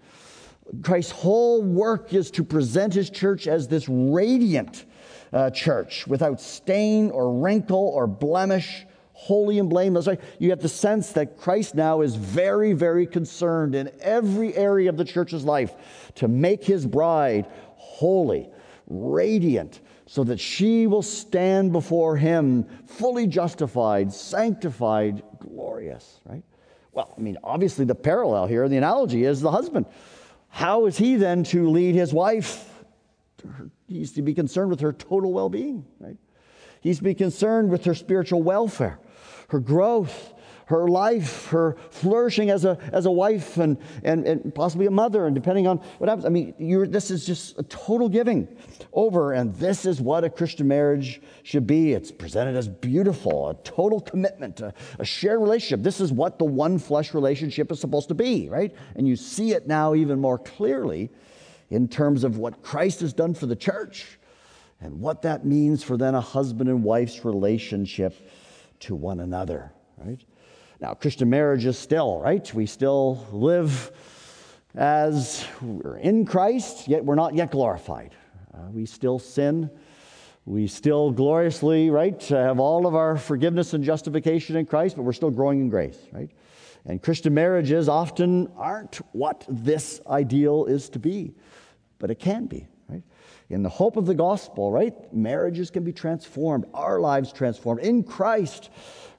Christ's 0.83 1.13
whole 1.13 1.63
work 1.63 2.13
is 2.13 2.31
to 2.33 2.45
present 2.45 2.93
his 2.93 3.09
church 3.09 3.49
as 3.49 3.67
this 3.67 3.89
radiant, 3.89 4.85
uh, 5.33 5.51
church 5.51 6.07
without 6.07 6.41
stain 6.41 7.11
or 7.11 7.41
wrinkle 7.41 7.91
or 7.95 8.07
blemish, 8.07 8.87
holy 9.13 9.59
and 9.59 9.69
blameless. 9.69 10.07
Right? 10.07 10.21
You 10.39 10.51
have 10.51 10.61
the 10.61 10.69
sense 10.69 11.13
that 11.13 11.39
Christ 11.39 11.75
now 11.75 12.01
is 12.03 12.15
very, 12.15 12.73
very 12.73 13.07
concerned 13.07 13.75
in 13.75 13.91
every 14.01 14.55
area 14.55 14.89
of 14.89 14.97
the 14.97 15.05
church's 15.05 15.45
life 15.45 15.75
to 16.17 16.29
make 16.29 16.65
his 16.65 16.87
bride 16.87 17.47
holy, 17.77 18.49
radiant, 18.87 19.81
so 20.07 20.25
that 20.25 20.41
she 20.41 20.87
will 20.87 21.03
stand 21.03 21.73
before 21.73 22.17
him 22.17 22.65
fully 22.87 23.27
justified, 23.27 24.13
sanctified, 24.13 25.23
glorious, 25.39 26.21
right? 26.25 26.43
Well, 26.93 27.13
I 27.17 27.21
mean, 27.21 27.37
obviously 27.45 27.85
the 27.85 27.95
parallel 27.95 28.47
here, 28.47 28.69
the 28.69 28.77
analogy 28.77 29.25
is 29.25 29.41
the 29.41 29.51
husband. 29.51 29.87
How 30.49 30.87
is 30.87 30.97
he 30.97 31.17
then 31.17 31.45
to 31.45 31.69
lead 31.69 31.95
his 31.95 32.13
wife 32.13 32.69
He's 33.89 34.13
to 34.13 34.23
be 34.23 34.35
concerned 34.35 34.71
with 34.71 34.81
her 34.81 34.93
total 34.93 35.33
well 35.33 35.49
being, 35.49 35.85
right? 35.99 36.17
He's 36.81 36.99
to 36.99 37.05
be 37.05 37.15
concerned 37.15 37.71
with 37.71 37.85
her 37.87 37.95
spiritual 37.95 38.43
welfare, 38.43 39.01
her 39.49 39.59
growth, 39.59 40.35
her 40.67 40.87
life, 40.87 41.47
her 41.47 41.77
flourishing 41.91 42.51
as 42.51 42.67
a, 42.67 42.79
as 42.93 43.07
a 43.07 43.11
wife 43.11 43.57
and, 43.57 43.79
and, 44.05 44.27
and 44.27 44.55
possibly 44.55 44.85
a 44.85 44.91
mother, 44.91 45.27
and 45.27 45.35
depending 45.35 45.67
on 45.67 45.79
what 45.97 46.11
happens. 46.11 46.27
I 46.27 46.29
mean, 46.29 46.55
this 46.91 47.11
is 47.11 47.25
just 47.25 47.59
a 47.59 47.63
total 47.63 48.11
giving 48.11 48.47
over, 48.93 49.33
and 49.33 49.55
this 49.55 49.87
is 49.87 49.99
what 49.99 50.25
a 50.25 50.31
Christian 50.31 50.69
marriage 50.69 51.23
should 51.43 51.67
be. 51.67 51.95
It's 51.95 52.13
presented 52.13 52.55
as 52.55 52.69
beautiful, 52.69 53.49
a 53.49 53.55
total 53.55 53.99
commitment, 53.99 54.61
a, 54.61 54.75
a 54.99 55.05
shared 55.07 55.41
relationship. 55.41 55.83
This 55.83 56.01
is 56.01 56.13
what 56.13 56.39
the 56.39 56.45
one 56.45 56.79
flesh 56.79 57.15
relationship 57.15 57.73
is 57.73 57.81
supposed 57.81 58.09
to 58.09 58.15
be, 58.15 58.51
right? 58.51 58.75
And 58.95 59.09
you 59.09 59.17
see 59.17 59.53
it 59.53 59.67
now 59.67 59.95
even 59.95 60.21
more 60.21 60.39
clearly 60.39 61.11
in 61.71 61.89
terms 61.89 62.25
of 62.25 62.39
what 62.39 62.63
Christ 62.63 63.01
has 63.01 63.13
done 63.13 63.35
for 63.35 63.47
the 63.47 63.57
church 63.57 64.19
and 64.81 65.01
what 65.01 65.23
that 65.23 65.45
means 65.45 65.83
for 65.83 65.97
then 65.97 66.15
a 66.15 66.21
husband 66.21 66.69
and 66.69 66.83
wife's 66.83 67.25
relationship 67.25 68.15
to 68.81 68.95
one 68.95 69.21
another, 69.21 69.73
right? 69.99 70.21
Now, 70.81 70.95
Christian 70.95 71.29
marriage 71.29 71.67
is 71.67 71.77
still, 71.77 72.21
right? 72.21 72.53
We 72.55 72.67
still 72.67 73.27
live 73.33 73.91
as 74.75 75.45
we're 75.61 75.97
in 75.97 76.25
Christ, 76.25 76.87
yet 76.87 77.05
we're 77.05 77.17
not 77.17 77.35
yet 77.35 77.51
glorified. 77.51 78.15
Uh, 78.55 78.71
we 78.71 78.87
still 78.87 79.19
sin. 79.19 79.71
We 80.47 80.67
still 80.67 81.11
gloriously, 81.11 81.91
right, 81.91 82.23
have 82.29 82.59
all 82.59 82.87
of 82.87 82.95
our 82.95 83.19
forgiveness 83.19 83.75
and 83.75 83.85
justification 83.85 84.57
in 84.57 84.65
Christ, 84.65 84.97
but 84.97 85.03
we're 85.03 85.13
still 85.13 85.31
growing 85.31 85.61
in 85.61 85.69
grace, 85.69 85.99
right? 86.13 86.31
And 86.89 87.01
Christian 87.01 87.35
marriages 87.35 87.89
often 87.89 88.51
aren't 88.57 88.97
what 89.13 89.45
this 89.49 90.01
ideal 90.09 90.65
is 90.65 90.89
to 90.91 90.99
be 90.99 91.35
but 91.99 92.11
it 92.11 92.19
can 92.19 92.47
be, 92.47 92.67
right? 92.89 93.03
In 93.51 93.63
the 93.63 93.69
hope 93.69 93.97
of 93.97 94.07
the 94.07 94.15
gospel, 94.15 94.71
right? 94.71 94.95
Marriages 95.13 95.71
can 95.71 95.85
be 95.85 95.93
transformed, 95.93 96.67
our 96.75 97.01
lives 97.01 97.33
transformed 97.33 97.81
in 97.81 98.03
Christ, 98.03 98.71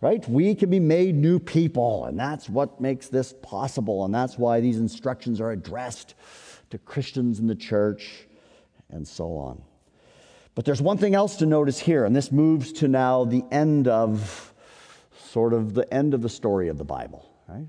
right? 0.01 0.27
We 0.29 0.55
can 0.55 0.69
be 0.69 0.79
made 0.79 1.15
new 1.15 1.39
people, 1.39 2.05
and 2.05 2.19
that's 2.19 2.49
what 2.49 2.79
makes 2.79 3.07
this 3.07 3.33
possible, 3.41 4.05
and 4.05 4.13
that's 4.13 4.37
why 4.37 4.59
these 4.59 4.77
instructions 4.77 5.41
are 5.41 5.51
addressed 5.51 6.15
to 6.69 6.77
Christians 6.77 7.39
in 7.39 7.47
the 7.47 7.55
church 7.55 8.27
and 8.89 9.07
so 9.07 9.35
on. 9.37 9.61
But 10.55 10.65
there's 10.65 10.81
one 10.81 10.97
thing 10.97 11.15
else 11.15 11.37
to 11.37 11.45
notice 11.45 11.79
here, 11.79 12.05
and 12.05 12.15
this 12.15 12.31
moves 12.31 12.71
to 12.73 12.87
now 12.87 13.25
the 13.25 13.43
end 13.51 13.87
of 13.87 14.53
sort 15.31 15.53
of 15.53 15.73
the 15.73 15.91
end 15.93 16.13
of 16.13 16.21
the 16.21 16.29
story 16.29 16.69
of 16.69 16.77
the 16.77 16.83
Bible, 16.83 17.28
right? 17.49 17.67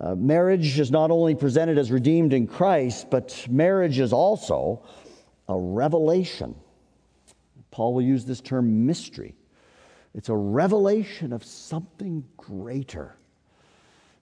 Uh, 0.00 0.14
marriage 0.14 0.78
is 0.78 0.90
not 0.90 1.10
only 1.10 1.34
presented 1.34 1.78
as 1.78 1.92
redeemed 1.92 2.32
in 2.32 2.46
Christ, 2.46 3.10
but 3.10 3.46
marriage 3.48 3.98
is 3.98 4.12
also 4.12 4.82
a 5.48 5.56
revelation. 5.56 6.54
Paul 7.70 7.94
will 7.94 8.02
use 8.02 8.24
this 8.24 8.40
term 8.40 8.86
mystery. 8.86 9.34
It's 10.14 10.28
a 10.28 10.36
revelation 10.36 11.32
of 11.32 11.44
something 11.44 12.24
greater. 12.36 13.16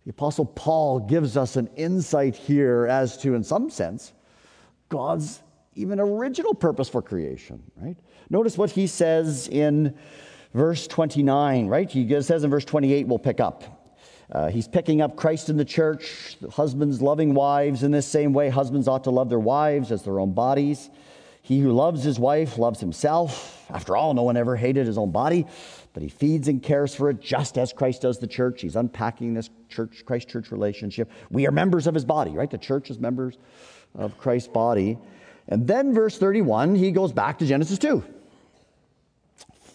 The 0.05 0.11
Apostle 0.11 0.47
Paul 0.47 1.01
gives 1.01 1.37
us 1.37 1.57
an 1.57 1.68
insight 1.77 2.35
here 2.35 2.87
as 2.87 3.16
to, 3.18 3.35
in 3.35 3.45
some 3.45 3.70
sense, 3.70 4.12
God's 4.89 5.43
even 5.75 6.01
original 6.01 6.55
purpose 6.55 6.89
for 6.89 7.01
creation, 7.01 7.62
right? 7.77 7.97
Notice 8.29 8.59
what 8.59 8.70
he 8.70 8.87
says 8.87 9.49
in 9.49 9.97
verse 10.53 10.87
29, 10.87 11.66
right? 11.66 11.91
He 11.91 12.09
says 12.23 12.45
in 12.45 12.51
verse 12.51 12.64
28, 12.64 13.07
we'll 13.07 13.18
pick 13.18 13.41
up. 13.41 13.82
Uh, 14.33 14.49
he's 14.49 14.66
picking 14.66 15.03
up 15.03 15.14
Christ 15.14 15.51
in 15.51 15.59
the 15.59 15.64
church, 15.64 16.39
husbands 16.53 17.03
loving 17.03 17.35
wives 17.35 17.83
in 17.83 17.91
this 17.91 18.07
same 18.07 18.33
way. 18.33 18.49
Husbands 18.49 18.89
ought 18.89 19.05
to 19.05 19.11
love 19.11 19.28
their 19.28 19.39
wives 19.39 19.93
as 19.93 20.03
their 20.05 20.18
own 20.18 20.33
bodies. 20.33 20.89
He 21.43 21.61
who 21.61 21.72
loves 21.72 22.03
his 22.03 22.18
wife 22.18 22.57
loves 22.57 22.80
himself. 22.80 23.66
After 23.68 23.95
all, 23.95 24.14
no 24.14 24.22
one 24.22 24.39
ever 24.39 24.57
hated 24.57 24.87
his 24.87 24.97
own 24.97 25.11
body, 25.11 25.47
but 25.93 26.03
he 26.03 26.09
feeds 26.09 26.49
and 26.49 26.62
cares 26.62 26.95
for 26.95 27.11
it 27.11 27.20
just 27.20 27.59
as 27.59 27.74
Christ 27.74 28.03
does 28.03 28.20
the 28.20 28.26
church. 28.26 28.62
He's 28.62 28.76
unpacking 28.76 29.35
this 29.35 29.51
church, 29.68 30.05
Christ 30.07 30.28
church 30.28 30.51
relationship. 30.51 31.11
We 31.30 31.47
are 31.47 31.51
members 31.51 31.87
of 31.87 31.95
his 31.95 32.07
body, 32.07 32.30
right? 32.30 32.51
The 32.51 32.59
church 32.59 32.91
is 32.91 32.99
members 32.99 33.37
of 33.95 34.16
Christ's 34.16 34.49
body. 34.49 34.99
And 35.49 35.66
then, 35.66 35.93
verse 35.93 36.16
31, 36.16 36.74
he 36.74 36.91
goes 36.91 37.12
back 37.12 37.39
to 37.41 37.47
Genesis 37.47 37.78
2. 37.78 38.03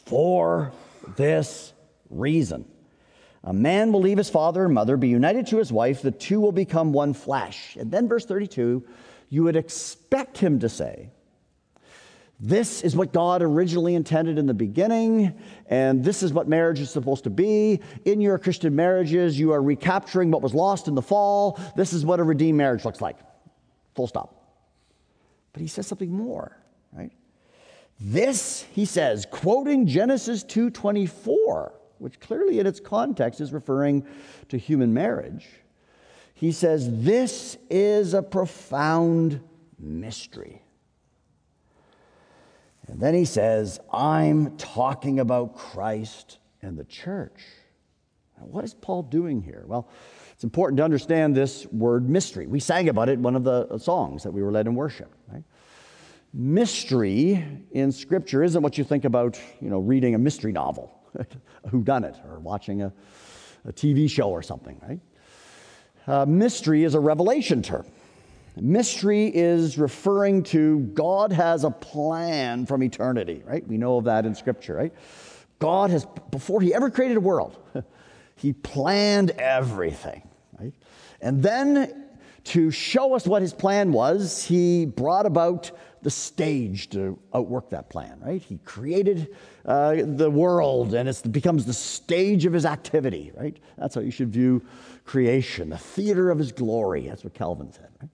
For 0.05 0.72
this 1.16 1.74
reason. 2.10 2.66
A 3.44 3.54
man 3.54 3.92
will 3.92 4.02
leave 4.02 4.18
his 4.18 4.30
father 4.30 4.66
and 4.66 4.74
mother, 4.74 4.98
be 4.98 5.08
united 5.08 5.48
to 5.48 5.58
his 5.58 5.72
wife, 5.72 6.02
the 6.02 6.12
two 6.12 6.40
will 6.40 6.52
become 6.52 6.92
one 6.92 7.14
flesh. 7.14 7.76
And 7.78 7.92
then, 7.92 8.08
verse 8.08 8.26
32, 8.26 8.84
you 9.30 9.44
would 9.44 9.56
expect 9.56 10.38
him 10.38 10.60
to 10.60 10.70
say, 10.70 11.10
This 12.40 12.82
is 12.82 12.96
what 12.96 13.14
God 13.14 13.42
originally 13.42 13.96
intended 13.96 14.38
in 14.38 14.48
the 14.48 14.54
beginning, 14.54 15.34
and 15.68 16.04
this 16.04 16.24
is 16.24 16.34
what 16.34 16.48
marriage 16.48 16.80
is 16.80 16.90
supposed 16.90 17.24
to 17.26 17.30
be. 17.30 17.82
In 18.06 18.22
your 18.22 18.38
Christian 18.38 18.76
marriages, 18.76 19.40
you 19.40 19.52
are 19.54 19.62
recapturing 19.62 20.32
what 20.32 20.42
was 20.42 20.54
lost 20.54 20.88
in 20.88 20.96
the 20.96 21.02
fall. 21.02 21.60
This 21.76 21.94
is 21.94 22.06
what 22.06 22.20
a 22.20 22.24
redeemed 22.24 22.58
marriage 22.58 22.86
looks 22.86 23.02
like. 23.02 23.18
Full 23.96 24.08
stop. 24.08 24.34
But 25.54 25.62
he 25.62 25.68
says 25.68 25.88
something 25.88 26.12
more, 26.12 26.58
right? 26.92 27.12
This, 28.00 28.64
he 28.74 28.86
says, 28.86 29.26
quoting 29.30 29.88
Genesis 29.88 30.44
2:24 30.44 31.72
which 32.00 32.20
clearly 32.20 32.60
in 32.60 32.68
its 32.68 32.80
context 32.80 33.41
is 33.41 33.54
referring 33.54 34.06
to 34.50 34.58
human 34.58 34.93
marriage, 34.93 35.48
he 36.34 36.52
says, 36.52 37.04
This 37.04 37.58
is 37.70 38.14
a 38.14 38.22
profound 38.22 39.41
mystery. 39.80 40.62
And 42.88 43.00
then 43.00 43.14
he 43.14 43.26
says, 43.26 43.80
I'm 43.91 44.56
talking 44.58 45.20
about 45.20 45.56
Christ 45.56 46.39
and 46.62 46.78
the 46.78 46.86
church. 46.86 47.43
Now, 48.39 48.45
what 48.45 48.64
is 48.64 48.74
Paul 48.74 49.04
doing 49.04 49.41
here? 49.41 49.64
Well, 49.68 49.89
it's 50.32 50.43
important 50.43 50.78
to 50.78 50.84
understand 50.84 51.36
this 51.36 51.66
word 51.68 52.08
mystery. 52.08 52.48
We 52.48 52.60
sang 52.60 52.89
about 52.89 53.10
it 53.10 53.14
in 53.14 53.24
one 53.24 53.36
of 53.36 53.43
the 53.43 53.68
uh, 53.68 53.78
songs 53.78 54.24
that 54.24 54.32
we 54.32 54.41
were 54.41 54.52
led 54.52 54.68
in 54.68 54.76
worship, 54.76 55.14
right? 55.32 55.43
Mystery 56.34 57.43
in 57.72 57.91
Scripture 57.91 58.43
isn't 58.43 58.62
what 58.62 58.78
you 58.78 58.84
think 58.84 59.06
about, 59.06 59.39
you 59.60 59.70
know, 59.70 59.80
reading 59.80 60.14
a 60.14 60.20
mystery 60.20 60.52
novel. 60.52 60.97
who 61.70 61.84
done 61.84 62.03
it 62.03 62.16
or 62.28 62.39
watching 62.39 62.82
a, 62.82 62.93
a 63.66 63.74
TV 63.74 64.10
show 64.10 64.30
or 64.30 64.41
something, 64.41 64.80
right? 64.88 64.99
Uh, 66.08 66.26
mystery 66.26 66.84
is 66.84 66.95
a 66.95 66.99
revelation 66.99 67.62
term. 67.62 67.86
Mystery 68.60 69.28
is 69.28 69.78
referring 69.78 70.41
to 70.43 70.80
God 70.93 71.32
has 71.32 71.64
a 71.64 71.70
plan 71.70 72.66
from 72.66 72.82
eternity, 72.82 73.43
right? 73.45 73.66
We 73.68 73.78
know 73.78 73.97
of 73.97 74.05
that 74.05 74.26
in 74.26 74.34
Scripture, 74.34 74.74
right? 74.74 74.93
God 75.60 75.91
has, 75.91 76.08
before 76.32 76.62
He 76.62 76.74
ever 76.74 76.89
created 76.89 77.18
a 77.18 77.22
world, 77.22 77.58
He 78.36 78.53
planned 78.53 79.32
everything, 79.32 80.28
right? 80.60 80.74
And 81.22 81.41
then 81.41 82.05
to 82.45 82.72
show 82.72 83.14
us 83.14 83.28
what 83.28 83.41
His 83.41 83.53
plan 83.53 83.91
was, 83.91 84.43
He 84.43 84.86
brought 84.86 85.26
about 85.26 85.72
the 86.02 86.10
stage 86.10 86.89
to 86.89 87.20
outwork 87.34 87.70
that 87.70 87.89
plan, 87.89 88.20
right? 88.24 88.41
He 88.41 88.58
created 88.60 89.36
uh, 89.66 89.95
the 90.04 90.30
world 90.30 90.93
and 90.93 91.10
it 91.10 91.32
becomes 91.32 91.66
the 91.66 91.74
stage 91.74 92.45
of 92.45 92.54
his 92.54 92.66
activity, 92.66 93.32
right? 93.36 93.58
That's 93.78 93.95
how 93.95 94.02
you 94.02 94.12
should 94.12 94.30
view 94.30 94.64
creation, 95.06 95.70
the 95.70 95.78
theater 95.78 96.30
of 96.30 96.38
his 96.38 96.52
glory. 96.52 97.08
That's 97.08 97.24
what 97.24 97.34
Calvin 97.34 97.72
said, 97.72 97.89
right? 98.02 98.10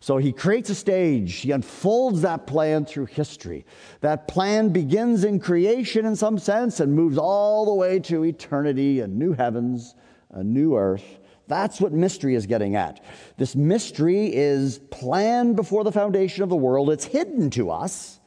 So 0.00 0.16
he 0.18 0.32
creates 0.32 0.70
a 0.70 0.74
stage, 0.74 1.34
he 1.36 1.50
unfolds 1.50 2.22
that 2.22 2.46
plan 2.46 2.84
through 2.84 3.06
history. 3.06 3.66
That 4.00 4.28
plan 4.28 4.68
begins 4.68 5.24
in 5.24 5.40
creation 5.40 6.06
in 6.06 6.14
some 6.14 6.38
sense 6.38 6.78
and 6.78 6.94
moves 6.94 7.18
all 7.18 7.64
the 7.64 7.74
way 7.74 7.98
to 8.00 8.24
eternity, 8.24 9.00
a 9.00 9.08
new 9.08 9.32
heavens, 9.32 9.96
a 10.30 10.44
new 10.44 10.76
earth. 10.76 11.18
That's 11.48 11.80
what 11.80 11.92
mystery 11.92 12.34
is 12.34 12.46
getting 12.46 12.76
at. 12.76 13.02
This 13.38 13.56
mystery 13.56 14.32
is 14.32 14.78
planned 14.90 15.56
before 15.56 15.82
the 15.82 15.92
foundation 15.92 16.42
of 16.42 16.50
the 16.50 16.56
world, 16.56 16.90
it's 16.90 17.04
hidden 17.04 17.50
to 17.50 17.70
us, 17.70 18.20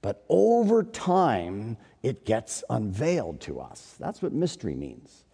but 0.00 0.24
over 0.28 0.82
time 0.82 1.76
it 2.02 2.24
gets 2.24 2.64
unveiled 2.70 3.40
to 3.42 3.60
us. 3.60 3.96
That's 3.98 4.22
what 4.22 4.32
mystery 4.32 4.74
means. 4.74 5.24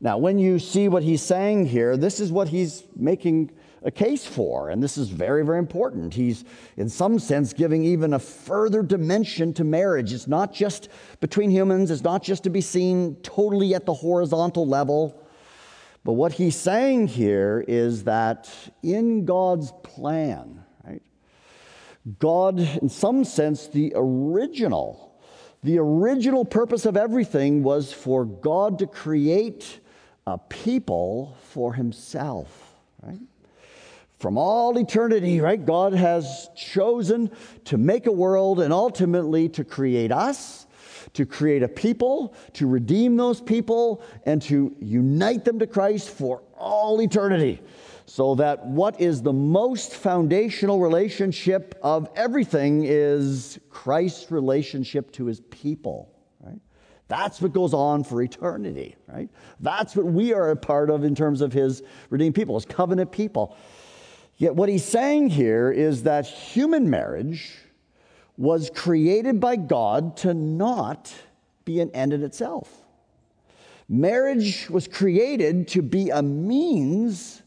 Now, 0.00 0.18
when 0.18 0.38
you 0.38 0.58
see 0.58 0.88
what 0.88 1.04
he's 1.04 1.22
saying 1.22 1.66
here, 1.66 1.96
this 1.96 2.18
is 2.18 2.32
what 2.32 2.48
he's 2.48 2.82
making 2.96 3.52
a 3.84 3.90
case 3.90 4.26
for, 4.26 4.70
and 4.70 4.82
this 4.82 4.98
is 4.98 5.08
very, 5.08 5.44
very 5.44 5.58
important. 5.58 6.14
He's, 6.14 6.44
in 6.76 6.88
some 6.88 7.20
sense, 7.20 7.52
giving 7.52 7.84
even 7.84 8.14
a 8.14 8.18
further 8.18 8.82
dimension 8.82 9.52
to 9.54 9.64
marriage. 9.64 10.12
It's 10.12 10.26
not 10.26 10.52
just 10.52 10.88
between 11.20 11.50
humans, 11.50 11.90
it's 11.90 12.02
not 12.02 12.22
just 12.22 12.42
to 12.44 12.50
be 12.50 12.60
seen 12.60 13.16
totally 13.22 13.74
at 13.74 13.86
the 13.86 13.94
horizontal 13.94 14.66
level 14.66 15.21
but 16.04 16.12
what 16.12 16.32
he's 16.32 16.56
saying 16.56 17.08
here 17.08 17.64
is 17.66 18.04
that 18.04 18.50
in 18.82 19.24
God's 19.24 19.72
plan, 19.82 20.64
right, 20.84 21.02
God, 22.18 22.58
in 22.58 22.88
some 22.88 23.24
sense, 23.24 23.68
the 23.68 23.92
original, 23.94 25.14
the 25.62 25.78
original 25.78 26.44
purpose 26.44 26.86
of 26.86 26.96
everything 26.96 27.62
was 27.62 27.92
for 27.92 28.24
God 28.24 28.80
to 28.80 28.86
create 28.86 29.78
a 30.26 30.38
people 30.38 31.36
for 31.50 31.74
himself, 31.74 32.74
right? 33.02 33.20
From 34.18 34.38
all 34.38 34.78
eternity, 34.78 35.40
right, 35.40 35.64
God 35.64 35.94
has 35.94 36.48
chosen 36.56 37.30
to 37.64 37.76
make 37.76 38.06
a 38.06 38.12
world 38.12 38.60
and 38.60 38.72
ultimately 38.72 39.48
to 39.50 39.64
create 39.64 40.12
us 40.12 40.61
to 41.14 41.26
create 41.26 41.62
a 41.62 41.68
people, 41.68 42.34
to 42.54 42.66
redeem 42.66 43.16
those 43.16 43.40
people, 43.40 44.02
and 44.24 44.40
to 44.42 44.74
unite 44.80 45.44
them 45.44 45.58
to 45.58 45.66
Christ 45.66 46.10
for 46.10 46.42
all 46.56 47.00
eternity. 47.00 47.60
So 48.06 48.34
that 48.36 48.66
what 48.66 49.00
is 49.00 49.22
the 49.22 49.32
most 49.32 49.94
foundational 49.94 50.80
relationship 50.80 51.78
of 51.82 52.08
everything 52.16 52.84
is 52.84 53.58
Christ's 53.70 54.30
relationship 54.30 55.12
to 55.12 55.26
his 55.26 55.40
people, 55.40 56.10
right? 56.40 56.60
That's 57.08 57.40
what 57.40 57.52
goes 57.52 57.72
on 57.74 58.04
for 58.04 58.22
eternity, 58.22 58.96
right? 59.06 59.28
That's 59.60 59.94
what 59.94 60.06
we 60.06 60.34
are 60.34 60.50
a 60.50 60.56
part 60.56 60.90
of 60.90 61.04
in 61.04 61.14
terms 61.14 61.40
of 61.40 61.52
his 61.52 61.82
redeemed 62.10 62.34
people, 62.34 62.56
his 62.56 62.64
covenant 62.64 63.12
people. 63.12 63.56
Yet 64.36 64.56
what 64.56 64.68
he's 64.68 64.84
saying 64.84 65.30
here 65.30 65.70
is 65.70 66.02
that 66.02 66.26
human 66.26 66.90
marriage 66.90 67.52
was 68.36 68.70
created 68.74 69.40
by 69.40 69.56
God 69.56 70.16
to 70.18 70.34
not 70.34 71.12
be 71.64 71.80
an 71.80 71.90
end 71.90 72.12
in 72.12 72.22
itself. 72.22 72.82
Marriage 73.88 74.70
was 74.70 74.88
created 74.88 75.68
to 75.68 75.82
be 75.82 76.10
a 76.10 76.22
means 76.22 77.42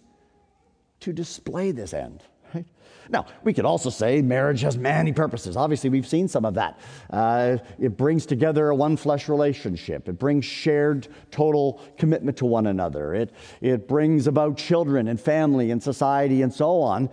to 1.00 1.12
display 1.12 1.72
this 1.72 1.94
end. 1.94 2.24
Right? 2.54 2.66
Now, 3.10 3.26
we 3.44 3.54
could 3.54 3.66
also 3.66 3.90
say 3.90 4.22
marriage 4.22 4.62
has 4.62 4.78
many 4.78 5.12
purposes. 5.12 5.58
Obviously, 5.58 5.90
we've 5.90 6.08
seen 6.08 6.28
some 6.28 6.46
of 6.46 6.54
that. 6.56 6.80
Uh, 7.10 7.58
it 7.80 7.98
brings 7.98 8.26
together 8.26 8.70
a 8.70 8.76
one 8.76 8.98
flesh 8.98 9.28
relationship, 9.28 10.08
it 10.08 10.20
brings 10.20 10.46
shared 10.46 11.08
total 11.32 11.82
commitment 11.98 12.38
to 12.38 12.46
one 12.46 12.68
another, 12.68 13.14
it, 13.14 13.34
it 13.62 13.88
brings 13.88 14.28
about 14.28 14.58
children 14.58 15.08
and 15.08 15.20
family 15.20 15.72
and 15.72 15.82
society 15.82 16.42
and 16.42 16.54
so 16.54 16.80
on. 16.82 17.10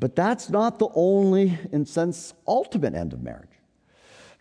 But 0.00 0.16
that's 0.16 0.48
not 0.48 0.78
the 0.78 0.88
only, 0.94 1.58
in 1.70 1.84
sense, 1.84 2.32
ultimate 2.48 2.94
end 2.94 3.12
of 3.12 3.22
marriage. 3.22 3.50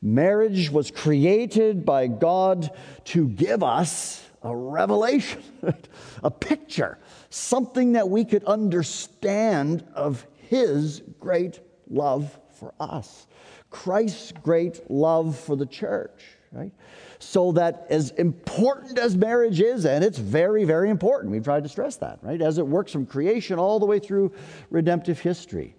Marriage 0.02 0.72
was 0.72 0.90
created 0.90 1.86
by 1.86 2.08
God 2.08 2.72
to 3.06 3.28
give 3.28 3.62
us 3.62 4.26
a 4.42 4.56
revelation, 4.56 5.44
a 6.24 6.32
picture, 6.32 6.98
something 7.30 7.92
that 7.92 8.10
we 8.10 8.24
could 8.24 8.46
understand 8.46 9.86
of 9.94 10.26
His 10.48 11.02
great 11.20 11.60
love 11.90 12.40
for 12.58 12.74
us, 12.80 13.28
Christ's 13.70 14.32
great 14.42 14.90
love 14.90 15.38
for 15.38 15.58
the 15.58 15.66
church, 15.66 16.24
right? 16.54 16.72
So 17.20 17.52
that 17.52 17.86
as 17.90 18.12
important 18.12 18.98
as 18.98 19.18
marriage 19.18 19.60
is, 19.60 19.86
and 19.86 20.04
it's 20.04 20.18
very, 20.18 20.64
very 20.64 20.90
important, 20.90 21.32
we've 21.32 21.44
tried 21.44 21.64
to 21.64 21.70
stress 21.70 21.98
that, 21.98 22.20
right? 22.22 22.42
As 22.42 22.58
it 22.58 22.66
works 22.66 22.94
from 22.94 23.06
creation 23.06 23.60
all 23.60 23.78
the 23.78 23.86
way 23.86 24.00
through 24.00 24.32
redemptive 24.70 25.20
history. 25.20 25.76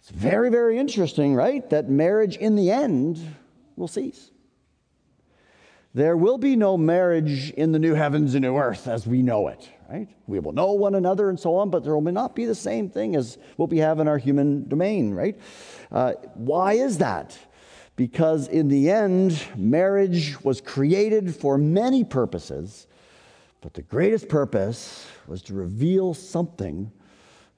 It's 0.00 0.10
very, 0.10 0.50
very 0.50 0.78
interesting, 0.78 1.34
right? 1.34 1.68
That 1.70 1.88
marriage 1.88 2.36
in 2.36 2.54
the 2.54 2.70
end 2.70 3.18
will 3.76 3.88
cease. 3.88 4.30
There 5.94 6.16
will 6.16 6.38
be 6.38 6.56
no 6.56 6.76
marriage 6.76 7.50
in 7.52 7.72
the 7.72 7.78
new 7.78 7.94
heavens 7.94 8.34
and 8.34 8.42
new 8.42 8.56
earth 8.56 8.88
as 8.88 9.06
we 9.06 9.22
know 9.22 9.48
it, 9.48 9.66
right? 9.88 10.08
We 10.26 10.40
will 10.40 10.52
know 10.52 10.72
one 10.72 10.96
another 10.96 11.30
and 11.30 11.38
so 11.38 11.54
on, 11.54 11.70
but 11.70 11.84
there 11.84 11.96
will 11.96 12.12
not 12.12 12.34
be 12.34 12.44
the 12.44 12.54
same 12.54 12.90
thing 12.90 13.14
as 13.14 13.38
what 13.56 13.70
we 13.70 13.78
have 13.78 14.00
in 14.00 14.08
our 14.08 14.18
human 14.18 14.68
domain, 14.68 15.14
right? 15.14 15.38
Uh, 15.90 16.14
why 16.34 16.74
is 16.74 16.98
that? 16.98 17.38
Because 17.96 18.48
in 18.48 18.68
the 18.68 18.90
end, 18.90 19.40
marriage 19.56 20.42
was 20.42 20.60
created 20.60 21.34
for 21.34 21.56
many 21.56 22.02
purposes, 22.02 22.86
but 23.60 23.74
the 23.74 23.82
greatest 23.82 24.28
purpose 24.28 25.06
was 25.26 25.42
to 25.42 25.54
reveal 25.54 26.12
something 26.12 26.90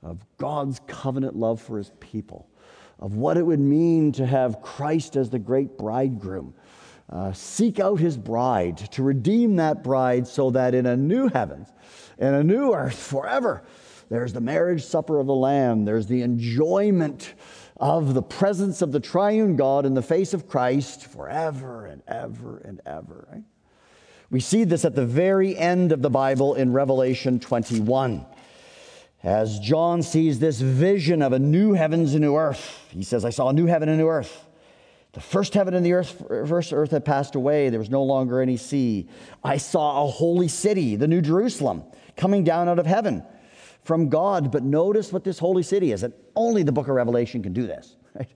of 0.02 0.18
God's 0.36 0.80
covenant 0.86 1.36
love 1.36 1.60
for 1.60 1.78
his 1.78 1.90
people, 2.00 2.48
of 2.98 3.16
what 3.16 3.36
it 3.36 3.46
would 3.46 3.60
mean 3.60 4.12
to 4.12 4.26
have 4.26 4.60
Christ 4.60 5.16
as 5.16 5.30
the 5.30 5.38
great 5.38 5.78
bridegroom 5.78 6.54
uh, 7.08 7.32
seek 7.32 7.78
out 7.78 8.00
his 8.00 8.16
bride, 8.16 8.78
to 8.92 9.02
redeem 9.02 9.56
that 9.56 9.82
bride 9.82 10.26
so 10.26 10.50
that 10.50 10.74
in 10.74 10.86
a 10.86 10.96
new 10.96 11.28
heavens 11.28 11.68
and 12.18 12.34
a 12.34 12.42
new 12.42 12.74
earth 12.74 12.98
forever, 12.98 13.62
there's 14.08 14.32
the 14.32 14.40
marriage 14.40 14.84
supper 14.84 15.18
of 15.18 15.26
the 15.26 15.34
Lamb, 15.34 15.84
there's 15.84 16.06
the 16.06 16.22
enjoyment 16.22 17.34
of 17.78 18.14
the 18.14 18.22
presence 18.22 18.80
of 18.82 18.92
the 18.92 19.00
triune 19.00 19.56
God 19.56 19.84
in 19.84 19.94
the 19.94 20.02
face 20.02 20.32
of 20.32 20.48
Christ 20.48 21.06
forever 21.06 21.86
and 21.86 22.02
ever 22.08 22.58
and 22.58 22.80
ever. 22.86 23.28
Right? 23.30 23.42
We 24.30 24.40
see 24.40 24.64
this 24.64 24.84
at 24.84 24.94
the 24.94 25.06
very 25.06 25.56
end 25.56 25.92
of 25.92 26.02
the 26.02 26.10
Bible 26.10 26.54
in 26.54 26.72
Revelation 26.72 27.38
21. 27.38 28.24
As 29.22 29.58
John 29.58 30.02
sees 30.02 30.38
this 30.38 30.60
vision 30.60 31.20
of 31.20 31.32
a 31.32 31.38
new 31.38 31.72
heavens 31.72 32.12
and 32.12 32.22
new 32.22 32.36
earth, 32.36 32.80
he 32.90 33.02
says, 33.02 33.24
I 33.24 33.30
saw 33.30 33.48
a 33.48 33.52
new 33.52 33.66
heaven 33.66 33.88
and 33.88 33.98
a 33.98 34.02
new 34.02 34.08
earth. 34.08 34.44
The 35.12 35.20
first 35.20 35.54
heaven 35.54 35.74
and 35.74 35.84
the 35.84 35.94
earth, 35.94 36.24
first 36.28 36.72
earth 36.72 36.90
had 36.90 37.04
passed 37.04 37.34
away. 37.34 37.70
There 37.70 37.78
was 37.78 37.88
no 37.88 38.02
longer 38.02 38.40
any 38.40 38.56
sea. 38.56 39.08
I 39.42 39.56
saw 39.56 40.04
a 40.04 40.10
holy 40.10 40.48
city, 40.48 40.96
the 40.96 41.08
New 41.08 41.22
Jerusalem, 41.22 41.84
coming 42.16 42.44
down 42.44 42.68
out 42.68 42.78
of 42.78 42.86
heaven 42.86 43.24
from 43.86 44.08
God. 44.08 44.50
But 44.50 44.62
notice 44.62 45.12
what 45.12 45.24
this 45.24 45.38
holy 45.38 45.62
city 45.62 45.92
is, 45.92 46.02
and 46.02 46.12
only 46.34 46.62
the 46.62 46.72
book 46.72 46.88
of 46.88 46.94
Revelation 46.94 47.42
can 47.42 47.52
do 47.52 47.66
this. 47.66 47.96
Right? 48.14 48.30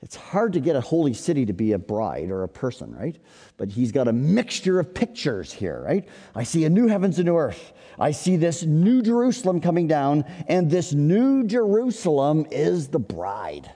It's 0.00 0.14
hard 0.14 0.52
to 0.52 0.60
get 0.60 0.76
a 0.76 0.80
holy 0.80 1.12
city 1.12 1.46
to 1.46 1.52
be 1.52 1.72
a 1.72 1.78
bride 1.78 2.30
or 2.30 2.44
a 2.44 2.48
person, 2.48 2.94
right? 2.94 3.16
But 3.56 3.68
he's 3.68 3.90
got 3.90 4.06
a 4.06 4.12
mixture 4.12 4.78
of 4.78 4.94
pictures 4.94 5.52
here, 5.52 5.82
right? 5.84 6.08
I 6.36 6.44
see 6.44 6.64
a 6.64 6.70
new 6.70 6.86
heavens 6.86 7.18
and 7.18 7.26
new 7.26 7.36
earth. 7.36 7.72
I 7.98 8.12
see 8.12 8.36
this 8.36 8.62
new 8.62 9.02
Jerusalem 9.02 9.60
coming 9.60 9.88
down, 9.88 10.24
and 10.46 10.70
this 10.70 10.92
new 10.92 11.44
Jerusalem 11.44 12.46
is 12.50 12.88
the 12.88 13.00
bride 13.00 13.72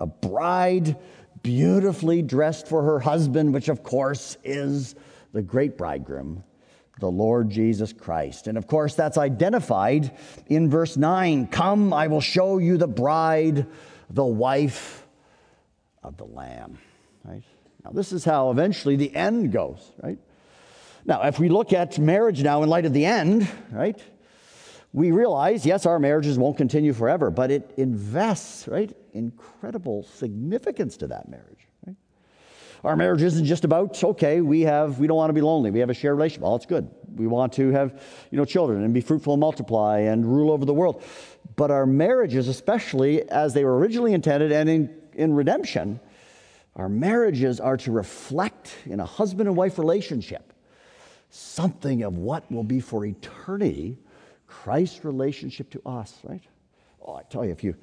a 0.00 0.06
bride 0.06 0.96
beautifully 1.42 2.22
dressed 2.22 2.68
for 2.68 2.82
her 2.82 3.00
husband, 3.00 3.52
which 3.52 3.68
of 3.68 3.82
course 3.82 4.36
is 4.44 4.94
the 5.32 5.42
great 5.42 5.76
bridegroom, 5.76 6.42
the 7.00 7.10
Lord 7.10 7.50
Jesus 7.50 7.92
Christ. 7.92 8.46
And 8.46 8.56
of 8.56 8.66
course, 8.66 8.94
that's 8.94 9.18
identified 9.18 10.16
in 10.46 10.70
verse 10.70 10.96
9 10.96 11.48
Come, 11.48 11.92
I 11.92 12.06
will 12.06 12.20
show 12.20 12.58
you 12.58 12.76
the 12.76 12.88
bride, 12.88 13.66
the 14.10 14.24
wife 14.24 15.06
of 16.02 16.16
the 16.16 16.24
Lamb. 16.26 16.78
Right? 17.24 17.42
Now, 17.84 17.90
this 17.90 18.12
is 18.12 18.24
how 18.24 18.50
eventually 18.50 18.96
the 18.96 19.14
end 19.14 19.52
goes, 19.52 19.92
right? 20.02 20.18
Now, 21.06 21.22
if 21.22 21.38
we 21.38 21.48
look 21.48 21.72
at 21.72 21.98
marriage 21.98 22.42
now 22.42 22.62
in 22.62 22.68
light 22.68 22.86
of 22.86 22.94
the 22.94 23.04
end, 23.04 23.48
right? 23.70 24.00
we 24.94 25.10
realize, 25.10 25.66
yes, 25.66 25.86
our 25.86 25.98
marriages 25.98 26.38
won't 26.38 26.56
continue 26.56 26.92
forever, 26.92 27.28
but 27.28 27.50
it 27.50 27.74
invests, 27.76 28.68
right, 28.68 28.96
incredible 29.12 30.04
significance 30.04 30.96
to 30.98 31.08
that 31.08 31.28
marriage. 31.28 31.63
Our 32.84 32.96
marriage 32.96 33.22
isn't 33.22 33.46
just 33.46 33.64
about, 33.64 34.02
okay, 34.04 34.42
we 34.42 34.60
have, 34.62 34.98
we 34.98 35.06
don't 35.06 35.16
want 35.16 35.30
to 35.30 35.34
be 35.34 35.40
lonely. 35.40 35.70
We 35.70 35.80
have 35.80 35.88
a 35.88 35.94
shared 35.94 36.16
relationship. 36.16 36.42
Well, 36.42 36.56
it's 36.56 36.66
good. 36.66 36.90
We 37.14 37.26
want 37.26 37.54
to 37.54 37.70
have, 37.70 38.02
you 38.30 38.36
know, 38.36 38.44
children 38.44 38.84
and 38.84 38.92
be 38.92 39.00
fruitful 39.00 39.32
and 39.32 39.40
multiply 39.40 40.00
and 40.00 40.26
rule 40.26 40.50
over 40.50 40.66
the 40.66 40.74
world. 40.74 41.02
But 41.56 41.70
our 41.70 41.86
marriages, 41.86 42.46
especially 42.48 43.28
as 43.30 43.54
they 43.54 43.64
were 43.64 43.78
originally 43.78 44.12
intended 44.12 44.52
and 44.52 44.68
in, 44.68 44.94
in 45.14 45.32
redemption, 45.32 45.98
our 46.76 46.88
marriages 46.88 47.58
are 47.58 47.78
to 47.78 47.90
reflect 47.90 48.76
in 48.84 49.00
a 49.00 49.06
husband 49.06 49.48
and 49.48 49.56
wife 49.56 49.78
relationship 49.78 50.52
something 51.30 52.02
of 52.02 52.16
what 52.16 52.50
will 52.50 52.62
be 52.62 52.80
for 52.80 53.04
eternity 53.04 53.98
Christ's 54.46 55.04
relationship 55.04 55.70
to 55.70 55.82
us, 55.84 56.20
right? 56.22 56.42
Oh, 57.04 57.16
I 57.16 57.22
tell 57.24 57.44
you, 57.44 57.50
if 57.50 57.64
you 57.64 57.74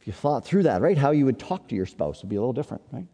if 0.00 0.06
you 0.06 0.12
thought 0.12 0.44
through 0.44 0.64
that, 0.64 0.82
right, 0.82 0.98
how 0.98 1.10
you 1.12 1.24
would 1.24 1.38
talk 1.38 1.68
to 1.68 1.74
your 1.74 1.86
spouse 1.86 2.22
would 2.22 2.28
be 2.28 2.36
a 2.36 2.40
little 2.40 2.52
different, 2.52 2.82
right? 2.92 3.06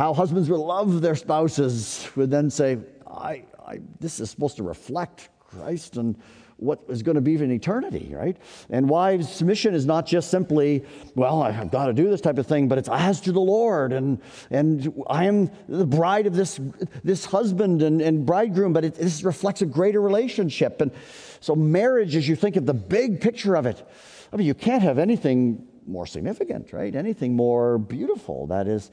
How 0.00 0.14
husbands 0.14 0.48
would 0.48 0.60
love 0.60 1.02
their 1.02 1.14
spouses 1.14 2.08
would 2.16 2.30
then 2.30 2.48
say, 2.48 2.78
I, 3.06 3.44
I 3.66 3.80
this 4.00 4.18
is 4.18 4.30
supposed 4.30 4.56
to 4.56 4.62
reflect 4.62 5.28
Christ 5.40 5.98
and 5.98 6.16
what 6.56 6.80
is 6.88 7.02
going 7.02 7.16
to 7.16 7.20
be 7.20 7.34
in 7.34 7.50
eternity, 7.50 8.14
right? 8.14 8.38
And 8.70 8.88
wives' 8.88 9.30
submission 9.30 9.74
is 9.74 9.84
not 9.84 10.06
just 10.06 10.30
simply, 10.30 10.86
well, 11.14 11.42
I've 11.42 11.70
got 11.70 11.88
to 11.88 11.92
do 11.92 12.08
this 12.08 12.22
type 12.22 12.38
of 12.38 12.46
thing, 12.46 12.66
but 12.66 12.78
it's 12.78 12.88
as 12.90 13.20
to 13.22 13.32
the 13.32 13.42
Lord, 13.42 13.92
and 13.92 14.22
and 14.50 14.90
I 15.06 15.26
am 15.26 15.50
the 15.68 15.84
bride 15.84 16.26
of 16.26 16.34
this 16.34 16.58
this 17.04 17.26
husband 17.26 17.82
and, 17.82 18.00
and 18.00 18.24
bridegroom, 18.24 18.72
but 18.72 18.86
it, 18.86 18.94
this 18.94 19.22
reflects 19.22 19.60
a 19.60 19.66
greater 19.66 20.00
relationship. 20.00 20.80
And 20.80 20.92
so, 21.40 21.54
marriage, 21.54 22.16
as 22.16 22.26
you 22.26 22.36
think 22.36 22.56
of 22.56 22.64
the 22.64 22.72
big 22.72 23.20
picture 23.20 23.54
of 23.54 23.66
it, 23.66 23.86
I 24.32 24.36
mean, 24.36 24.46
you 24.46 24.54
can't 24.54 24.82
have 24.82 24.98
anything 24.98 25.66
more 25.86 26.06
significant, 26.06 26.72
right? 26.72 26.94
Anything 26.94 27.34
more 27.34 27.78
beautiful. 27.78 28.46
That 28.46 28.66
is, 28.68 28.90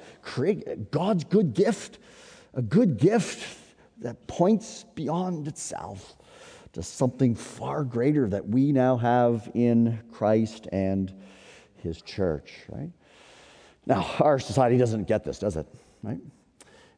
God's 0.91 1.23
good 1.23 1.53
gift, 1.53 1.99
a 2.53 2.61
good 2.61 2.97
gift 2.97 3.57
that 3.99 4.27
points 4.27 4.85
beyond 4.95 5.47
itself 5.47 6.15
to 6.73 6.83
something 6.83 7.33
far 7.33 7.83
greater 7.83 8.27
that 8.29 8.47
we 8.47 8.71
now 8.71 8.97
have 8.97 9.49
in 9.53 9.99
Christ 10.11 10.67
and 10.71 11.13
His 11.77 12.01
church, 12.01 12.53
right? 12.69 12.91
Now, 13.85 14.05
our 14.19 14.37
society 14.37 14.77
doesn't 14.77 15.07
get 15.07 15.23
this, 15.23 15.39
does 15.39 15.55
it? 15.55 15.67
Right? 16.03 16.19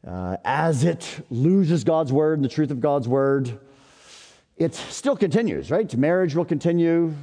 Uh, 0.06 0.38
as 0.44 0.84
it 0.84 1.26
loses 1.30 1.84
God's 1.84 2.12
word 2.12 2.40
and 2.40 2.46
the 2.46 2.50
truth 2.50 2.72
of 2.72 2.80
God's 2.80 3.08
word, 3.08 3.60
it 4.58 4.76
still 4.76 5.16
continues, 5.16 5.72
right? 5.72 5.96
Marriage 5.96 6.36
will 6.36 6.46
continue, 6.46 7.14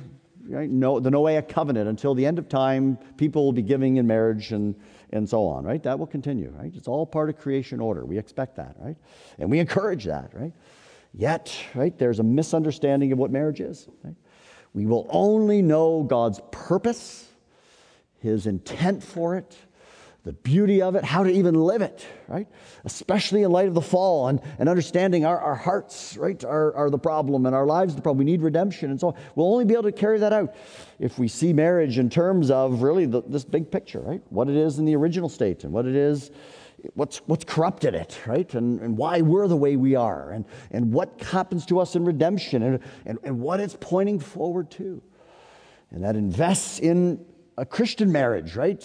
right? 0.48 0.70
No, 0.70 1.00
the 1.00 1.10
Noahic 1.10 1.48
covenant 1.48 1.88
until 1.88 2.14
the 2.14 2.24
end 2.24 2.38
of 2.38 2.48
time, 2.48 2.98
people 3.16 3.44
will 3.44 3.52
be 3.52 3.62
giving 3.62 3.96
in 3.96 4.06
marriage 4.06 4.52
and, 4.52 4.74
and 5.10 5.28
so 5.28 5.46
on, 5.46 5.64
right? 5.64 5.82
That 5.82 5.98
will 5.98 6.06
continue, 6.06 6.50
right? 6.50 6.72
It's 6.74 6.88
all 6.88 7.06
part 7.06 7.28
of 7.28 7.38
creation 7.38 7.80
order. 7.80 8.04
We 8.04 8.18
expect 8.18 8.56
that, 8.56 8.76
right? 8.78 8.96
And 9.38 9.50
we 9.50 9.58
encourage 9.58 10.04
that, 10.04 10.30
right? 10.34 10.52
Yet, 11.14 11.54
right, 11.74 11.96
there's 11.98 12.18
a 12.18 12.22
misunderstanding 12.22 13.12
of 13.12 13.18
what 13.18 13.30
marriage 13.30 13.60
is. 13.60 13.88
Right? 14.04 14.14
We 14.74 14.84
will 14.84 15.06
only 15.10 15.62
know 15.62 16.02
God's 16.02 16.40
purpose, 16.50 17.30
His 18.18 18.46
intent 18.46 19.02
for 19.02 19.36
it, 19.36 19.56
the 20.26 20.32
beauty 20.32 20.82
of 20.82 20.96
it, 20.96 21.04
how 21.04 21.22
to 21.22 21.30
even 21.30 21.54
live 21.54 21.82
it, 21.82 22.04
right? 22.26 22.48
Especially 22.84 23.44
in 23.44 23.52
light 23.52 23.68
of 23.68 23.74
the 23.74 23.80
fall 23.80 24.26
and, 24.26 24.40
and 24.58 24.68
understanding 24.68 25.24
our, 25.24 25.38
our 25.38 25.54
hearts, 25.54 26.16
right, 26.16 26.44
are, 26.44 26.74
are 26.74 26.90
the 26.90 26.98
problem 26.98 27.46
and 27.46 27.54
our 27.54 27.64
lives 27.64 27.94
the 27.94 28.02
problem. 28.02 28.18
We 28.18 28.32
need 28.32 28.42
redemption 28.42 28.90
and 28.90 28.98
so 28.98 29.08
on. 29.08 29.14
We'll 29.36 29.46
only 29.46 29.64
be 29.64 29.74
able 29.74 29.84
to 29.84 29.92
carry 29.92 30.18
that 30.18 30.32
out 30.32 30.56
if 30.98 31.16
we 31.16 31.28
see 31.28 31.52
marriage 31.52 31.98
in 31.98 32.10
terms 32.10 32.50
of 32.50 32.82
really 32.82 33.06
the, 33.06 33.22
this 33.22 33.44
big 33.44 33.70
picture, 33.70 34.00
right? 34.00 34.20
What 34.30 34.48
it 34.48 34.56
is 34.56 34.80
in 34.80 34.84
the 34.84 34.96
original 34.96 35.28
state 35.28 35.62
and 35.62 35.72
what 35.72 35.86
it 35.86 35.94
is, 35.94 36.32
what's, 36.94 37.18
what's 37.18 37.44
corrupted 37.44 37.94
it, 37.94 38.18
right? 38.26 38.52
And, 38.54 38.80
and 38.80 38.98
why 38.98 39.20
we're 39.20 39.46
the 39.46 39.56
way 39.56 39.76
we 39.76 39.94
are 39.94 40.32
and, 40.32 40.44
and 40.72 40.92
what 40.92 41.22
happens 41.22 41.64
to 41.66 41.78
us 41.78 41.94
in 41.94 42.04
redemption 42.04 42.64
and, 42.64 42.80
and, 43.04 43.20
and 43.22 43.38
what 43.38 43.60
it's 43.60 43.76
pointing 43.78 44.18
forward 44.18 44.72
to. 44.72 45.00
And 45.92 46.02
that 46.02 46.16
invests 46.16 46.80
in 46.80 47.24
a 47.56 47.64
Christian 47.64 48.10
marriage, 48.10 48.56
right? 48.56 48.84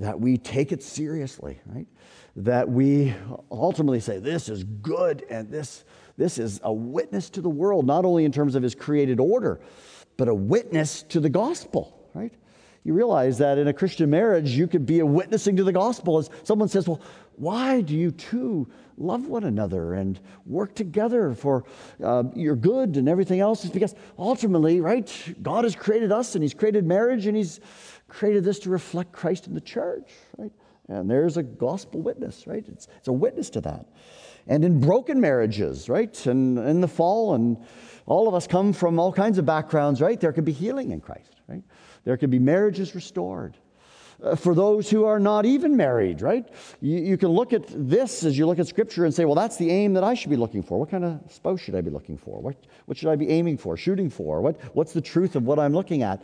That 0.00 0.18
we 0.18 0.38
take 0.38 0.72
it 0.72 0.82
seriously, 0.82 1.60
right? 1.66 1.86
That 2.36 2.68
we 2.68 3.14
ultimately 3.50 4.00
say, 4.00 4.18
this 4.18 4.48
is 4.48 4.64
good 4.64 5.24
and 5.30 5.50
this, 5.50 5.84
this 6.16 6.38
is 6.38 6.58
a 6.64 6.72
witness 6.72 7.30
to 7.30 7.42
the 7.42 7.50
world, 7.50 7.86
not 7.86 8.04
only 8.04 8.24
in 8.24 8.32
terms 8.32 8.54
of 8.54 8.62
his 8.62 8.74
created 8.74 9.20
order, 9.20 9.60
but 10.16 10.26
a 10.28 10.34
witness 10.34 11.02
to 11.04 11.20
the 11.20 11.28
gospel, 11.28 12.08
right? 12.14 12.32
you 12.82 12.94
realize 12.94 13.38
that 13.38 13.58
in 13.58 13.68
a 13.68 13.72
Christian 13.72 14.08
marriage, 14.08 14.50
you 14.50 14.66
could 14.66 14.86
be 14.86 15.00
a 15.00 15.06
witnessing 15.06 15.56
to 15.56 15.64
the 15.64 15.72
gospel 15.72 16.18
as 16.18 16.30
someone 16.44 16.68
says, 16.68 16.88
Well, 16.88 17.00
why 17.36 17.82
do 17.82 17.94
you 17.94 18.10
two 18.10 18.68
love 18.96 19.26
one 19.26 19.44
another 19.44 19.94
and 19.94 20.18
work 20.46 20.74
together 20.74 21.34
for 21.34 21.64
uh, 22.02 22.24
your 22.34 22.56
good 22.56 22.96
and 22.96 23.08
everything 23.08 23.40
else? 23.40 23.64
Is 23.64 23.70
because 23.70 23.94
ultimately, 24.18 24.80
right, 24.80 25.34
God 25.42 25.64
has 25.64 25.74
created 25.74 26.10
us 26.10 26.34
and 26.34 26.42
He's 26.42 26.54
created 26.54 26.86
marriage 26.86 27.26
and 27.26 27.36
He's 27.36 27.60
created 28.10 28.44
this 28.44 28.58
to 28.60 28.70
reflect 28.70 29.12
Christ 29.12 29.46
in 29.46 29.54
the 29.54 29.60
church, 29.60 30.10
right? 30.36 30.52
And 30.88 31.08
there's 31.08 31.36
a 31.36 31.42
gospel 31.42 32.02
witness, 32.02 32.46
right? 32.46 32.64
It's, 32.68 32.88
it's 32.98 33.08
a 33.08 33.12
witness 33.12 33.48
to 33.50 33.60
that. 33.62 33.86
And 34.46 34.64
in 34.64 34.80
broken 34.80 35.20
marriages, 35.20 35.88
right? 35.88 36.26
And 36.26 36.58
in 36.58 36.80
the 36.80 36.88
fall, 36.88 37.34
and 37.34 37.56
all 38.06 38.26
of 38.26 38.34
us 38.34 38.46
come 38.46 38.72
from 38.72 38.98
all 38.98 39.12
kinds 39.12 39.38
of 39.38 39.46
backgrounds, 39.46 40.00
right? 40.00 40.20
There 40.20 40.32
could 40.32 40.44
be 40.44 40.52
healing 40.52 40.90
in 40.90 41.00
Christ, 41.00 41.40
right? 41.46 41.62
There 42.04 42.16
could 42.16 42.30
be 42.30 42.38
marriages 42.38 42.94
restored. 42.94 43.56
Uh, 44.22 44.34
for 44.34 44.54
those 44.54 44.90
who 44.90 45.04
are 45.04 45.18
not 45.18 45.46
even 45.46 45.76
married, 45.76 46.20
right? 46.20 46.46
You, 46.80 46.98
you, 46.98 47.16
can 47.16 47.28
look 47.28 47.54
at 47.54 47.64
this 47.68 48.22
as 48.24 48.36
you 48.36 48.46
look 48.46 48.58
at 48.58 48.66
Scripture 48.66 49.06
and 49.06 49.14
say, 49.14 49.24
well, 49.24 49.34
that's 49.34 49.56
the 49.56 49.70
aim 49.70 49.94
that 49.94 50.04
I 50.04 50.12
should 50.12 50.28
be 50.28 50.36
looking 50.36 50.62
for. 50.62 50.78
What 50.78 50.90
kind 50.90 51.04
of 51.04 51.20
spouse 51.30 51.60
should 51.60 51.74
I 51.74 51.80
be 51.80 51.90
looking 51.90 52.18
for? 52.18 52.40
What, 52.40 52.56
what 52.84 52.98
should 52.98 53.08
I 53.08 53.16
be 53.16 53.30
aiming 53.30 53.56
for, 53.56 53.76
shooting 53.78 54.10
for? 54.10 54.42
What, 54.42 54.60
what's 54.74 54.92
the 54.92 55.00
truth 55.00 55.36
of 55.36 55.44
what 55.44 55.58
I'm 55.58 55.72
looking 55.72 56.02
at? 56.02 56.22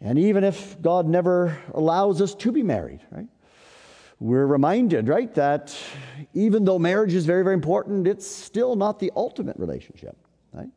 And 0.00 0.18
even 0.18 0.44
if 0.44 0.80
God 0.80 1.06
never 1.06 1.58
allows 1.74 2.22
us 2.22 2.34
to 2.36 2.52
be 2.52 2.62
married, 2.62 3.00
right? 3.10 3.26
We're 4.20 4.46
reminded, 4.46 5.08
right, 5.08 5.32
that 5.34 5.76
even 6.34 6.64
though 6.64 6.78
marriage 6.78 7.14
is 7.14 7.24
very, 7.24 7.44
very 7.44 7.54
important, 7.54 8.06
it's 8.06 8.26
still 8.26 8.74
not 8.74 8.98
the 8.98 9.12
ultimate 9.14 9.56
relationship, 9.58 10.16
right? 10.52 10.70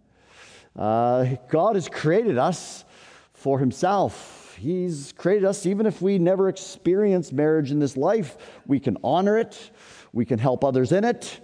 Uh, 0.76 1.38
God 1.50 1.76
has 1.76 1.90
created 1.90 2.38
us 2.38 2.86
for 3.34 3.58
Himself. 3.58 4.56
He's 4.60 5.12
created 5.18 5.46
us, 5.46 5.66
even 5.66 5.88
if 5.88 6.02
we 6.04 6.20
never 6.20 6.50
experience 6.50 7.32
marriage 7.32 7.72
in 7.72 7.80
this 7.80 7.98
life, 7.98 8.38
we 8.68 8.80
can 8.80 8.96
honor 9.04 9.38
it, 9.38 9.72
we 10.14 10.24
can 10.24 10.38
help 10.38 10.64
others 10.64 10.92
in 10.92 11.04
it, 11.04 11.40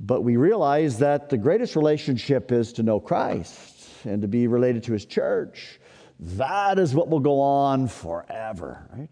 but 0.00 0.20
we 0.20 0.36
realize 0.36 0.98
that 0.98 1.30
the 1.30 1.38
greatest 1.38 1.76
relationship 1.76 2.52
is 2.52 2.74
to 2.74 2.82
know 2.82 3.00
Christ 3.00 4.04
and 4.04 4.20
to 4.20 4.28
be 4.28 4.48
related 4.48 4.82
to 4.84 4.92
His 4.92 5.06
church. 5.06 5.78
That 6.22 6.78
is 6.78 6.94
what 6.94 7.08
will 7.08 7.20
go 7.20 7.40
on 7.40 7.88
forever, 7.88 8.86
right? 8.96 9.08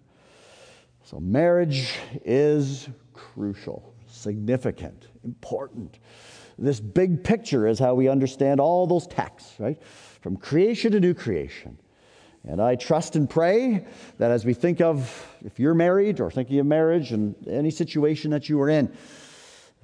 So, 1.03 1.19
marriage 1.19 1.97
is 2.25 2.89
crucial, 3.13 3.95
significant, 4.07 5.09
important. 5.25 5.99
This 6.57 6.79
big 6.79 7.25
picture 7.25 7.67
is 7.67 7.81
how 7.81 7.95
we 7.95 8.09
understand 8.09 8.61
all 8.61 8.87
those 8.87 9.09
texts, 9.09 9.55
right? 9.59 9.83
From 10.21 10.37
creation 10.37 10.93
to 10.93 11.01
new 11.01 11.15
creation. 11.15 11.79
And 12.47 12.63
I 12.63 12.77
trust 12.77 13.17
and 13.17 13.29
pray 13.29 13.87
that 14.19 14.31
as 14.31 14.45
we 14.45 14.55
think 14.55 14.81
of 14.81 15.27
if 15.45 15.59
you're 15.59 15.75
married 15.75 16.21
or 16.21 16.31
thinking 16.31 16.61
of 16.61 16.67
marriage 16.67 17.11
and 17.11 17.35
any 17.49 17.73
situation 17.73 18.31
that 18.31 18.49
you 18.49 18.61
are 18.61 18.69
in, 18.69 18.97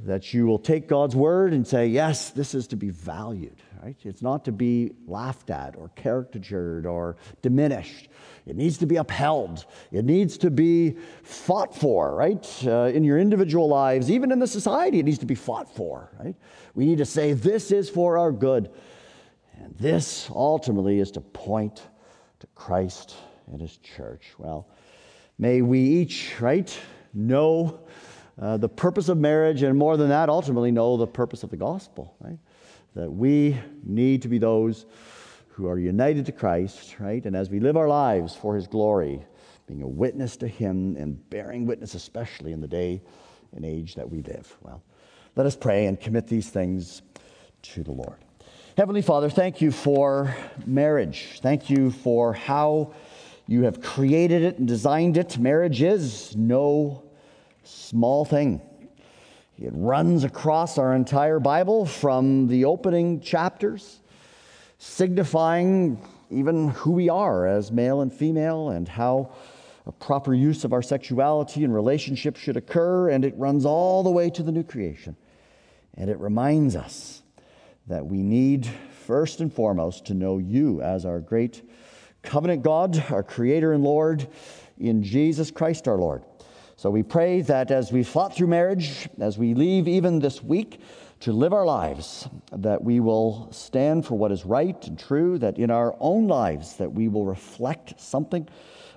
that 0.00 0.32
you 0.32 0.46
will 0.46 0.58
take 0.58 0.86
God's 0.86 1.16
word 1.16 1.52
and 1.52 1.66
say, 1.66 1.88
yes, 1.88 2.30
this 2.30 2.54
is 2.54 2.68
to 2.68 2.76
be 2.76 2.90
valued, 2.90 3.56
right? 3.86 3.96
It's 4.02 4.20
not 4.20 4.44
to 4.46 4.50
be 4.52 4.90
laughed 5.06 5.48
at 5.48 5.76
or 5.76 5.90
caricatured 5.94 6.86
or 6.86 7.16
diminished. 7.40 8.08
It 8.44 8.56
needs 8.56 8.78
to 8.78 8.86
be 8.86 8.96
upheld. 8.96 9.64
It 9.92 10.04
needs 10.04 10.36
to 10.38 10.50
be 10.50 10.96
fought 11.22 11.72
for, 11.72 12.12
right? 12.16 12.44
Uh, 12.66 12.90
in 12.92 13.04
your 13.04 13.20
individual 13.20 13.68
lives, 13.68 14.10
even 14.10 14.32
in 14.32 14.40
the 14.40 14.46
society, 14.48 14.98
it 14.98 15.04
needs 15.04 15.18
to 15.18 15.26
be 15.26 15.36
fought 15.36 15.72
for, 15.72 16.10
right? 16.18 16.34
We 16.74 16.84
need 16.84 16.98
to 16.98 17.04
say, 17.04 17.32
this 17.32 17.70
is 17.70 17.88
for 17.88 18.18
our 18.18 18.32
good. 18.32 18.72
And 19.60 19.72
this 19.78 20.28
ultimately 20.34 20.98
is 20.98 21.12
to 21.12 21.20
point 21.20 21.80
to 22.40 22.48
Christ 22.56 23.14
and 23.52 23.60
his 23.60 23.76
church. 23.76 24.32
Well, 24.36 24.68
may 25.38 25.62
we 25.62 25.78
each, 25.78 26.40
right, 26.40 26.76
know 27.14 27.86
uh, 28.42 28.56
the 28.56 28.68
purpose 28.68 29.08
of 29.08 29.16
marriage, 29.16 29.62
and 29.62 29.78
more 29.78 29.96
than 29.96 30.08
that, 30.08 30.28
ultimately 30.28 30.72
know 30.72 30.96
the 30.96 31.06
purpose 31.06 31.44
of 31.44 31.50
the 31.50 31.56
gospel, 31.56 32.16
right? 32.18 32.38
That 32.96 33.10
we 33.10 33.58
need 33.84 34.22
to 34.22 34.28
be 34.28 34.38
those 34.38 34.86
who 35.48 35.68
are 35.68 35.78
united 35.78 36.24
to 36.26 36.32
Christ, 36.32 36.96
right? 36.98 37.22
And 37.26 37.36
as 37.36 37.50
we 37.50 37.60
live 37.60 37.76
our 37.76 37.88
lives 37.88 38.34
for 38.34 38.56
his 38.56 38.66
glory, 38.66 39.22
being 39.66 39.82
a 39.82 39.86
witness 39.86 40.38
to 40.38 40.48
him 40.48 40.96
and 40.96 41.28
bearing 41.28 41.66
witness, 41.66 41.94
especially 41.94 42.52
in 42.52 42.62
the 42.62 42.66
day 42.66 43.02
and 43.54 43.66
age 43.66 43.96
that 43.96 44.10
we 44.10 44.22
live. 44.22 44.56
Well, 44.62 44.82
let 45.34 45.44
us 45.44 45.54
pray 45.54 45.84
and 45.84 46.00
commit 46.00 46.26
these 46.26 46.48
things 46.48 47.02
to 47.62 47.82
the 47.82 47.92
Lord. 47.92 48.16
Heavenly 48.78 49.02
Father, 49.02 49.28
thank 49.28 49.60
you 49.60 49.72
for 49.72 50.34
marriage. 50.64 51.40
Thank 51.42 51.68
you 51.68 51.90
for 51.90 52.32
how 52.32 52.94
you 53.46 53.64
have 53.64 53.82
created 53.82 54.42
it 54.42 54.58
and 54.58 54.66
designed 54.66 55.18
it. 55.18 55.36
Marriage 55.36 55.82
is 55.82 56.34
no 56.34 57.04
small 57.62 58.24
thing. 58.24 58.62
It 59.58 59.72
runs 59.74 60.22
across 60.22 60.76
our 60.76 60.94
entire 60.94 61.40
Bible 61.40 61.86
from 61.86 62.46
the 62.46 62.66
opening 62.66 63.20
chapters, 63.20 64.00
signifying 64.76 65.98
even 66.30 66.68
who 66.68 66.90
we 66.90 67.08
are 67.08 67.46
as 67.46 67.72
male 67.72 68.02
and 68.02 68.12
female 68.12 68.68
and 68.68 68.86
how 68.86 69.32
a 69.86 69.92
proper 69.92 70.34
use 70.34 70.64
of 70.64 70.74
our 70.74 70.82
sexuality 70.82 71.64
and 71.64 71.74
relationship 71.74 72.36
should 72.36 72.58
occur. 72.58 73.08
And 73.08 73.24
it 73.24 73.34
runs 73.38 73.64
all 73.64 74.02
the 74.02 74.10
way 74.10 74.28
to 74.28 74.42
the 74.42 74.52
new 74.52 74.62
creation. 74.62 75.16
And 75.94 76.10
it 76.10 76.18
reminds 76.18 76.76
us 76.76 77.22
that 77.86 78.04
we 78.04 78.22
need, 78.22 78.66
first 79.06 79.40
and 79.40 79.50
foremost, 79.50 80.04
to 80.06 80.14
know 80.14 80.36
you 80.36 80.82
as 80.82 81.06
our 81.06 81.20
great 81.20 81.66
covenant 82.22 82.62
God, 82.62 83.02
our 83.10 83.22
Creator 83.22 83.72
and 83.72 83.82
Lord, 83.82 84.28
in 84.78 85.02
Jesus 85.02 85.50
Christ 85.50 85.88
our 85.88 85.96
Lord. 85.96 86.22
So 86.86 86.90
we 86.90 87.02
pray 87.02 87.40
that 87.40 87.72
as 87.72 87.90
we 87.90 88.04
fought 88.04 88.36
through 88.36 88.46
marriage, 88.46 89.08
as 89.18 89.36
we 89.36 89.54
leave 89.54 89.88
even 89.88 90.20
this 90.20 90.40
week 90.40 90.80
to 91.18 91.32
live 91.32 91.52
our 91.52 91.66
lives, 91.66 92.28
that 92.52 92.84
we 92.84 93.00
will 93.00 93.48
stand 93.50 94.06
for 94.06 94.14
what 94.14 94.30
is 94.30 94.46
right 94.46 94.86
and 94.86 94.96
true, 94.96 95.36
that 95.38 95.58
in 95.58 95.72
our 95.72 95.96
own 95.98 96.28
lives 96.28 96.76
that 96.76 96.92
we 96.92 97.08
will 97.08 97.26
reflect 97.26 98.00
something 98.00 98.48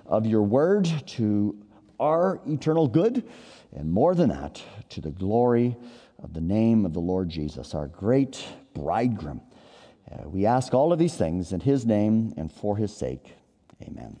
of 0.06 0.24
your 0.24 0.42
word 0.42 0.88
to 1.04 1.60
our 1.98 2.40
eternal 2.46 2.86
good, 2.86 3.28
and 3.74 3.90
more 3.90 4.14
than 4.14 4.28
that, 4.28 4.62
to 4.90 5.00
the 5.00 5.10
glory 5.10 5.76
of 6.22 6.32
the 6.32 6.40
name 6.40 6.86
of 6.86 6.92
the 6.92 7.00
Lord 7.00 7.28
Jesus, 7.28 7.74
our 7.74 7.88
great 7.88 8.46
bridegroom. 8.72 9.40
Uh, 10.08 10.28
we 10.28 10.46
ask 10.46 10.74
all 10.74 10.92
of 10.92 11.00
these 11.00 11.16
things 11.16 11.52
in 11.52 11.58
his 11.58 11.84
name 11.84 12.34
and 12.36 12.52
for 12.52 12.76
his 12.76 12.96
sake. 12.96 13.34
Amen. 13.82 14.20